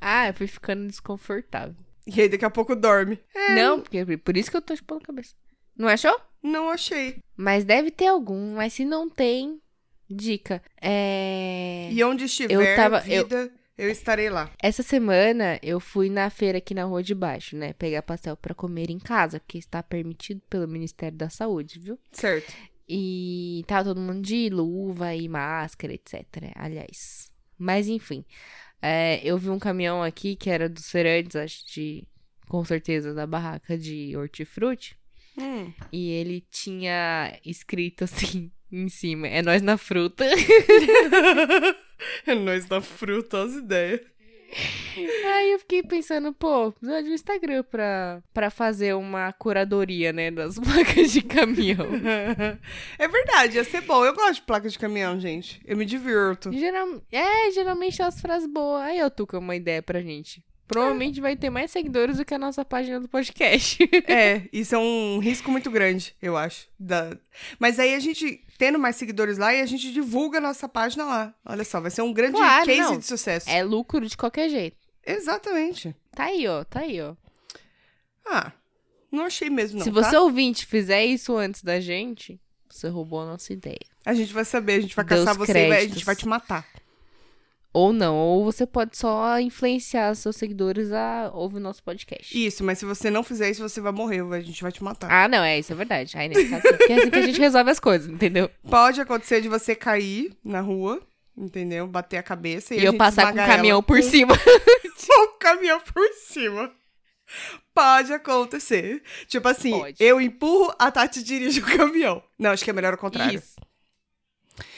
Ah, 0.01 0.29
eu 0.29 0.35
fui 0.35 0.47
ficando 0.47 0.87
desconfortável. 0.87 1.75
E 2.07 2.21
aí 2.21 2.29
daqui 2.29 2.45
a 2.45 2.51
pouco 2.51 2.77
dorme. 2.77 3.19
É, 3.35 3.55
Não, 3.57 3.81
porque 3.81 4.05
por 4.19 4.37
isso 4.37 4.51
que 4.51 4.57
eu 4.57 4.63
tô 4.63 4.75
de 4.75 4.83
ponta 4.83 5.07
cabeça. 5.07 5.35
Não 5.77 5.89
achou? 5.89 6.19
não 6.43 6.69
achei. 6.71 7.17
Mas 7.37 7.65
deve 7.65 7.91
ter 7.91 8.07
algum. 8.07 8.55
Mas 8.57 8.75
se 8.75 8.85
não 8.85 9.09
tem, 9.09 9.59
dica. 10.09 10.63
É. 10.81 11.89
E 11.91 12.05
onde 12.05 12.25
estiver 12.25 12.77
tava- 12.77 13.01
vida, 13.01 13.51
eu... 13.79 13.91
estarei 13.91 14.29
lá. 14.29 14.51
Essa 14.63 14.83
semana 14.83 15.59
eu 15.63 15.81
fui 15.81 16.09
na 16.11 16.29
feira 16.31 16.59
aqui 16.59 16.75
na 16.75 16.85
rua 16.85 17.03
de 17.03 17.15
baixo, 17.15 17.57
né? 17.57 17.73
Pegar 17.73 18.03
pastel 18.03 18.37
pra 18.37 18.55
comer 18.55 18.91
em 18.91 18.99
casa, 18.99 19.41
porque 19.41 19.57
está 19.59 19.83
permitido 19.83 20.43
pelo 20.51 20.69
Ministério 20.69 21.17
da 21.17 21.31
Saúde, 21.31 21.79
viu? 21.81 21.99
Certo. 22.13 22.53
E 22.87 23.65
tava 23.67 23.85
todo 23.85 24.01
mundo 24.01 24.21
de 24.21 24.51
luva 24.51 25.15
e 25.15 25.27
máscara, 25.29 25.95
etc. 25.95 26.25
Aliás. 26.55 27.31
Mas 27.59 27.89
enfim. 27.89 28.23
é, 28.83 29.19
eu 29.25 29.39
vi 29.39 29.49
um 29.49 29.59
caminhão 29.59 30.03
aqui 30.03 30.37
que 30.37 30.51
era 30.51 30.69
dos 30.69 30.91
feirantes, 30.91 31.35
acho 31.37 31.67
de. 31.73 32.05
Com 32.49 32.63
certeza, 32.67 33.15
da 33.15 33.27
barraca 33.27 33.79
de 33.79 34.15
hortifruti. 34.15 34.95
Hum. 35.39 35.73
E 35.93 36.11
ele 36.11 36.45
tinha 36.51 37.39
escrito 37.45 38.05
assim 38.05 38.51
em 38.71 38.89
cima: 38.89 39.29
É 39.29 39.43
nós 39.43 39.63
na 39.63 39.77
fruta. 39.77 40.25
É 42.27 42.35
nós 42.35 42.67
da 42.67 42.81
fruta, 42.81 43.43
as 43.43 43.55
ideias. 43.55 44.01
Aí 45.27 45.53
eu 45.53 45.59
fiquei 45.59 45.83
pensando, 45.83 46.33
pô, 46.33 46.71
precisa 46.71 47.03
de 47.03 47.11
um 47.11 47.15
Instagram 47.15 47.65
pra, 47.65 48.23
pra 48.33 48.51
fazer 48.51 48.95
uma 48.95 49.33
curadoria, 49.33 50.13
né, 50.13 50.31
das 50.31 50.59
placas 50.61 51.11
de 51.11 51.23
caminhão. 51.23 51.87
É 52.99 53.09
verdade, 53.09 53.57
ia 53.57 53.65
ser 53.65 53.81
bom. 53.81 54.05
Eu 54.05 54.15
gosto 54.15 54.35
de 54.35 54.43
placa 54.43 54.69
de 54.69 54.79
caminhão, 54.79 55.19
gente. 55.19 55.61
Eu 55.65 55.77
me 55.77 55.85
divirto. 55.85 56.53
Geral... 56.53 57.03
É, 57.11 57.51
geralmente 57.51 58.01
as 58.03 58.21
frases 58.21 58.49
boas. 58.49 58.83
Aí 58.83 58.99
eu 58.99 59.11
Tuca 59.11 59.39
uma 59.39 59.57
ideia 59.57 59.83
pra 59.83 60.01
gente. 60.01 60.45
Provavelmente 60.67 61.21
vai 61.21 61.37
ter 61.37 61.51
mais 61.51 61.71
seguidores 61.71 62.17
do 62.17 62.25
que 62.25 62.33
a 62.35 62.39
nossa 62.39 62.65
página 62.65 62.99
do 62.99 63.09
podcast. 63.09 63.79
É, 64.09 64.43
isso 64.53 64.75
é 64.75 64.79
um 64.79 65.19
risco 65.19 65.51
muito 65.51 65.71
grande, 65.71 66.15
eu 66.23 66.37
acho. 66.37 66.67
Da... 66.79 67.17
Mas 67.59 67.79
aí 67.79 67.95
a 67.95 67.99
gente, 68.01 68.43
tendo 68.59 68.79
mais 68.79 68.97
seguidores 68.97 69.37
lá, 69.39 69.55
e 69.55 69.61
a 69.61 69.67
gente 69.67 69.93
divulga 69.93 70.39
a 70.39 70.41
nossa 70.41 70.69
página 70.69 71.05
lá. 71.05 71.35
Olha 71.45 71.65
só, 71.65 71.81
vai 71.81 71.91
ser 71.91 72.03
um 72.03 72.13
grande 72.13 72.37
Claro, 72.37 72.65
case 72.67 72.81
não. 72.81 72.99
de 72.99 73.05
sucesso. 73.07 73.49
é 73.51 73.63
lucro 73.63 74.07
de 74.09 74.17
qualquer 74.17 74.49
jeito. 74.49 74.77
Exatamente. 75.07 75.95
Tá 76.13 76.25
aí, 76.25 76.47
ó, 76.49 76.65
tá 76.65 76.81
aí, 76.81 77.01
ó. 77.01 77.15
Ah, 78.27 78.53
não 79.13 79.25
achei 79.27 79.51
mesmo, 79.51 79.79
não. 79.79 79.85
Se 79.85 79.93
tá? 79.93 80.03
você 80.03 80.17
ouvinte 80.17 80.65
fizer 80.67 81.05
isso 81.05 81.37
antes 81.37 81.63
da 81.63 81.79
gente, 81.79 82.41
você 82.71 82.89
roubou 82.89 83.21
a 83.21 83.27
nossa 83.27 83.53
ideia. 83.53 83.79
A 84.05 84.15
gente 84.15 84.33
vai 84.33 84.45
saber, 84.45 84.75
a 84.75 84.81
gente 84.81 84.97
vai 84.97 85.05
Deus 85.05 85.21
caçar 85.25 85.37
você 85.37 85.51
e 85.53 85.55
vai- 85.55 85.63
a 85.65 85.69
créditos. 85.69 85.95
gente 85.99 86.07
vai 86.07 86.17
te 86.17 86.27
matar. 86.27 86.67
Ou 87.75 87.93
não, 87.93 88.15
ou 88.17 88.45
você 88.45 88.65
pode 88.65 88.97
só 88.97 89.41
influenciar 89.41 90.15
seus 90.15 90.37
seguidores 90.37 90.93
a 90.93 91.33
ouvir 91.35 91.57
o 91.57 91.61
nosso 91.61 91.83
podcast. 91.83 92.33
Isso, 92.33 92.63
mas 92.63 92.79
se 92.79 92.85
você 92.85 93.11
não 93.11 93.25
fizer 93.25 93.51
isso, 93.51 93.69
você 93.69 93.81
vai 93.81 93.91
morrer, 93.91 94.23
a 94.33 94.41
gente 94.41 94.63
vai 94.63 94.71
te 94.71 94.83
matar. 94.83 95.11
Ah, 95.11 95.27
não, 95.27 95.43
é, 95.43 95.59
isso 95.59 95.73
é 95.73 95.75
verdade. 95.75 96.17
Aí 96.17 96.29
nesse 96.29 96.49
caso, 96.49 96.63
porque 96.63 96.93
é 96.93 96.97
assim 96.99 97.11
que 97.11 97.19
a 97.19 97.27
gente 97.27 97.41
resolve 97.41 97.69
as 97.73 97.81
coisas, 97.81 98.09
entendeu? 98.09 98.49
Pode 98.71 99.01
acontecer 99.01 99.41
de 99.41 99.49
você 99.49 99.75
cair 99.75 100.33
na 100.45 100.61
rua, 100.61 101.03
entendeu? 101.37 101.85
Bater 101.89 102.19
a 102.19 102.23
cabeça 102.23 102.77
e, 102.77 102.79
E, 102.79 102.85
eu 102.85 102.97
passar 102.97 103.33
com 103.33 103.41
o 103.41 103.47
caminhão 103.47 103.83
por 103.83 104.01
cima. 104.05 104.39
com 104.39 105.25
o 105.25 105.39
caminhão 105.41 105.81
por 105.81 106.09
cima. 106.29 106.71
Pode 107.75 108.13
acontecer. 108.13 109.03
Tipo 109.27 109.49
assim, 109.49 109.73
Pode. 109.73 109.97
eu 109.99 110.21
empurro, 110.21 110.73
a 110.79 110.93
Tati 110.93 111.25
dirige 111.25 111.59
o 111.59 111.65
caminhão. 111.65 112.23
Não, 112.39 112.51
acho 112.53 112.63
que 112.63 112.71
é 112.71 112.73
melhor 112.73 112.95
o 112.95 112.99
contrário. 112.99 113.37
Isso. 113.37 113.57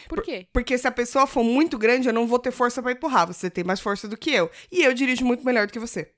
Por 0.09 0.23
quê? 0.23 0.47
Porque 0.53 0.79
se 0.79 0.87
a 0.87 0.93
pessoa 0.93 1.27
for 1.27 1.43
muito 1.43 1.79
grande, 1.79 2.09
eu 2.09 2.13
não 2.13 2.27
vou 2.27 2.39
ter 2.39 2.51
força 2.51 2.83
pra 2.83 2.93
empurrar. 2.93 3.27
Você 3.27 3.51
tem 3.51 3.65
mais 3.65 3.81
força 3.81 4.07
do 4.07 4.17
que 4.17 4.31
eu. 4.31 4.51
E 4.71 4.83
eu 4.83 4.95
dirijo 4.95 5.25
muito 5.25 5.45
melhor 5.45 5.67
do 5.67 5.73
que 5.73 5.79
você. 5.79 6.13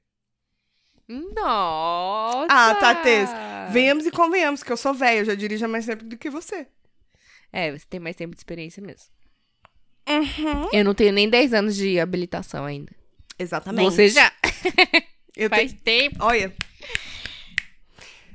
Nossa! 1.08 2.46
Ah, 2.50 2.74
Tatês, 2.74 3.30
Venhamos 3.70 4.06
e 4.06 4.10
convenhamos 4.10 4.62
que 4.62 4.70
eu 4.70 4.76
sou 4.76 4.92
velha, 4.92 5.20
eu 5.20 5.24
já 5.24 5.34
dirijo 5.34 5.64
há 5.64 5.68
mais 5.68 5.86
tempo 5.86 6.04
do 6.04 6.18
que 6.18 6.28
você. 6.28 6.66
É, 7.50 7.72
você 7.72 7.86
tem 7.88 7.98
mais 7.98 8.14
tempo 8.14 8.34
de 8.34 8.40
experiência 8.40 8.82
mesmo. 8.82 9.08
Uhum. 10.08 10.68
Eu 10.72 10.84
não 10.84 10.94
tenho 10.94 11.12
nem 11.12 11.28
10 11.28 11.54
anos 11.54 11.76
de 11.76 11.98
habilitação 11.98 12.64
ainda. 12.64 12.92
Exatamente. 13.38 13.84
Você 13.84 14.08
já 14.08 14.32
Eu 15.36 15.48
faz 15.48 15.72
tenho... 15.72 16.10
tempo. 16.10 16.16
Olha. 16.20 16.52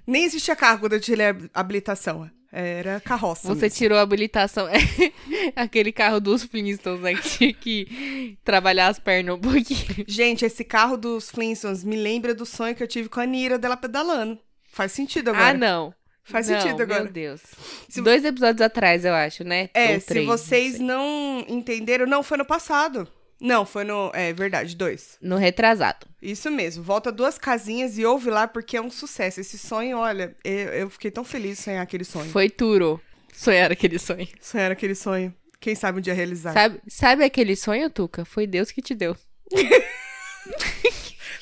Nem 0.05 0.23
existia 0.23 0.55
carro 0.55 0.79
quando 0.79 0.93
eu 0.93 1.01
tirei 1.01 1.27
a 1.27 1.35
habilitação. 1.53 2.29
Era 2.55 2.99
carroça. 2.99 3.47
Você 3.47 3.61
mesmo. 3.63 3.77
tirou 3.77 3.97
a 3.97 4.01
habilitação. 4.01 4.67
Aquele 5.55 5.91
carro 5.91 6.19
dos 6.19 6.43
Flintstones, 6.43 7.01
né? 7.01 7.15
Que 7.15 7.29
tinha 7.29 7.53
que 7.53 8.37
trabalhar 8.43 8.89
as 8.89 8.99
pernas 8.99 9.35
um 9.35 9.39
pouquinho. 9.39 10.05
Gente, 10.07 10.45
esse 10.45 10.63
carro 10.63 10.95
dos 10.95 11.31
Flintstones 11.31 11.83
me 11.83 11.95
lembra 11.95 12.35
do 12.35 12.45
sonho 12.45 12.75
que 12.75 12.83
eu 12.83 12.87
tive 12.87 13.09
com 13.09 13.19
a 13.19 13.25
Nira 13.25 13.57
dela 13.57 13.75
pedalando. 13.75 14.37
Faz 14.71 14.91
sentido 14.91 15.29
agora. 15.29 15.47
Ah, 15.47 15.53
não. 15.53 15.93
Faz 16.25 16.47
Não, 16.47 16.61
sentido 16.61 16.81
agora. 16.83 17.03
Meu 17.03 17.11
Deus. 17.11 17.41
Se- 17.89 18.01
Dois 18.01 18.23
episódios 18.23 18.61
atrás, 18.61 19.03
eu 19.03 19.13
acho, 19.13 19.43
né? 19.43 19.69
É, 19.73 19.95
Ou 19.95 19.99
se 19.99 20.05
três, 20.07 20.25
vocês 20.25 20.79
não 20.79 21.03
não 21.39 21.45
entenderam, 21.49 22.05
não, 22.05 22.21
foi 22.23 22.37
no 22.37 22.45
passado. 22.45 23.07
Não, 23.39 23.65
foi 23.65 23.83
no. 23.83 24.11
É 24.13 24.31
verdade, 24.31 24.75
dois. 24.75 25.17
No 25.21 25.35
retrasado. 25.35 26.07
Isso 26.21 26.49
mesmo. 26.49 26.83
Volta 26.83 27.11
duas 27.11 27.37
casinhas 27.37 27.97
e 27.97 28.05
ouve 28.05 28.29
lá 28.29 28.47
porque 28.47 28.77
é 28.77 28.81
um 28.81 28.89
sucesso. 28.89 29.41
Esse 29.41 29.57
sonho, 29.57 29.97
olha, 29.97 30.35
eu, 30.43 30.69
eu 30.69 30.89
fiquei 30.89 31.11
tão 31.11 31.23
feliz 31.23 31.57
de 31.57 31.63
sonhar 31.63 31.83
aquele 31.83 32.05
sonho. 32.05 32.29
Foi 32.29 32.49
Turo. 32.49 33.01
Sonhar 33.33 33.71
aquele 33.71 33.99
sonho. 33.99 34.27
Sonhar 34.39 34.71
aquele 34.71 34.95
sonho. 34.95 35.33
Quem 35.59 35.75
sabe 35.75 35.99
um 35.99 36.01
dia 36.01 36.13
realizar. 36.13 36.53
Sabe, 36.53 36.79
sabe 36.87 37.23
aquele 37.23 37.55
sonho, 37.55 37.89
Tuca? 37.89 38.25
Foi 38.25 38.45
Deus 38.45 38.71
que 38.71 38.81
te 38.81 38.93
deu. 38.93 39.15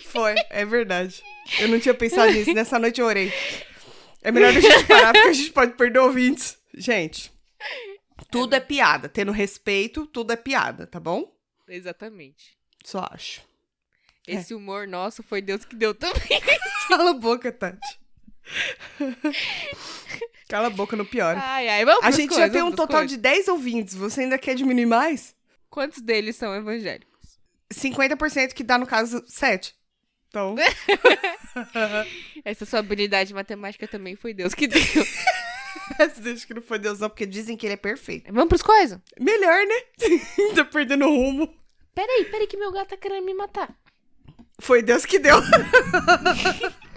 Foi, 0.05 0.35
é 0.49 0.65
verdade. 0.65 1.23
Eu 1.59 1.69
não 1.69 1.79
tinha 1.79 1.93
pensado 1.93 2.31
nisso. 2.31 2.53
Nessa 2.53 2.77
noite 2.77 2.99
eu 2.99 3.07
orei. 3.07 3.31
É 4.21 4.31
melhor 4.31 4.49
a 4.49 4.59
gente 4.59 4.83
parar 4.85 5.13
porque 5.13 5.27
a 5.29 5.33
gente 5.33 5.51
pode 5.51 5.73
perder 5.73 5.99
ouvintes. 5.99 6.57
Gente, 6.73 7.31
tudo 8.29 8.55
é 8.55 8.59
piada. 8.59 9.09
Tendo 9.09 9.31
respeito, 9.31 10.05
tudo 10.05 10.33
é 10.33 10.35
piada, 10.35 10.85
tá 10.85 10.99
bom? 10.99 11.31
Exatamente. 11.75 12.57
Só 12.83 13.07
acho. 13.11 13.41
É. 14.27 14.35
Esse 14.35 14.53
humor 14.53 14.87
nosso 14.87 15.23
foi 15.23 15.41
Deus 15.41 15.65
que 15.65 15.75
deu 15.75 15.93
também. 15.93 16.41
Cala 16.87 17.11
a 17.11 17.13
boca, 17.13 17.51
Tati. 17.51 17.99
Cala 20.47 20.67
a 20.67 20.69
boca, 20.69 20.95
não 20.95 21.05
piora. 21.05 21.39
Ai, 21.41 21.67
ai, 21.69 21.85
vamos 21.85 22.03
A 22.03 22.11
gente 22.11 22.31
já 22.31 22.35
coisas, 22.35 22.51
tem 22.51 22.61
um 22.61 22.71
total 22.71 23.01
coisas. 23.01 23.11
de 23.11 23.17
10 23.17 23.47
ouvintes. 23.47 23.95
Você 23.95 24.21
ainda 24.21 24.37
quer 24.37 24.55
diminuir 24.55 24.85
mais? 24.85 25.35
Quantos 25.69 26.01
deles 26.01 26.35
são 26.35 26.53
evangélicos? 26.53 27.39
50% 27.73 28.53
que 28.53 28.63
dá, 28.63 28.77
no 28.77 28.85
caso, 28.85 29.23
7. 29.25 29.73
Então, 30.27 30.55
Essa 32.45 32.65
sua 32.65 32.79
habilidade 32.79 33.33
matemática 33.33 33.87
também 33.87 34.15
foi 34.15 34.33
Deus 34.33 34.53
que 34.53 34.67
deu. 34.67 34.81
deixa 36.21 36.47
que 36.47 36.53
não 36.53 36.61
foi 36.61 36.79
Deus 36.79 36.99
não, 36.99 37.09
porque 37.09 37.25
dizem 37.25 37.57
que 37.57 37.65
ele 37.65 37.73
é 37.73 37.77
perfeito. 37.77 38.31
vamos 38.31 38.47
pros 38.47 38.61
coisas? 38.61 38.99
Melhor, 39.19 39.65
né? 39.65 39.75
tá 40.55 40.65
perdendo 40.65 41.05
o 41.05 41.15
rumo. 41.15 41.60
Peraí, 41.93 42.25
peraí 42.25 42.47
que 42.47 42.57
meu 42.57 42.71
gato 42.71 42.89
tá 42.89 42.97
querendo 42.97 43.25
me 43.25 43.33
matar. 43.33 43.75
Foi 44.59 44.81
Deus 44.81 45.05
que 45.05 45.19
deu. 45.19 45.37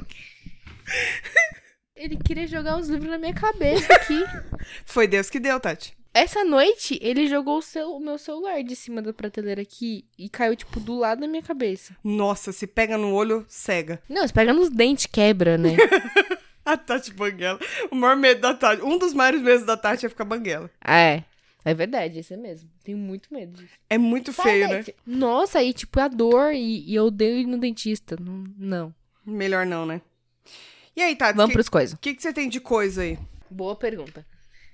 Ele 1.97 2.17
queria 2.17 2.47
jogar 2.47 2.79
os 2.79 2.89
livros 2.89 3.11
na 3.11 3.19
minha 3.19 3.35
cabeça 3.35 3.93
aqui. 3.95 4.23
Foi 4.85 5.07
Deus 5.07 5.31
que 5.31 5.39
deu, 5.39 5.59
Tati. 5.61 5.97
Essa 6.13 6.45
noite, 6.45 6.99
ele 7.03 7.27
jogou 7.27 7.59
o, 7.59 7.63
seu, 7.63 7.91
o 7.91 7.99
meu 8.01 8.19
celular 8.19 8.63
de 8.63 8.77
cima 8.77 9.03
da 9.03 9.13
prateleira 9.13 9.63
aqui 9.63 10.05
e 10.17 10.29
caiu, 10.29 10.55
tipo, 10.55 10.79
do 10.79 10.97
lado 10.97 11.21
da 11.23 11.27
minha 11.27 11.43
cabeça. 11.43 11.97
Nossa, 12.05 12.53
se 12.53 12.69
pega 12.69 12.97
no 12.97 13.13
olho, 13.13 13.45
cega. 13.49 14.01
Não, 14.09 14.23
você 14.27 14.33
pega 14.33 14.53
nos 14.53 14.71
dentes, 14.71 15.07
quebra, 15.07 15.59
né? 15.59 15.77
A 16.65 16.77
Tati 16.77 17.13
banguela. 17.13 17.59
O 17.91 17.97
maior 17.97 18.17
medo 18.17 18.41
da 18.41 18.55
Tati. 18.55 18.83
Um 18.83 18.97
dos 18.97 19.13
maiores 19.13 19.43
medos 19.43 19.67
da 19.67 19.77
Tati 19.77 20.07
é 20.07 20.09
ficar 20.09 20.25
banguela. 20.25 20.71
é. 20.85 21.25
É 21.65 21.73
verdade, 21.73 22.19
isso 22.19 22.35
é 22.35 22.37
mesmo. 22.37 22.69
Tenho 22.83 22.99
muito 22.99 23.33
medo 23.33 23.57
disso. 23.57 23.73
É 23.89 23.97
muito 23.97 24.33
feio, 24.33 24.69
né? 24.69 24.85
Nossa, 25.07 25.63
e 25.63 25.73
tipo, 25.73 25.99
a 25.99 26.09
dor 26.09 26.53
e, 26.53 26.85
e 26.87 26.95
eu 26.95 27.07
odeio 27.07 27.39
ir 27.39 27.47
no 27.47 27.57
dentista. 27.59 28.17
Não. 28.21 28.45
não. 28.59 28.95
Melhor 29.25 29.65
não, 29.65 29.87
né? 29.87 30.03
E 30.95 31.03
aí, 31.03 31.17
Tati, 31.17 31.37
Vamos 31.37 31.51
que, 31.51 31.55
pros 31.55 31.69
coisas. 31.69 31.95
o 31.95 31.99
que, 31.99 32.15
que 32.15 32.23
você 32.23 32.33
tem 32.33 32.49
de 32.49 32.61
coisa 32.61 33.03
aí? 33.03 33.19
Boa 33.51 33.75
pergunta. 33.75 34.25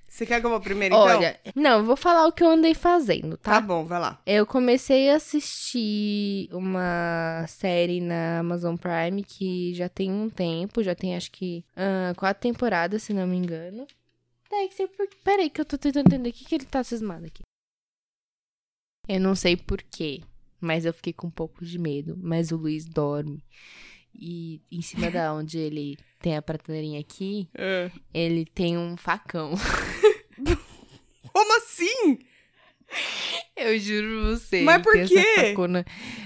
Você 0.09 0.27
quer 0.27 0.41
que 0.41 0.47
eu 0.47 0.51
vou 0.51 0.61
primeiro, 0.61 0.93
então? 0.93 1.19
Olha, 1.19 1.39
não, 1.55 1.79
eu 1.79 1.85
vou 1.85 1.97
falar 1.97 2.27
o 2.27 2.33
que 2.33 2.43
eu 2.43 2.49
andei 2.51 2.75
fazendo, 2.75 3.37
Tá 3.37 3.53
tá? 3.53 3.61
bom, 3.61 3.85
vai 3.85 4.01
lá. 4.01 4.21
Eu 4.27 4.45
comecei 4.45 5.09
a 5.09 5.15
assistir 5.15 6.49
uma 6.53 7.45
série 7.47 8.01
na 8.01 8.41
Amazon 8.41 8.75
Prime 8.75 9.23
que 9.23 9.73
já 9.73 9.89
tem 9.89 10.11
um 10.11 10.29
tempo, 10.29 10.83
já 10.83 10.97
tem 10.97 11.17
acho 11.17 11.31
que 11.31 11.65
ah, 11.77 12.13
quatro 12.17 12.43
temporadas, 12.43 13.05
se 13.05 13.13
não 13.15 13.25
me 13.25 13.37
engano. 13.37 13.87
Dexter, 14.51 14.89
por... 14.89 15.07
peraí 15.25 15.49
que 15.51 15.61
eu 15.61 15.65
tô 15.65 15.79
tentando 15.79 16.07
entender 16.09 16.31
o 16.31 16.33
que, 16.33 16.45
que 16.45 16.55
ele 16.55 16.65
tá 16.67 16.83
cismado 16.83 17.27
aqui. 17.27 17.43
Eu 19.09 19.21
não 19.21 19.35
sei 19.35 19.57
porquê, 19.57 20.21
mas 20.61 20.85
eu 20.85 20.93
fiquei 20.93 21.13
com 21.13 21.29
um 21.29 21.31
pouco 21.31 21.65
de 21.65 21.79
medo. 21.79 22.17
Mas 22.21 22.51
o 22.53 22.57
Luiz 22.57 22.85
dorme. 22.85 23.43
E 24.15 24.61
em 24.71 24.83
cima 24.83 25.11
da 25.11 25.33
onde 25.35 25.59
ele 25.59 25.97
tem 26.21 26.37
a 26.37 26.43
prateleirinha 26.43 27.01
aqui, 27.01 27.49
É. 27.55 27.91
ele 28.13 28.45
tem 28.45 28.77
um 28.77 28.97
facão. 28.97 29.53
Como 31.33 31.57
assim? 31.59 32.19
Eu 33.57 33.79
juro 33.79 34.25
você. 34.37 34.63
Mas 34.63 34.83
por 34.83 34.95
quê? 35.07 35.55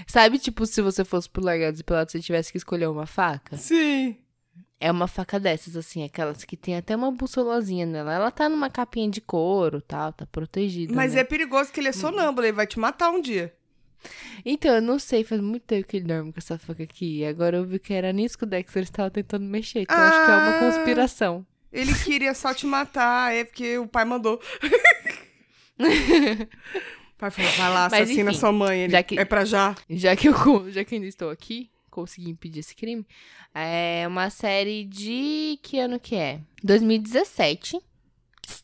Sabe, 0.07 0.39
tipo, 0.39 0.65
se 0.65 0.81
você 0.81 1.05
fosse 1.05 1.29
pro 1.29 1.43
Largados 1.43 1.79
e 1.79 1.83
Pelados 1.83 2.11
você 2.11 2.19
tivesse 2.19 2.51
que 2.51 2.57
escolher 2.57 2.87
uma 2.87 3.05
faca? 3.05 3.55
Sim. 3.57 4.17
É 4.79 4.91
uma 4.91 5.07
faca 5.07 5.39
dessas, 5.39 5.75
assim, 5.77 6.03
aquelas 6.03 6.43
que 6.43 6.57
tem 6.57 6.75
até 6.75 6.95
uma 6.95 7.09
bussolazinha 7.11 7.85
nela. 7.85 8.13
Ela 8.13 8.29
tá 8.31 8.49
numa 8.49 8.69
capinha 8.69 9.09
de 9.09 9.21
couro 9.21 9.81
tal, 9.81 10.11
tá 10.11 10.25
protegida. 10.25 10.93
Mas 10.93 11.13
né? 11.13 11.21
é 11.21 11.23
perigoso 11.23 11.71
que 11.71 11.79
ele 11.79 11.87
é 11.87 11.91
sonâmbulo, 11.93 12.45
ele 12.45 12.51
vai 12.55 12.67
te 12.67 12.77
matar 12.77 13.09
um 13.09 13.21
dia. 13.21 13.53
Então, 14.45 14.75
eu 14.75 14.81
não 14.81 14.99
sei, 14.99 15.23
faz 15.23 15.39
muito 15.41 15.63
tempo 15.63 15.87
que 15.87 15.97
ele 15.97 16.05
dorme 16.05 16.31
com 16.31 16.37
essa 16.39 16.59
faca 16.59 16.83
aqui. 16.83 17.19
E 17.19 17.25
agora 17.25 17.57
eu 17.57 17.65
vi 17.65 17.79
que 17.79 17.93
era 17.93 18.11
nisso 18.11 18.37
que 18.37 18.43
o 18.43 18.47
Dexter 18.47 18.83
estava 18.83 19.09
tentando 19.09 19.45
mexer. 19.45 19.79
Então, 19.81 19.95
eu 19.97 20.03
acho 20.03 20.25
que 20.25 20.31
é 20.31 20.35
uma 20.35 20.49
Ah. 20.57 20.59
conspiração. 20.59 21.45
Ele 21.71 21.93
queria 22.03 22.33
só 22.33 22.53
te 22.53 22.65
matar, 22.67 23.33
é 23.33 23.43
porque 23.45 23.77
o 23.77 23.87
pai 23.87 24.05
mandou. 24.05 24.39
o 25.79 27.17
pai 27.17 27.31
falou, 27.31 27.51
vai 27.53 27.69
lá, 27.69 27.87
Mas, 27.89 28.01
assassina 28.03 28.29
enfim, 28.31 28.39
sua 28.39 28.51
mãe. 28.51 28.81
Ele, 28.81 28.91
já 28.91 29.03
que- 29.03 29.19
É 29.19 29.25
pra 29.25 29.45
já. 29.45 29.75
Já 29.89 30.15
que 30.15 30.27
eu, 30.29 30.71
já 30.71 30.83
que 30.83 30.95
ainda 30.95 31.07
estou 31.07 31.29
aqui, 31.29 31.69
consegui 31.95 32.29
impedir 32.29 32.59
esse 32.59 32.75
crime. 32.75 33.05
É 33.53 34.05
uma 34.07 34.29
série 34.29 34.83
de. 34.83 35.57
Que 35.63 35.79
ano 35.79 35.99
que 35.99 36.15
é? 36.15 36.39
2017. 36.63 37.79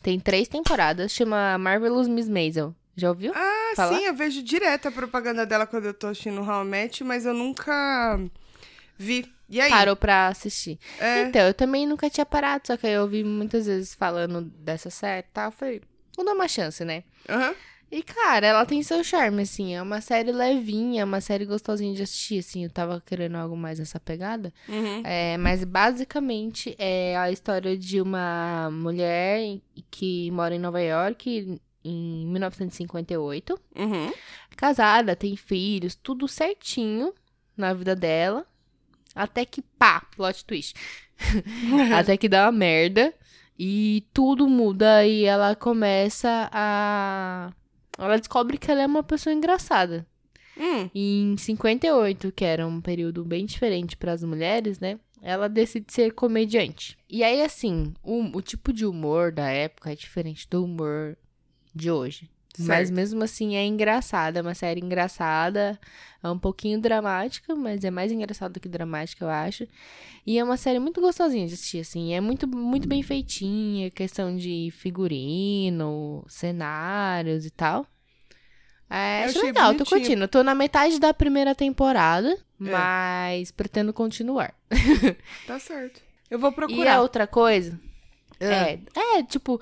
Tem 0.03 0.19
três 0.19 0.47
temporadas. 0.47 1.11
Chama 1.11 1.57
Marvelous 1.57 2.07
Miss 2.07 2.27
Maisel. 2.29 2.75
Já 2.95 3.09
ouviu? 3.09 3.31
Ah, 3.35 3.73
Falar? 3.75 3.97
sim, 3.97 4.05
eu 4.05 4.13
vejo 4.13 4.43
direto 4.43 4.87
a 4.89 4.91
propaganda 4.91 5.45
dela 5.45 5.65
quando 5.65 5.85
eu 5.85 5.93
tô 5.93 6.07
assistindo 6.07 6.41
How 6.41 6.63
I 6.63 6.67
Met, 6.67 7.03
mas 7.03 7.25
eu 7.25 7.33
nunca 7.33 8.19
vi. 8.97 9.31
E 9.49 9.59
aí? 9.59 9.69
Parou 9.69 9.95
pra 9.95 10.27
assistir. 10.27 10.77
É, 10.99 11.23
Então, 11.23 11.41
eu 11.41 11.53
também 11.53 11.87
nunca 11.87 12.09
tinha 12.09 12.25
parado, 12.25 12.67
só 12.67 12.77
que 12.77 12.85
aí 12.87 12.93
eu 12.93 13.01
ouvi 13.03 13.23
muitas 13.23 13.65
vezes 13.65 13.93
falando 13.95 14.41
dessa 14.41 14.89
série 14.89 15.25
e 15.27 15.31
tal. 15.33 15.45
Eu 15.47 15.51
falei, 15.51 15.81
vou 16.15 16.25
dar 16.25 16.33
uma 16.33 16.47
chance, 16.47 16.83
né? 16.85 17.03
aham. 17.29 17.55
E, 17.91 18.01
cara, 18.01 18.47
ela 18.47 18.65
tem 18.65 18.81
seu 18.81 19.03
charme, 19.03 19.41
assim. 19.41 19.75
É 19.75 19.81
uma 19.81 19.99
série 19.99 20.31
levinha, 20.31 21.03
uma 21.03 21.19
série 21.19 21.45
gostosinha 21.45 21.93
de 21.93 22.01
assistir, 22.01 22.39
assim. 22.39 22.63
Eu 22.63 22.69
tava 22.69 23.03
querendo 23.05 23.35
algo 23.35 23.57
mais 23.57 23.79
nessa 23.79 23.99
pegada. 23.99 24.53
Uhum. 24.69 25.01
É, 25.03 25.37
mas 25.37 25.63
basicamente 25.65 26.73
é 26.79 27.17
a 27.17 27.29
história 27.29 27.77
de 27.77 27.99
uma 27.99 28.69
mulher 28.71 29.59
que 29.89 30.31
mora 30.31 30.55
em 30.55 30.59
Nova 30.59 30.81
York 30.81 31.59
em 31.83 32.25
1958. 32.27 33.59
Uhum. 33.75 34.13
Casada, 34.55 35.15
tem 35.15 35.35
filhos, 35.35 35.93
tudo 35.93 36.27
certinho 36.29 37.13
na 37.57 37.73
vida 37.73 37.95
dela. 37.95 38.45
Até 39.13 39.43
que, 39.43 39.61
pá, 39.61 40.01
plot 40.15 40.45
twist. 40.45 40.75
Até 41.93 42.15
que 42.15 42.29
dá 42.29 42.45
uma 42.45 42.51
merda 42.53 43.13
e 43.59 44.05
tudo 44.13 44.47
muda 44.47 45.05
e 45.05 45.25
ela 45.25 45.55
começa 45.55 46.49
a. 46.51 47.51
Ela 47.97 48.17
descobre 48.17 48.57
que 48.57 48.71
ela 48.71 48.81
é 48.81 48.85
uma 48.85 49.03
pessoa 49.03 49.33
engraçada. 49.33 50.05
Hum, 50.57 50.89
Em 50.93 51.35
58, 51.37 52.31
que 52.31 52.43
era 52.45 52.67
um 52.67 52.81
período 52.81 53.23
bem 53.23 53.45
diferente 53.45 53.95
para 53.97 54.11
as 54.11 54.23
mulheres, 54.23 54.79
né? 54.79 54.99
Ela 55.21 55.47
decide 55.47 55.91
ser 55.93 56.13
comediante. 56.13 56.97
E 57.09 57.23
aí, 57.23 57.41
assim, 57.41 57.93
o, 58.03 58.37
o 58.37 58.41
tipo 58.41 58.73
de 58.73 58.85
humor 58.85 59.31
da 59.31 59.49
época 59.49 59.91
é 59.91 59.95
diferente 59.95 60.47
do 60.49 60.63
humor 60.65 61.15
de 61.73 61.89
hoje. 61.91 62.29
Mas 62.59 62.87
Certo. 62.89 62.93
mesmo 62.93 63.23
assim 63.23 63.55
é 63.55 63.65
engraçada, 63.65 64.39
é 64.39 64.41
uma 64.41 64.53
série 64.53 64.81
engraçada, 64.81 65.79
é 66.21 66.29
um 66.29 66.37
pouquinho 66.37 66.79
dramática, 66.81 67.55
mas 67.55 67.83
é 67.85 67.89
mais 67.89 68.11
engraçada 68.11 68.53
do 68.53 68.59
que 68.59 68.67
dramática, 68.67 69.23
eu 69.23 69.29
acho. 69.29 69.65
E 70.27 70.37
é 70.37 70.43
uma 70.43 70.57
série 70.57 70.77
muito 70.77 70.99
gostosinha 70.99 71.47
de 71.47 71.53
assistir, 71.53 71.79
assim, 71.79 72.13
é 72.13 72.19
muito, 72.19 72.47
muito 72.47 72.87
bem 72.89 73.01
feitinha, 73.01 73.89
questão 73.89 74.35
de 74.35 74.69
figurino, 74.73 76.23
cenários 76.27 77.45
e 77.45 77.49
tal. 77.51 77.85
É, 78.89 79.21
Eu 79.23 79.29
acho 79.29 79.41
legal, 79.45 79.71
tô 79.71 79.77
bonitinho. 79.85 79.99
curtindo. 80.01 80.23
Eu 80.23 80.27
tô 80.27 80.43
na 80.43 80.53
metade 80.53 80.99
da 80.99 81.13
primeira 81.13 81.55
temporada, 81.55 82.37
mas 82.59 83.49
pretendo 83.51 83.93
continuar. 83.93 84.53
tá 85.47 85.57
certo. 85.59 86.01
Eu 86.29 86.39
vou 86.39 86.49
E 86.49 86.53
a 86.53 86.55
procurar. 86.55 87.01
outra 87.01 87.27
coisa, 87.27 87.79
É. 88.39 88.73
é, 88.73 88.79
é, 89.19 89.23
tipo, 89.23 89.59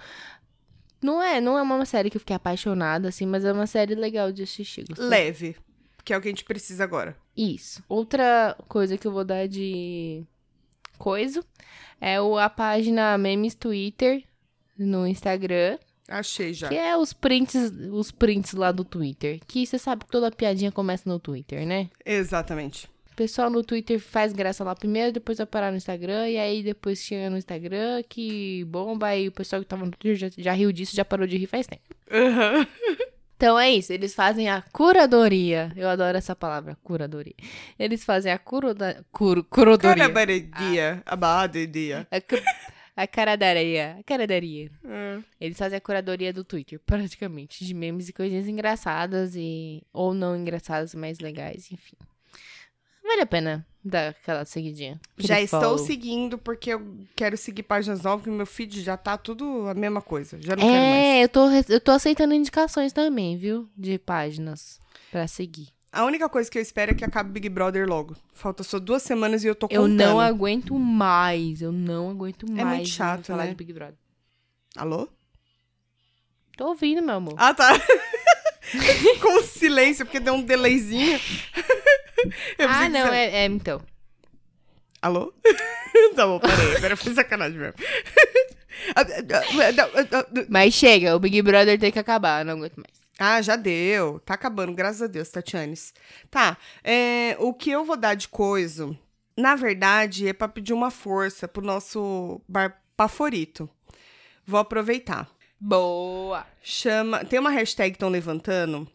não 1.01 1.21
é, 1.21 1.39
não 1.39 1.57
é 1.57 1.61
uma 1.61 1.85
série 1.85 2.09
que 2.09 2.17
eu 2.17 2.21
fiquei 2.21 2.35
apaixonada, 2.35 3.07
assim, 3.09 3.25
mas 3.25 3.45
é 3.45 3.51
uma 3.51 3.67
série 3.67 3.95
legal 3.95 4.31
de 4.31 4.43
assistir. 4.43 4.85
gostei. 4.87 5.07
Leve, 5.07 5.55
que 6.03 6.13
é 6.13 6.17
o 6.17 6.21
que 6.21 6.27
a 6.27 6.31
gente 6.31 6.43
precisa 6.43 6.83
agora. 6.83 7.15
Isso. 7.35 7.83
Outra 7.87 8.55
coisa 8.67 8.97
que 8.97 9.07
eu 9.07 9.11
vou 9.11 9.23
dar 9.23 9.47
de 9.47 10.25
coisa 10.97 11.43
é 12.01 12.19
o, 12.21 12.37
a 12.37 12.49
página 12.49 13.17
Memes 13.17 13.55
Twitter 13.55 14.23
no 14.77 15.05
Instagram, 15.07 15.77
Achei 16.07 16.53
já. 16.53 16.67
que 16.69 16.75
é 16.75 16.97
os 16.97 17.13
prints, 17.13 17.55
os 17.91 18.11
prints 18.11 18.53
lá 18.53 18.71
do 18.71 18.83
Twitter. 18.83 19.39
Que 19.47 19.65
você 19.65 19.77
sabe 19.77 20.05
que 20.05 20.11
toda 20.11 20.31
piadinha 20.31 20.71
começa 20.71 21.07
no 21.07 21.19
Twitter, 21.19 21.65
né? 21.65 21.89
Exatamente. 22.05 22.89
O 23.19 23.21
pessoal 23.21 23.49
no 23.49 23.61
Twitter 23.61 23.99
faz 23.99 24.31
graça 24.31 24.63
lá 24.63 24.73
primeiro, 24.73 25.11
depois 25.11 25.37
vai 25.39 25.45
parar 25.45 25.71
no 25.71 25.75
Instagram, 25.77 26.29
e 26.29 26.37
aí 26.37 26.63
depois 26.63 26.99
chega 27.03 27.29
no 27.29 27.37
Instagram 27.37 28.01
que 28.07 28.63
bomba, 28.63 29.07
aí 29.07 29.27
o 29.27 29.31
pessoal 29.33 29.61
que 29.61 29.67
tava 29.67 29.83
no 29.85 29.91
Twitter 29.91 30.15
já, 30.15 30.29
já 30.41 30.53
riu 30.53 30.71
disso, 30.71 30.95
já 30.95 31.03
parou 31.03 31.27
de 31.27 31.35
rir 31.37 31.45
faz 31.45 31.67
tempo. 31.67 31.83
Aham. 32.09 32.65
Então 33.35 33.59
é 33.59 33.69
isso, 33.71 33.91
eles 33.91 34.15
fazem 34.15 34.49
a 34.49 34.61
curadoria. 34.71 35.69
Eu 35.75 35.89
adoro 35.89 36.17
essa 36.17 36.33
palavra, 36.33 36.77
curadoria. 36.81 37.35
Eles 37.77 38.05
fazem 38.05 38.31
a 38.31 38.37
curoda, 38.39 39.05
cur, 39.11 39.43
curadoria. 39.43 39.95
Carabaredia, 39.97 41.03
abadedia. 41.05 42.07
A, 42.09 42.21
cu- 42.21 42.41
a 42.95 43.05
caradaria, 43.05 43.97
a 43.99 44.03
caradaria. 44.03 44.71
É. 44.85 45.19
Eles 45.41 45.57
fazem 45.57 45.77
a 45.77 45.81
curadoria 45.81 46.31
do 46.31 46.45
Twitter, 46.45 46.79
praticamente, 46.85 47.65
de 47.65 47.73
memes 47.73 48.07
e 48.07 48.13
coisinhas 48.13 48.47
engraçadas 48.47 49.35
e 49.35 49.83
ou 49.91 50.13
não 50.13 50.37
engraçadas, 50.37 50.95
mas 50.95 51.19
legais, 51.19 51.69
enfim. 51.69 51.97
Vale 53.09 53.21
a 53.21 53.25
pena 53.25 53.65
dar 53.83 54.09
aquela 54.09 54.45
seguidinha. 54.45 55.01
Já 55.17 55.41
estou 55.41 55.59
follow. 55.61 55.77
seguindo 55.79 56.37
porque 56.37 56.69
eu 56.75 56.95
quero 57.15 57.35
seguir 57.35 57.63
páginas 57.63 58.03
novas, 58.03 58.21
porque 58.21 58.37
meu 58.37 58.45
feed 58.45 58.83
já 58.83 58.95
tá 58.95 59.17
tudo 59.17 59.67
a 59.67 59.73
mesma 59.73 59.99
coisa. 59.99 60.37
Já 60.39 60.55
não 60.55 60.61
quero 60.61 60.71
mais. 60.71 60.93
É, 60.95 61.23
eu 61.23 61.29
tô, 61.29 61.49
eu 61.67 61.81
tô 61.81 61.89
aceitando 61.91 62.35
indicações 62.35 62.93
também, 62.93 63.35
viu? 63.35 63.67
De 63.75 63.97
páginas 63.97 64.79
pra 65.09 65.27
seguir. 65.27 65.69
A 65.91 66.05
única 66.05 66.29
coisa 66.29 66.51
que 66.51 66.59
eu 66.59 66.61
espero 66.61 66.91
é 66.91 66.93
que 66.93 67.03
acabe 67.03 67.31
Big 67.31 67.49
Brother 67.49 67.89
logo. 67.89 68.15
Falta 68.31 68.61
só 68.61 68.77
duas 68.77 69.01
semanas 69.01 69.43
e 69.43 69.47
eu 69.47 69.55
tô 69.55 69.65
Eu 69.71 69.81
contando. 69.81 69.97
não 69.97 70.19
aguento 70.19 70.77
mais, 70.77 71.63
eu 71.63 71.71
não 71.71 72.11
aguento 72.11 72.45
mais. 72.47 72.67
muito 72.67 72.83
de 72.85 72.91
chato, 72.91 73.25
falar 73.25 73.45
né? 73.45 73.49
de 73.49 73.55
Big 73.55 73.73
Brother. 73.73 73.95
Alô? 74.77 75.07
Tô 76.55 76.67
ouvindo, 76.67 77.01
meu 77.01 77.15
amor. 77.15 77.33
Ah, 77.37 77.55
tá. 77.55 77.71
Com 79.19 79.41
silêncio, 79.41 80.05
porque 80.05 80.19
deu 80.19 80.35
um 80.35 80.43
delayzinho. 80.43 81.19
Ah, 82.59 82.89
não, 82.89 83.07
você- 83.07 83.15
é, 83.15 83.35
é, 83.41 83.45
então. 83.45 83.81
Alô? 85.01 85.33
tá 86.15 86.25
bom, 86.27 86.39
parei. 86.39 86.75
Agora 86.77 86.95
foi 86.97 87.13
sacanagem 87.13 87.57
mesmo. 87.57 87.75
Mas 90.49 90.73
chega, 90.73 91.15
o 91.15 91.19
Big 91.19 91.41
Brother 91.41 91.79
tem 91.79 91.91
que 91.91 91.99
acabar, 91.99 92.41
eu 92.41 92.45
não 92.45 92.53
aguento 92.53 92.77
mais. 92.77 92.99
Ah, 93.17 93.41
já 93.41 93.55
deu. 93.55 94.19
Tá 94.21 94.33
acabando, 94.35 94.73
graças 94.73 95.01
a 95.01 95.07
Deus, 95.07 95.29
Tatianes. 95.29 95.93
Tá, 96.31 96.57
é, 96.83 97.35
o 97.39 97.53
que 97.53 97.69
eu 97.69 97.83
vou 97.83 97.97
dar 97.97 98.15
de 98.15 98.27
coisa, 98.29 98.95
na 99.37 99.55
verdade, 99.55 100.27
é 100.27 100.33
pra 100.33 100.47
pedir 100.47 100.73
uma 100.73 100.89
força 100.91 101.47
pro 101.47 101.65
nosso 101.65 102.41
bar 102.47 102.81
favorito. 102.97 103.69
Vou 104.45 104.59
aproveitar. 104.59 105.29
Boa! 105.59 106.45
Chama, 106.63 107.25
tem 107.25 107.39
uma 107.39 107.49
hashtag 107.51 107.91
que 107.91 107.95
estão 107.97 108.09
levantando, 108.09 108.87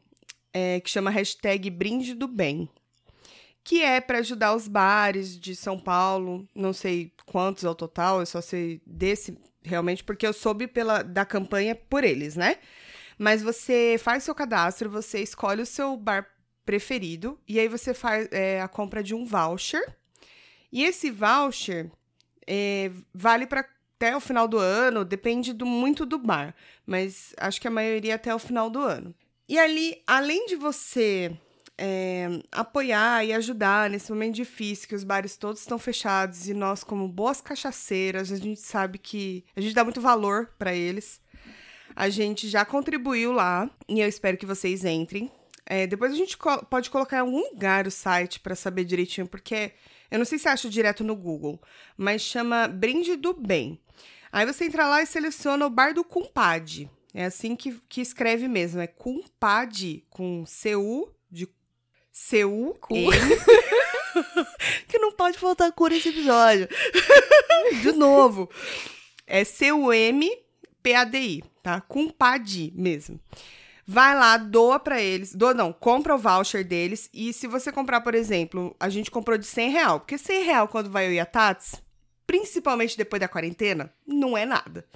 é, 0.52 0.80
que 0.80 0.90
chama 0.90 1.10
hashtag 1.10 1.68
Brinde 1.70 2.14
do 2.14 2.26
Bem. 2.26 2.68
Que 3.64 3.82
é 3.82 4.00
pra 4.00 4.18
ajudar 4.18 4.54
os 4.54 4.68
bares 4.68 5.38
de 5.38 5.56
São 5.56 5.78
Paulo. 5.78 6.46
Não 6.54 6.72
sei 6.72 7.12
quantos 7.26 7.64
ao 7.64 7.74
total, 7.74 8.20
eu 8.20 8.26
só 8.26 8.40
sei 8.40 8.80
desse 8.86 9.36
realmente, 9.62 10.04
porque 10.04 10.26
eu 10.26 10.32
soube 10.32 10.66
pela, 10.68 11.02
da 11.02 11.24
campanha 11.24 11.74
por 11.74 12.04
eles, 12.04 12.36
né? 12.36 12.58
Mas 13.18 13.42
você 13.42 13.96
faz 13.98 14.22
seu 14.24 14.34
cadastro, 14.34 14.90
você 14.90 15.20
escolhe 15.20 15.62
o 15.62 15.66
seu 15.66 15.96
bar 15.96 16.28
preferido 16.64 17.38
e 17.46 17.58
aí 17.58 17.68
você 17.68 17.94
faz 17.94 18.28
é, 18.30 18.60
a 18.60 18.68
compra 18.68 19.02
de 19.02 19.14
um 19.14 19.24
voucher. 19.24 19.96
E 20.70 20.84
esse 20.84 21.10
voucher 21.10 21.90
é, 22.46 22.90
vale 23.12 23.46
para 23.46 23.66
até 23.96 24.14
o 24.14 24.20
final 24.20 24.46
do 24.46 24.58
ano, 24.58 25.04
depende 25.04 25.52
do, 25.52 25.64
muito 25.64 26.04
do 26.04 26.18
bar, 26.18 26.54
mas 26.84 27.32
acho 27.38 27.60
que 27.60 27.68
a 27.68 27.70
maioria 27.70 28.16
até 28.16 28.34
o 28.34 28.38
final 28.38 28.68
do 28.68 28.80
ano. 28.80 29.14
E 29.48 29.58
ali, 29.58 30.02
além 30.06 30.46
de 30.46 30.56
você 30.56 31.34
é, 31.76 32.28
apoiar 32.52 33.24
e 33.24 33.32
ajudar 33.32 33.90
nesse 33.90 34.10
momento 34.10 34.34
difícil 34.34 34.88
que 34.88 34.94
os 34.94 35.04
bares 35.04 35.36
todos 35.36 35.60
estão 35.60 35.78
fechados 35.78 36.48
e 36.48 36.54
nós, 36.54 36.84
como 36.84 37.08
boas 37.08 37.40
cachaceiras, 37.40 38.30
a 38.30 38.36
gente 38.36 38.60
sabe 38.60 38.98
que 38.98 39.44
a 39.56 39.60
gente 39.60 39.74
dá 39.74 39.82
muito 39.82 40.00
valor 40.00 40.52
para 40.58 40.74
eles. 40.74 41.20
A 41.96 42.08
gente 42.08 42.48
já 42.48 42.64
contribuiu 42.64 43.32
lá 43.32 43.70
e 43.88 44.00
eu 44.00 44.08
espero 44.08 44.36
que 44.36 44.46
vocês 44.46 44.84
entrem. 44.84 45.30
É, 45.66 45.86
depois 45.86 46.12
a 46.12 46.16
gente 46.16 46.36
co 46.36 46.64
pode 46.66 46.90
colocar 46.90 47.16
em 47.16 47.20
algum 47.20 47.38
lugar 47.38 47.86
o 47.86 47.90
site 47.90 48.40
para 48.40 48.54
saber 48.54 48.84
direitinho, 48.84 49.26
porque 49.26 49.72
eu 50.10 50.18
não 50.18 50.24
sei 50.24 50.38
se 50.38 50.48
acha 50.48 50.68
direto 50.68 51.02
no 51.02 51.16
Google, 51.16 51.60
mas 51.96 52.22
chama 52.22 52.68
Brinde 52.68 53.16
do 53.16 53.32
Bem. 53.32 53.80
Aí 54.30 54.44
você 54.44 54.64
entra 54.64 54.88
lá 54.88 55.02
e 55.02 55.06
seleciona 55.06 55.64
o 55.64 55.70
Bar 55.70 55.94
do 55.94 56.04
Cumpade. 56.04 56.90
É 57.14 57.26
assim 57.26 57.54
que, 57.54 57.80
que 57.88 58.00
escreve 58.00 58.48
mesmo, 58.48 58.80
é 58.80 58.88
Cumpade, 58.88 60.04
com 60.10 60.44
C-U, 60.44 61.13
de 62.14 62.20
C-U, 62.20 62.76
que 64.86 64.98
não 64.98 65.10
pode 65.12 65.36
faltar 65.36 65.72
cor 65.72 65.90
nesse 65.90 66.10
episódio. 66.10 66.68
de 67.82 67.92
novo. 67.92 68.48
É 69.26 69.42
C-U-M-P-A-D-I, 69.42 71.42
tá? 71.60 71.80
Cumpade 71.80 72.72
mesmo. 72.76 73.18
Vai 73.86 74.14
lá, 74.14 74.36
doa 74.36 74.78
para 74.78 75.02
eles. 75.02 75.34
Doa 75.34 75.52
não, 75.52 75.72
compra 75.72 76.14
o 76.14 76.18
voucher 76.18 76.64
deles. 76.64 77.10
E 77.12 77.32
se 77.32 77.48
você 77.48 77.72
comprar, 77.72 78.00
por 78.00 78.14
exemplo, 78.14 78.74
a 78.78 78.88
gente 78.88 79.10
comprou 79.10 79.36
de 79.36 79.46
100 79.46 79.70
real. 79.70 80.00
Porque 80.00 80.16
100 80.16 80.44
real 80.44 80.68
quando 80.68 80.90
vai 80.90 81.06
eu 81.06 81.12
e 81.12 81.20
a 81.20 81.26
Tats, 81.26 81.82
principalmente 82.26 82.96
depois 82.96 83.20
da 83.20 83.28
quarentena, 83.28 83.92
não 84.06 84.38
é 84.38 84.46
nada. 84.46 84.86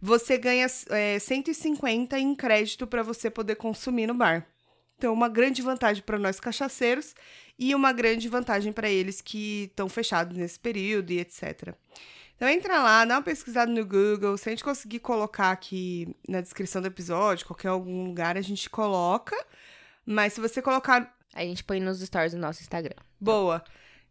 Você 0.00 0.36
ganha 0.36 0.66
é, 0.90 1.18
150 1.18 2.18
em 2.18 2.34
crédito 2.34 2.86
para 2.86 3.02
você 3.02 3.30
poder 3.30 3.56
consumir 3.56 4.06
no 4.06 4.14
bar. 4.14 4.46
Então, 5.02 5.12
uma 5.12 5.28
grande 5.28 5.60
vantagem 5.62 6.00
para 6.00 6.16
nós 6.16 6.38
cachaceiros 6.38 7.12
e 7.58 7.74
uma 7.74 7.92
grande 7.92 8.28
vantagem 8.28 8.72
para 8.72 8.88
eles 8.88 9.20
que 9.20 9.64
estão 9.64 9.88
fechados 9.88 10.36
nesse 10.36 10.60
período 10.60 11.10
e 11.10 11.18
etc. 11.18 11.74
Então 12.36 12.48
entra 12.48 12.80
lá, 12.80 13.04
dá 13.04 13.16
uma 13.16 13.22
pesquisada 13.22 13.68
no 13.68 13.84
Google. 13.84 14.38
Se 14.38 14.48
a 14.48 14.52
gente 14.52 14.62
conseguir 14.62 15.00
colocar 15.00 15.50
aqui 15.50 16.14
na 16.28 16.40
descrição 16.40 16.80
do 16.80 16.86
episódio, 16.86 17.48
qualquer 17.48 17.66
algum 17.66 18.04
lugar, 18.04 18.36
a 18.36 18.40
gente 18.40 18.70
coloca. 18.70 19.34
Mas 20.06 20.34
se 20.34 20.40
você 20.40 20.62
colocar. 20.62 21.12
A 21.34 21.42
gente 21.42 21.64
põe 21.64 21.80
nos 21.80 21.98
stories 22.00 22.32
do 22.32 22.38
nosso 22.38 22.60
Instagram. 22.60 22.94
Boa. 23.20 23.64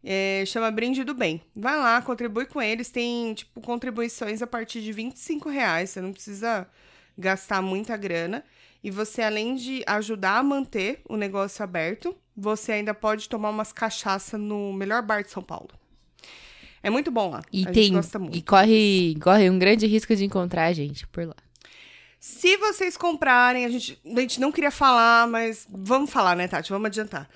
É, 0.04 0.44
chama 0.46 0.70
Brinde 0.70 1.04
do 1.04 1.14
Bem. 1.14 1.40
Vai 1.56 1.78
lá, 1.78 2.02
contribui 2.02 2.44
com 2.44 2.60
eles. 2.60 2.90
Tem, 2.90 3.32
tipo, 3.32 3.62
contribuições 3.62 4.42
a 4.42 4.46
partir 4.46 4.82
de 4.82 4.92
25 4.92 5.48
reais. 5.48 5.88
Você 5.88 6.02
não 6.02 6.12
precisa 6.12 6.68
gastar 7.16 7.62
muita 7.62 7.96
grana. 7.96 8.44
E 8.82 8.90
você, 8.90 9.22
além 9.22 9.54
de 9.54 9.82
ajudar 9.86 10.38
a 10.38 10.42
manter 10.42 11.00
o 11.08 11.16
negócio 11.16 11.62
aberto, 11.62 12.16
você 12.36 12.72
ainda 12.72 12.92
pode 12.92 13.28
tomar 13.28 13.50
umas 13.50 13.72
cachaça 13.72 14.36
no 14.36 14.72
melhor 14.72 15.02
bar 15.02 15.22
de 15.22 15.30
São 15.30 15.42
Paulo. 15.42 15.70
É 16.82 16.90
muito 16.90 17.10
bom 17.10 17.30
lá. 17.30 17.42
E 17.52 17.62
a 17.62 17.70
tem. 17.70 17.84
gente 17.84 17.94
gosta 17.94 18.18
muito. 18.18 18.36
E 18.36 18.42
corre, 18.42 19.16
corre 19.22 19.48
um 19.48 19.58
grande 19.58 19.86
risco 19.86 20.14
de 20.16 20.24
encontrar 20.24 20.66
a 20.66 20.72
gente 20.72 21.06
por 21.06 21.26
lá. 21.26 21.36
Se 22.18 22.56
vocês 22.56 22.96
comprarem, 22.96 23.64
a 23.64 23.68
gente, 23.68 24.00
a 24.04 24.20
gente 24.20 24.40
não 24.40 24.52
queria 24.52 24.70
falar, 24.70 25.26
mas 25.28 25.66
vamos 25.70 26.10
falar, 26.10 26.36
né, 26.36 26.48
Tati? 26.48 26.70
Vamos 26.70 26.86
adiantar. 26.86 27.28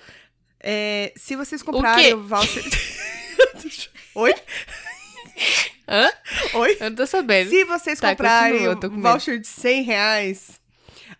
É, 0.59 1.13
se 1.15 1.35
vocês 1.35 1.61
comprarem 1.61 2.13
o, 2.13 2.23
voucher. 2.23 2.63
Oi? 4.15 4.33
Hã? 5.87 6.09
Oi? 6.55 6.77
Eu 6.79 6.89
não 6.89 6.97
tô 6.97 7.07
sabendo. 7.07 7.49
Se 7.49 7.63
vocês 7.63 7.99
Tá, 7.99 8.09
comprarem 8.09 8.53
continua, 8.67 8.75
medo. 8.75 9.01
voucher 9.01 9.39
de 9.39 9.47
100 9.47 9.83
reais, 9.83 10.59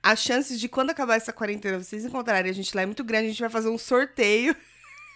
as 0.03 0.20
chances 0.22 0.59
de 0.59 0.68
quando 0.68 0.89
acabar 0.89 1.15
essa 1.15 1.32
quarentena 1.32 1.78
vocês 1.82 2.03
encontrarem 2.03 2.51
a 2.51 2.53
gente 2.53 2.76
lá 2.76 2.82
é 2.82 2.86
muito 2.86 3.03
grande. 3.03 3.28
A 3.28 3.30
gente 3.30 3.39
vai 3.41 3.49
fazer 3.49 3.70
um 3.70 3.78
sorteio 3.78 4.55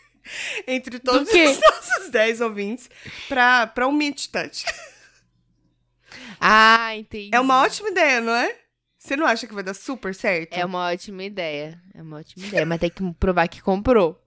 entre 0.67 0.99
todos 0.99 1.27
os 1.29 1.59
nossos 1.59 2.09
10 2.09 2.41
ouvintes 2.41 2.89
pra, 3.27 3.67
pra 3.67 3.87
um 3.87 3.91
Meet 3.91 4.27
Touch. 4.27 4.65
Ah, 6.39 6.95
entendi. 6.95 7.29
É 7.33 7.39
uma 7.39 7.61
ótima 7.61 7.89
ideia, 7.89 8.21
não 8.21 8.33
é? 8.33 8.55
Você 8.97 9.15
não 9.15 9.25
acha 9.25 9.47
que 9.47 9.53
vai 9.53 9.63
dar 9.63 9.73
super 9.73 10.13
certo? 10.13 10.53
É 10.53 10.63
uma 10.65 10.91
ótima 10.91 11.23
ideia. 11.23 11.79
É 11.93 12.01
uma 12.01 12.17
ótima 12.19 12.45
ideia. 12.45 12.65
Mas 12.65 12.79
tem 12.79 12.89
que 12.89 13.13
provar 13.13 13.47
que 13.47 13.61
comprou. 13.61 14.19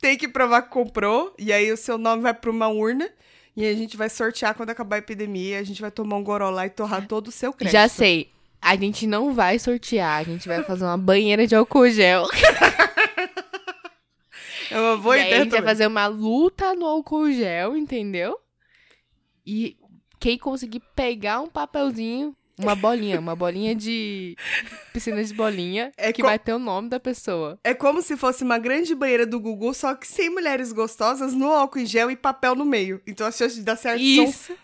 Tem 0.00 0.16
que 0.16 0.28
provar 0.28 0.62
que 0.62 0.68
comprou, 0.70 1.34
e 1.38 1.52
aí 1.52 1.72
o 1.72 1.76
seu 1.76 1.98
nome 1.98 2.22
vai 2.22 2.34
pra 2.34 2.50
uma 2.50 2.68
urna. 2.68 3.10
E 3.56 3.64
a 3.66 3.74
gente 3.74 3.96
vai 3.96 4.10
sortear 4.10 4.54
quando 4.54 4.70
acabar 4.70 4.96
a 4.96 4.98
epidemia. 4.98 5.58
A 5.58 5.62
gente 5.62 5.80
vai 5.80 5.90
tomar 5.90 6.16
um 6.16 6.22
goró 6.22 6.50
lá 6.50 6.66
e 6.66 6.70
torrar 6.70 7.04
todo 7.08 7.28
o 7.28 7.32
seu 7.32 7.52
crédito. 7.52 7.72
Já 7.72 7.88
sei. 7.88 8.30
A 8.60 8.76
gente 8.76 9.06
não 9.06 9.32
vai 9.32 9.58
sortear. 9.58 10.18
A 10.20 10.22
gente 10.22 10.46
vai 10.46 10.62
fazer 10.62 10.84
uma 10.84 10.98
banheira 10.98 11.46
de 11.46 11.54
álcool 11.54 11.88
gel. 11.88 12.26
É 14.70 14.80
uma 14.80 14.96
boa 14.96 15.14
aí 15.14 15.20
a 15.20 15.26
ideia 15.26 15.42
gente 15.44 15.50
vai 15.50 15.60
também. 15.60 15.74
fazer 15.74 15.86
uma 15.86 16.06
luta 16.06 16.74
no 16.74 16.86
álcool 16.86 17.30
gel, 17.30 17.76
entendeu? 17.76 18.38
E 19.46 19.76
quem 20.18 20.36
conseguir 20.36 20.82
pegar 20.94 21.40
um 21.40 21.46
papelzinho, 21.48 22.34
uma 22.58 22.74
bolinha, 22.74 23.18
uma 23.20 23.36
bolinha 23.36 23.74
de 23.74 24.36
piscina 24.92 25.22
de 25.22 25.34
bolinha, 25.34 25.92
É 25.98 26.12
que 26.12 26.22
co- 26.22 26.28
vai 26.28 26.38
ter 26.38 26.52
o 26.54 26.58
nome 26.58 26.88
da 26.88 26.98
pessoa. 27.00 27.58
É 27.62 27.74
como 27.74 28.00
se 28.02 28.16
fosse 28.16 28.42
uma 28.44 28.58
grande 28.58 28.94
banheira 28.94 29.26
do 29.26 29.38
Gugu, 29.40 29.74
só 29.74 29.94
que 29.94 30.06
sem 30.06 30.30
mulheres 30.30 30.72
gostosas, 30.72 31.32
no 31.32 31.50
álcool 31.50 31.78
em 31.80 31.86
gel 31.86 32.10
e 32.10 32.16
papel 32.16 32.54
no 32.54 32.64
meio. 32.64 33.00
Então 33.06 33.26
as 33.26 33.36
chances 33.36 33.56
de 33.58 33.62
dar 33.62 33.76
certo 33.76 33.98
são 34.02 34.24
Isso, 34.24 34.56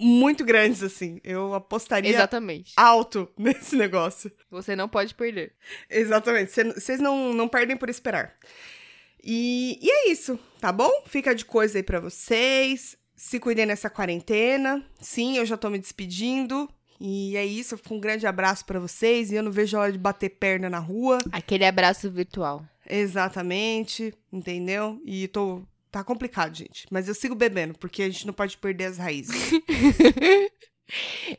muito 0.00 0.44
grandes, 0.44 0.82
assim. 0.82 1.20
Eu 1.22 1.54
apostaria 1.54 2.10
exatamente. 2.10 2.72
alto 2.76 3.28
nesse 3.38 3.76
negócio. 3.76 4.32
Você 4.50 4.74
não 4.74 4.88
pode 4.88 5.14
perder. 5.14 5.52
Exatamente. 5.90 6.50
Vocês 6.74 6.98
não, 7.00 7.32
não 7.32 7.46
perdem 7.48 7.76
por 7.76 7.88
esperar. 7.90 8.34
E, 9.22 9.78
e 9.80 9.90
é 9.90 10.10
isso, 10.10 10.38
tá 10.60 10.70
bom? 10.70 10.90
Fica 11.06 11.34
de 11.34 11.44
coisa 11.44 11.78
aí 11.78 11.82
pra 11.82 12.00
vocês. 12.00 12.96
Se 13.16 13.38
cuidem 13.40 13.64
nessa 13.64 13.88
quarentena. 13.88 14.84
Sim, 15.00 15.38
eu 15.38 15.46
já 15.46 15.56
tô 15.56 15.70
me 15.70 15.78
despedindo. 15.78 16.68
E 17.00 17.36
é 17.36 17.44
isso. 17.44 17.78
Um 17.90 18.00
grande 18.00 18.26
abraço 18.26 18.64
pra 18.64 18.78
vocês. 18.78 19.30
E 19.30 19.34
eu 19.34 19.42
não 19.42 19.52
vejo 19.52 19.76
a 19.76 19.80
hora 19.80 19.92
de 19.92 19.98
bater 19.98 20.30
perna 20.30 20.70
na 20.70 20.78
rua. 20.78 21.18
Aquele 21.32 21.64
abraço 21.64 22.10
virtual. 22.10 22.64
Exatamente, 22.88 24.12
entendeu? 24.32 25.00
E 25.04 25.28
tô. 25.28 25.62
Tá 25.90 26.02
complicado, 26.02 26.54
gente. 26.56 26.86
Mas 26.90 27.06
eu 27.06 27.14
sigo 27.14 27.34
bebendo, 27.34 27.78
porque 27.78 28.02
a 28.02 28.10
gente 28.10 28.26
não 28.26 28.34
pode 28.34 28.58
perder 28.58 28.86
as 28.86 28.98
raízes. 28.98 29.34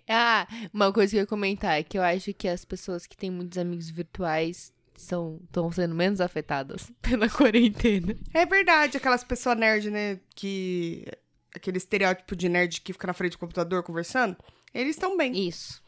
Ah, 0.10 0.48
uma 0.74 0.92
coisa 0.92 1.12
que 1.12 1.18
eu 1.18 1.22
ia 1.22 1.28
comentar 1.28 1.80
é 1.80 1.84
que 1.84 1.98
eu 1.98 2.02
acho 2.02 2.34
que 2.34 2.48
as 2.48 2.66
pessoas 2.66 3.06
que 3.06 3.16
têm 3.16 3.30
muitos 3.30 3.58
amigos 3.58 3.90
virtuais 3.90 4.74
são 4.98 5.40
estão 5.46 5.72
sendo 5.72 5.94
menos 5.94 6.20
afetadas 6.22 6.92
pela 7.02 7.30
quarentena. 7.30 8.18
é 8.34 8.46
verdade, 8.46 8.98
aquelas 8.98 9.24
pessoas 9.24 9.58
nerd, 9.58 9.92
né? 9.92 10.20
Que. 10.36 11.06
Aquele 11.54 11.78
estereótipo 11.78 12.36
de 12.36 12.50
nerd 12.50 12.82
que 12.82 12.92
fica 12.92 13.08
na 13.08 13.14
frente 13.14 13.34
do 13.34 13.38
computador 13.38 13.82
conversando. 13.82 14.36
Eles 14.76 14.96
estão 14.96 15.16
bem. 15.18 15.48
Isso. 15.48 15.82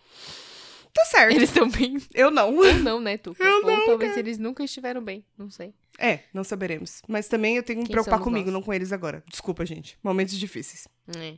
Tá 0.94 1.06
certo. 1.06 1.36
Eles 1.36 1.50
estão 1.50 1.70
bem. 1.70 1.98
Eu 2.14 2.32
não. 2.32 2.56
Ou 2.56 2.74
não, 2.76 3.00
né, 3.00 3.18
Tuca? 3.18 3.44
Eu 3.44 3.58
Ou 3.58 3.62
não, 3.64 3.86
talvez 3.86 4.12
cara. 4.12 4.22
eles 4.22 4.38
nunca 4.40 4.64
estiveram 4.64 5.04
bem. 5.04 5.24
Não 5.38 5.50
sei. 5.50 5.74
É, 6.00 6.22
não 6.34 6.44
saberemos. 6.44 7.02
Mas 7.08 7.28
também 7.28 7.56
eu 7.56 7.64
tenho 7.64 7.78
que 7.78 7.82
me 7.84 7.88
Quem 7.88 7.94
preocupar 7.94 8.18
somos 8.18 8.24
comigo, 8.32 8.46
nós? 8.46 8.54
não 8.54 8.62
com 8.64 8.74
eles 8.74 8.92
agora. 8.92 9.24
Desculpa, 9.30 9.66
gente. 9.66 9.98
Momentos 10.04 10.36
difíceis. 10.40 10.88
É. 11.16 11.38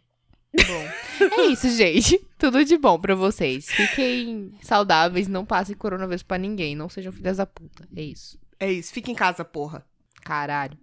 Bom. 0.65 1.35
é 1.41 1.45
isso, 1.47 1.69
gente. 1.69 2.17
Tudo 2.37 2.63
de 2.63 2.77
bom 2.77 2.97
pra 2.99 3.15
vocês. 3.15 3.65
Fiquem 3.69 4.53
saudáveis, 4.61 5.27
não 5.27 5.45
passem 5.45 5.75
coronavírus 5.75 6.23
pra 6.23 6.37
ninguém. 6.37 6.75
Não 6.75 6.87
sejam 6.87 7.11
filhas 7.11 7.37
da 7.37 7.45
puta. 7.45 7.87
É 7.95 8.01
isso. 8.01 8.39
É 8.59 8.71
isso. 8.71 8.93
Fica 8.93 9.11
em 9.11 9.15
casa, 9.15 9.43
porra. 9.43 9.85
Caralho. 10.23 10.77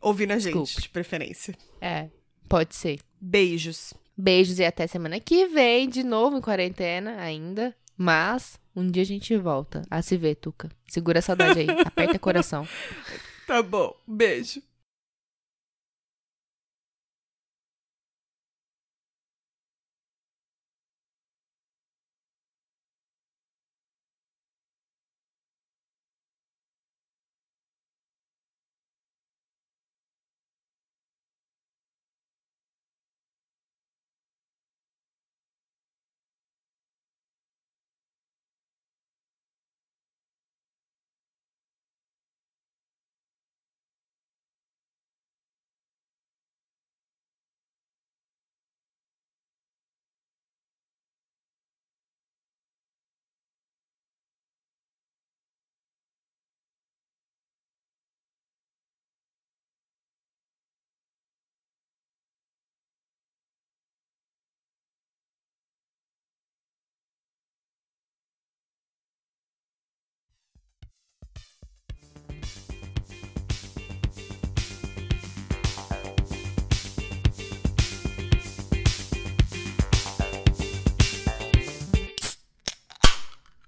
Ouvindo 0.00 0.32
a 0.32 0.38
gente, 0.38 0.52
Desculpa. 0.54 0.80
de 0.80 0.88
preferência. 0.88 1.54
É, 1.80 2.08
pode 2.48 2.74
ser. 2.74 3.00
Beijos. 3.20 3.92
Beijos 4.16 4.58
e 4.58 4.64
até 4.64 4.86
semana 4.86 5.18
que 5.18 5.46
vem, 5.46 5.88
de 5.88 6.02
novo 6.02 6.36
em 6.36 6.40
quarentena 6.40 7.20
ainda. 7.20 7.74
Mas 7.96 8.58
um 8.74 8.86
dia 8.86 9.02
a 9.02 9.06
gente 9.06 9.36
volta 9.36 9.82
a 9.90 10.02
se 10.02 10.16
ver, 10.16 10.36
Tuca. 10.36 10.70
Segura 10.88 11.18
a 11.18 11.22
saudade 11.22 11.60
aí. 11.60 11.66
Aperta 11.84 12.18
coração. 12.18 12.66
Tá 13.46 13.62
bom. 13.62 13.94
Beijo. 14.06 14.62